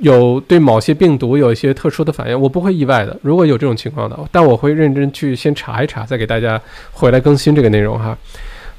[0.00, 3.16] 有对某些病毒有一些特殊的反应，我不会意外的。
[3.22, 6.60] 如果有这种情况的，但我会认真去先查一查，再给大家
[6.90, 8.18] 回来更新这个内容哈。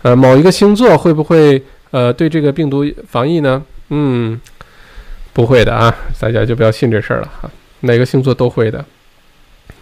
[0.02, 3.64] 呃，某一个星座会不会呃对这个病毒防疫呢？
[3.92, 4.38] 嗯。
[5.38, 7.48] 不会的啊，大家就不要信这事儿了哈。
[7.82, 8.84] 哪个星座都会的。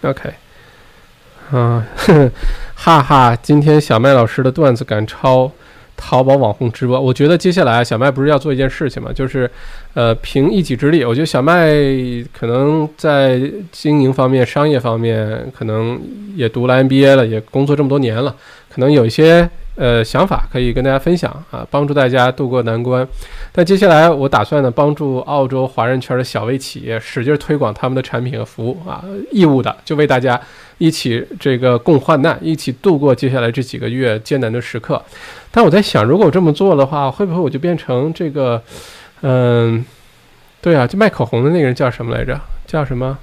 [0.02, 0.30] OK，
[1.49, 1.88] 啊，
[2.76, 5.49] 哈哈，今天小麦老师的段子赶超
[5.95, 6.99] 淘宝网红直播。
[6.99, 9.49] 我觉得接下来小麦不是要做一件事情嘛，就是
[9.94, 11.06] 呃凭一己之力。
[11.06, 11.69] 我觉得小麦
[12.38, 13.40] 可能在
[13.72, 15.98] 经营方面、商业方面，可能
[16.36, 18.36] 也读了 MBA 了，也工作这么多年了，
[18.69, 19.49] 可能有一些。
[19.76, 23.06] 呃，想法可以跟大家分享啊，帮助大家渡过难关。
[23.52, 30.39] 但接下来我打算呢，帮助澳洲华人圈的小微企业使劲推广他们的产品和服务啊，义务的，就为大家
[30.77, 35.02] 一起这个共患难，一起度过接下来这几个月艰难的时刻。
[35.52, 38.61] 但我在想，如果我这么做的话，会不会我就变成这个，
[39.23, 39.84] 嗯，
[40.61, 42.39] 对啊，就卖口红的那个人叫什么来着？
[42.65, 43.18] 叫什么？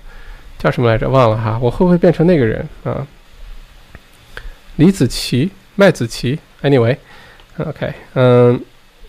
[0.59, 1.09] 叫什么来着？
[1.09, 1.59] 忘了哈。
[1.63, 3.07] 我会不会变成那个人啊？
[4.77, 5.51] 李子琪。
[5.75, 8.61] 麦子琪，Anyway，OK，嗯，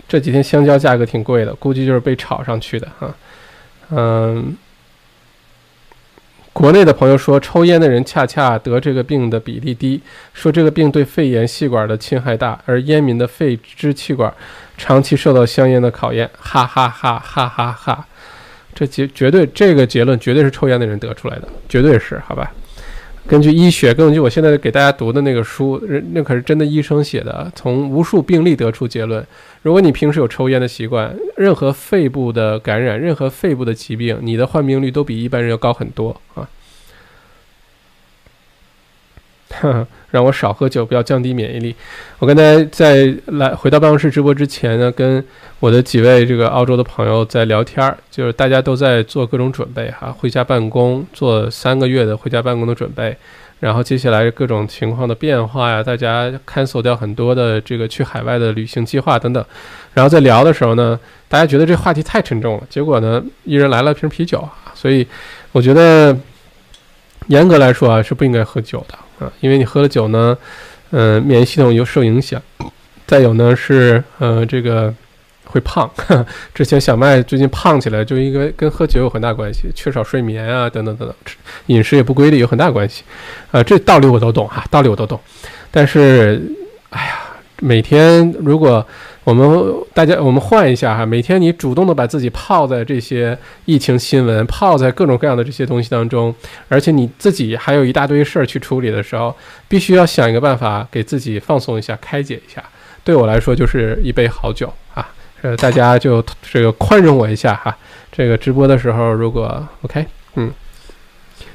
[0.07, 3.13] 这几天香蕉价格挺贵的，估计就是被炒上去的哈。
[3.89, 4.55] 嗯，
[6.53, 10.01] 国内的朋友说，抽烟的人恰恰得这个病的比例低，
[10.33, 14.33] 说这个病对肺炎细管的侵害大，而烟民的肺支气管
[14.77, 18.07] 长期受到香烟的考验，哈哈哈哈哈哈。
[18.75, 22.51] 这绝绝对这个结论绝对是抽烟的人得出来的，绝对是好吧？
[23.25, 25.81] 根据医学，根据我现在给大家读的那个书，
[26.11, 29.25] 那可是真的医生写的，从无数病例得出结论：
[29.61, 36.47] 如果你平时有抽烟的习惯，任何肺部的感染、任何肺部的疾病，你的患病率都比一般人要高很多啊。
[40.11, 41.75] 让我少喝酒，不要降低免疫力。
[42.19, 45.23] 我刚才在来回到办公室直播之前呢，跟
[45.59, 53.17] 我的几位这个澳洲的朋友在聊天儿，就是大家都在做各种准备哈，回家办公，做三个月的回家办公的准备，
[53.59, 59.43] 然后接下来各种情况的变化呀，大家 cancel 掉很多的这个去海外的旅行计划等等。
[59.93, 65.07] 然后在聊的时候呢，大家觉得这话题太沉重了，结果呢，一人来了瓶啤酒啊，所以
[65.51, 66.15] 我觉得
[67.27, 68.97] 严格来说啊，是不应该喝酒的。
[69.19, 70.37] 啊，因为你喝了酒呢，
[70.91, 72.41] 呃，免疫系统又受影响。
[73.05, 74.93] 再有呢是，呃，这个
[75.45, 75.89] 会胖。
[76.53, 81.15] 之前小麦最近胖起来，就应该跟喝酒有很大关系，缺少睡眠啊，等等等等，
[81.67, 83.03] 饮食也不规律有很大关系。
[83.51, 85.19] 啊，这道理我都懂哈，道理我都懂。
[85.69, 86.41] 但是，
[86.89, 87.19] 哎呀，
[87.59, 88.85] 每天如果。
[89.23, 91.05] 我们大家，我们换一下哈。
[91.05, 96.33] 每天你主动的把自己泡在这些疫情新闻，泡在各种各样的这些东西当中，
[96.67, 99.33] 而且你自己还有一大堆事儿去处理的时候，
[99.69, 102.61] 必须要想一个办法给自己放松一下，开解一下。
[103.05, 105.09] 对我来说，就是一杯好酒啊。
[105.41, 107.73] 呃，大家就这个宽容我一下哈。
[108.11, 110.05] 这个直播的时候，如果 OK，
[110.35, 110.51] 嗯。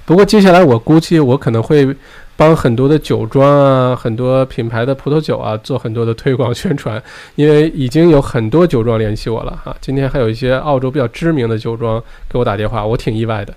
[0.07, 1.95] 不过接下来我估计我可能会。
[2.39, 7.03] 帮很多的酒庄啊，很多品牌的葡萄酒啊，做很多的推广宣传，
[7.35, 9.77] 因为已经有很多酒庄联系我了哈。
[9.81, 13.53] 今天还有一些澳洲比较知名的酒庄给我打电话，我挺意外的。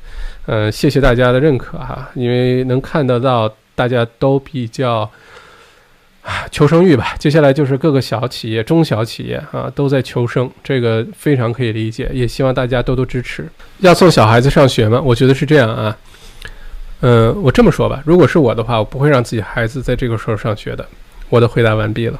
[0.47, 5.07] 嗯，谢谢大家的认可哈，因为能看得到大家都比较
[6.23, 7.13] 啊 求生欲吧。
[7.19, 13.47] 接下来就是各个小企业、中小企业啊都在求生，这个非常可以理解，也希望大家多多支持。
[13.81, 14.99] 要送小孩子上学吗？
[15.05, 15.95] 我觉得是这样啊。
[17.01, 20.87] 嗯，我这么说吧，如果是我的话，我不会让自己孩子在这个时候上学的。
[21.29, 22.19] 我的回答完毕了。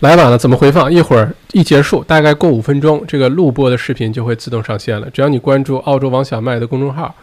[0.00, 0.92] 来晚了怎么回放？
[0.92, 5.08] 一会儿一结束，大概过五分钟，这个录播的视频就会自动上线了。
[5.10, 7.14] 只要你关注澳洲王小麦的公众号，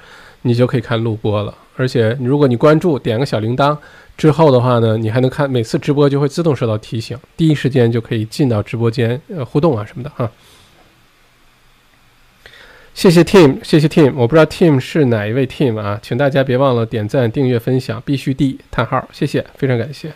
[0.44, 1.54] 你就可以看录播了。
[1.76, 3.78] 而且，如果你关注，点个小铃铛
[4.18, 10.30] 之后的话呢，你还能看每次直播就会自动收到提醒，第一时间就可以进到直播间呃互动啊什么的哈。
[12.94, 20.12] 谢谢 Team，谢谢 Team，我不知道 Team 是哪一位 Team 啊，请大家别忘了点赞、订阅、分享，必须的叹号，谢谢，非常感谢。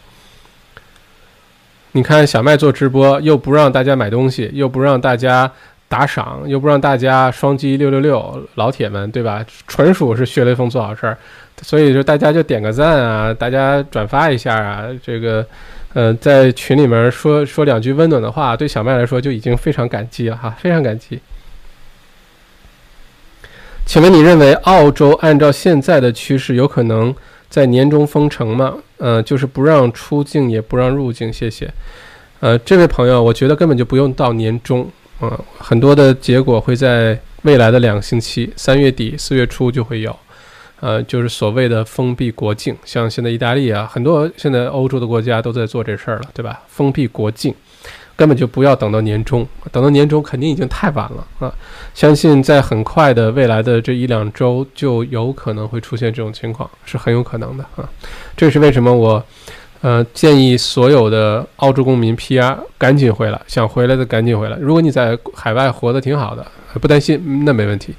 [1.94, 5.50] 你看小麦做直播，又不让大家买东西，又不让大家
[5.88, 9.44] 打赏，又不让大家双击六六六，老铁们，对吧？
[9.66, 11.18] 纯属是血雷锋做好事儿，
[11.62, 15.44] 所以说大家就点个赞啊，大家转发一下啊，这个，
[15.94, 21.20] 呃，在群里面说说两句温暖的话，对小麦来说就已经非常感激了哈，非常感激。
[23.86, 27.14] 请问你认为澳洲按照现在的趋势有可能
[27.50, 28.74] 在年终封城吗？
[28.98, 31.32] 呃，就是不让出境也不让入境。
[31.32, 31.72] 谢谢。
[32.40, 34.90] 呃，这位朋友，我觉得根本就不用到年终，
[35.22, 40.16] 嗯，很多的结果会在未来的两个星期，三月底四月初就会有。
[40.82, 46.64] 呃，就是所谓的封闭国境，像现在意大利啊，很多现在欧洲的国家都在做这事儿了，对吧？
[46.68, 47.54] 封闭国境。
[48.16, 51.54] 根本就不要等到年终，等到年终肯定已经太晚了啊！
[51.94, 57.90] 相信在很快的未来的这一两周就有可能会出现这种情况，是很有可能的啊！
[58.38, 59.24] 这是为什么我，
[59.82, 64.58] 呃，建议所有的澳洲公民 PR 赶紧回来，想回来的赶紧回来。
[64.60, 66.46] 如果你在海外活得挺好的。
[66.80, 67.94] 不担心，那没问题。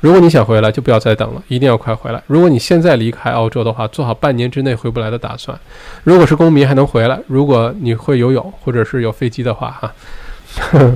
[0.00, 2.22] 如果你想回来，就不要再等了，一定要快回来。
[2.26, 5.58] 如果你现在离开澳洲的话，做好半年之内回不来的打算。
[6.04, 7.20] 如果是公民，还能回来。
[7.26, 9.92] 如果你会游泳，或者是有飞机的话，哈，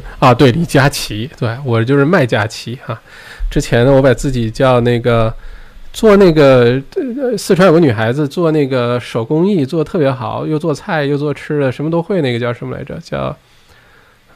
[0.18, 2.98] 啊，对，李佳琦，对我就是麦佳琦哈。
[3.50, 5.32] 之前呢，我把自己叫那个
[5.92, 6.82] 做那个
[7.38, 12.20] 四川有个女孩子做那个手工艺做的特别好，又做菜又做吃的，什么都会。
[12.20, 12.98] 那个叫什么来着？
[12.98, 13.36] 叫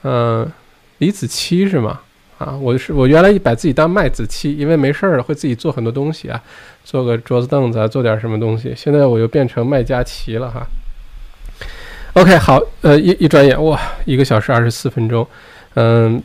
[0.03, 0.51] 嗯，
[0.99, 2.01] 李子柒是吗？
[2.41, 6.43] 啊，我是我原来把自己当麦子期，因为没事儿会自己做很多东西啊，
[6.83, 8.73] 做个桌子凳子啊，做点什么东西。
[8.75, 10.67] 现在我又变成麦家齐了哈。
[12.15, 15.27] OK，好，呃，一一转眼哇，一个小时二十四分钟，
[15.75, 16.23] 嗯，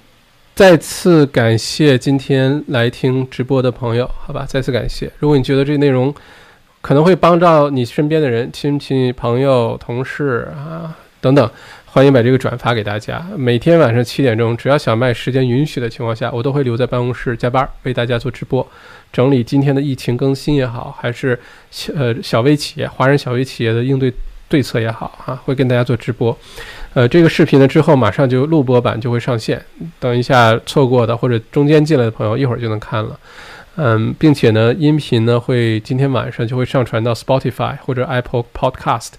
[0.55, 5.11] 再次感谢今天来听直播的朋友，好吧，再次感谢。
[5.19, 6.15] 如果你觉得这内容
[6.79, 11.51] 可能会帮到你身边的人、亲戚、朋友、同事啊等等。
[11.95, 13.25] 欢迎把这个转发给大家。
[13.37, 18.67] 每天晚上七点钟，只要小麦时间允许的情况下，我都会留在办公室加班，为大家做直播，
[19.13, 21.39] 整理今天的疫情更新也好，还是
[21.71, 24.13] 小呃小微企业、华人小微企业的应对
[24.49, 26.37] 对策也好，哈，会跟大家做直播。
[26.93, 29.63] 呃，这个视频呢之后马上就录播版就会上线，
[29.97, 33.17] 等一下错过的或者中间进来的朋友一会儿就能看了。
[33.77, 39.11] 嗯，并且呢，音频呢会今天晚上就会上传到 Spotify 或者 Apple Podcast，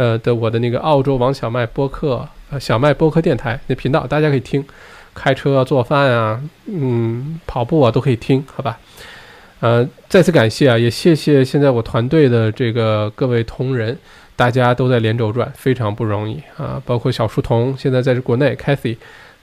[0.00, 4.64] 呃的我的那个澳洲王小麦播客，呃小麦播客电台那频道，大家可以听，
[5.12, 8.78] 开车啊做饭啊，嗯，跑步啊都可以听，好吧？
[9.60, 13.94] 呃，再次感谢啊，也谢谢现在我团队的这个各位同仁，
[14.36, 18.96] 大家都在连轴转，非常不容易啊，包括小书童现在在国内，Cathy。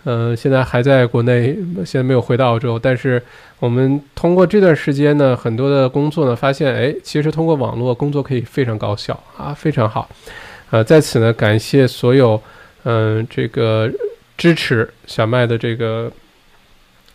[0.09, 1.53] 嗯，现在还在国内，
[1.85, 2.79] 现在没有回到澳洲。
[2.79, 3.21] 但是
[3.59, 10.09] 我们通过这段时间呢，很多的工作呢，发现，哎，其实通过网络工作可以非常高效啊，非常好。
[10.69, 12.41] 呃，在此呢，感谢所有，
[12.83, 13.89] 嗯，这个
[14.37, 16.11] 支持小麦的这个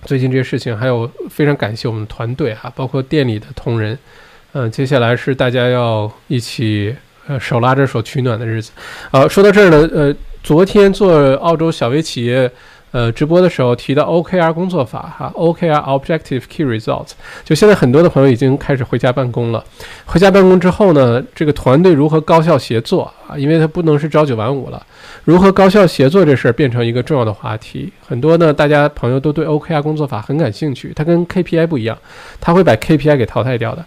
[0.04, 3.98] 最近这些事情，还有非常感谢我们团队哈，包括店里的同仁。
[4.52, 6.94] 嗯，接下来是大家要一起
[7.26, 8.72] 呃手拉着手取暖的日子。
[9.10, 12.50] 好，说到这儿呢，呃，昨天做澳洲小微企业。
[12.92, 17.12] 呃，直播的时候提到 OKR 工作法哈，OKR Objective Key Results，
[17.42, 19.64] 就现在很多的朋友已经开始回家办公了。
[20.04, 23.36] 回家办公之后呢，这个团队如何高效协作啊？
[23.38, 24.84] 因为它不能是朝九晚五了，
[25.24, 27.90] 如何高效协作这事儿变成一个重要的话题。
[28.06, 30.92] 很多呢，大家朋友都对 OKR 工作法很感兴趣。
[30.94, 31.96] 它跟 KPI 不一样，
[32.42, 33.82] 它会把 KPI 给淘汰掉的。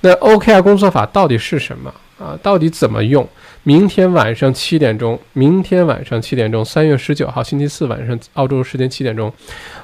[0.00, 2.38] 那 OKR 工作法到底是什么啊？
[2.40, 3.28] 到底怎么用？
[3.66, 9.32] 明天晚上七点钟，明天晚上七点钟，三月十九号星期四晚上，澳洲时间七点钟，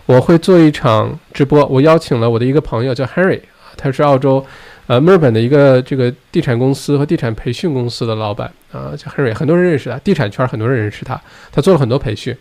[0.05, 1.65] 我会做一场直播。
[1.65, 3.41] 我邀请了我的一个朋友叫 Harry
[3.79, 4.45] 他是澳洲
[4.87, 11.19] 呃墨尔本的一个这个地产公司和地产培训公司的老板啊，叫 Harry，很多人认识他，地产圈很多人认识他，
[11.51, 12.37] 他做了很多培训。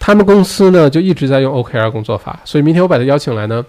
[0.00, 3.62] 他们公司呢就一直在用 OKR 工作法，所以明天我把他邀请来呢。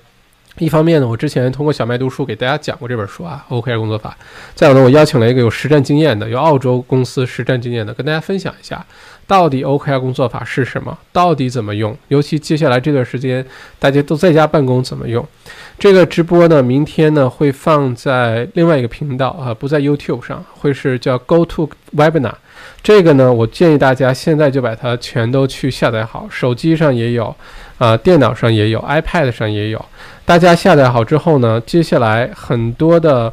[0.60, 4.16] 一方面呢，我之前通过小麦读书给大家讲过这本书啊，OKR 工作法。
[4.54, 8.86] 再有呢，我邀请了一个有实战经验的、有澳洲公司实战经验的，跟大家分享一下，
[9.26, 13.44] 到底 OKR 工作法是什么，到底怎么用，尤其接下来这段时间
[13.80, 15.28] 大家都在家办公怎么用。
[15.80, 22.36] 这个直播呢，明天呢会放在另外一个频道啊，不在 YouTube 上，会是叫 Go to Webinar。
[22.84, 27.34] 这个呢，我建议大家现在就把它全都去下载好，手机上也有，
[27.78, 29.84] 啊，电脑上也有，iPad 上也有。
[30.26, 33.32] 大家下载好之后呢，接下来很多的，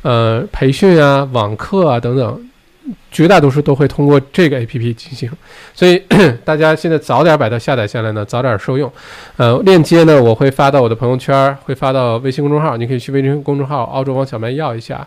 [0.00, 2.48] 呃，培训啊、网课啊等等，
[3.10, 5.30] 绝大多数都会通过这个 APP 进行。
[5.74, 6.02] 所以
[6.42, 8.90] 大家现在早点把它下载下来呢，早点受用。
[9.36, 15.06] 呃，链接呢我会发到我的朋友圈，会发到微信公众号，你可以去微信公众号“澳洲王小麦”要一下，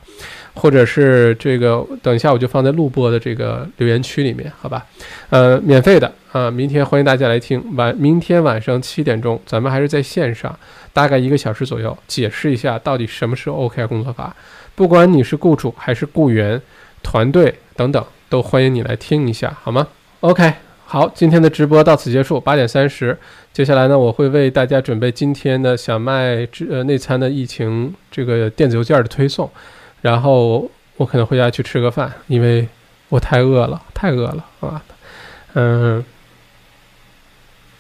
[0.60, 4.86] 或者是这个等一下我就放在录播的这个留言区里面，好吧？
[5.30, 7.64] 呃，免费的啊，明天欢迎大家来听。
[7.76, 10.54] 晚明天晚上七点钟，咱们还是在线上。
[10.92, 14.36] 大概一个小时左右，解释一下到底什么是 OK 工作法。
[14.76, 16.62] 不管你是雇主还是雇员、
[17.02, 19.88] 团队等等，都欢迎你来听一下，好吗
[20.22, 20.52] ？OK，
[20.86, 23.18] 好，今天的直播到此结束，八点三十。
[23.54, 29.50] 接下来呢，我会为大家准备今天的小麦呃内餐的疫情这个电子邮件的推送，
[30.02, 32.68] 然后我可能回家去吃个饭，因为
[33.10, 34.82] 我太饿了，太饿了啊，
[35.54, 36.04] 嗯。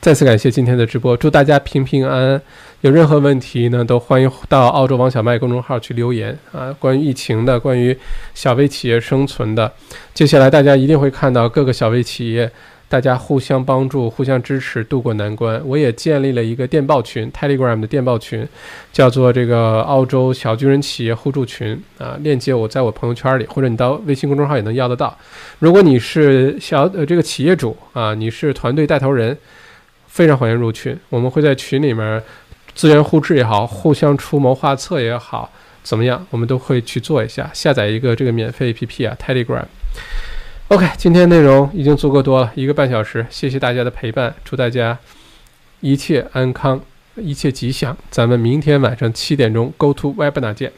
[0.02, 2.41] 再次感谢今天的直播，祝大家平平安安。
[2.80, 6.74] 有任何问题呢，都欢迎到澳洲王小麦公众号去留言啊。
[6.80, 7.96] 关于疫情的，关于
[8.34, 9.70] 小微企业生存的，
[10.14, 12.50] 接下来大家一定会看到各个小微企业
[12.90, 15.61] 大家互相帮助、互相支持，度过难关。
[15.64, 18.45] 我也建立了一个电报群，Telegram 的电报群，
[18.91, 22.18] 叫做这个澳洲小巨人企业互助群啊。
[22.22, 25.18] 链接我在我朋友圈里，或者你到微信公众号也能要得到。
[25.60, 29.38] 如果你是小呃这个企业主啊，你是团队带头人。
[30.07, 32.22] 非常欢迎入群，我们会在群里面
[32.74, 35.52] 资源互质也好，互相出谋划策也好，
[35.84, 37.48] 怎么样，我们都会去做一下。
[37.53, 39.66] 下载一个这个免费 APP 啊，Telegram。
[40.70, 44.96] OK，今天内容已经足够多了，一个半小时，谢谢大家的陪伴，祝大家
[45.80, 46.80] 一切安康，
[47.16, 47.98] 一切吉祥。
[48.12, 50.72] 咱们明天晚上七点钟 Go to Webinar 见。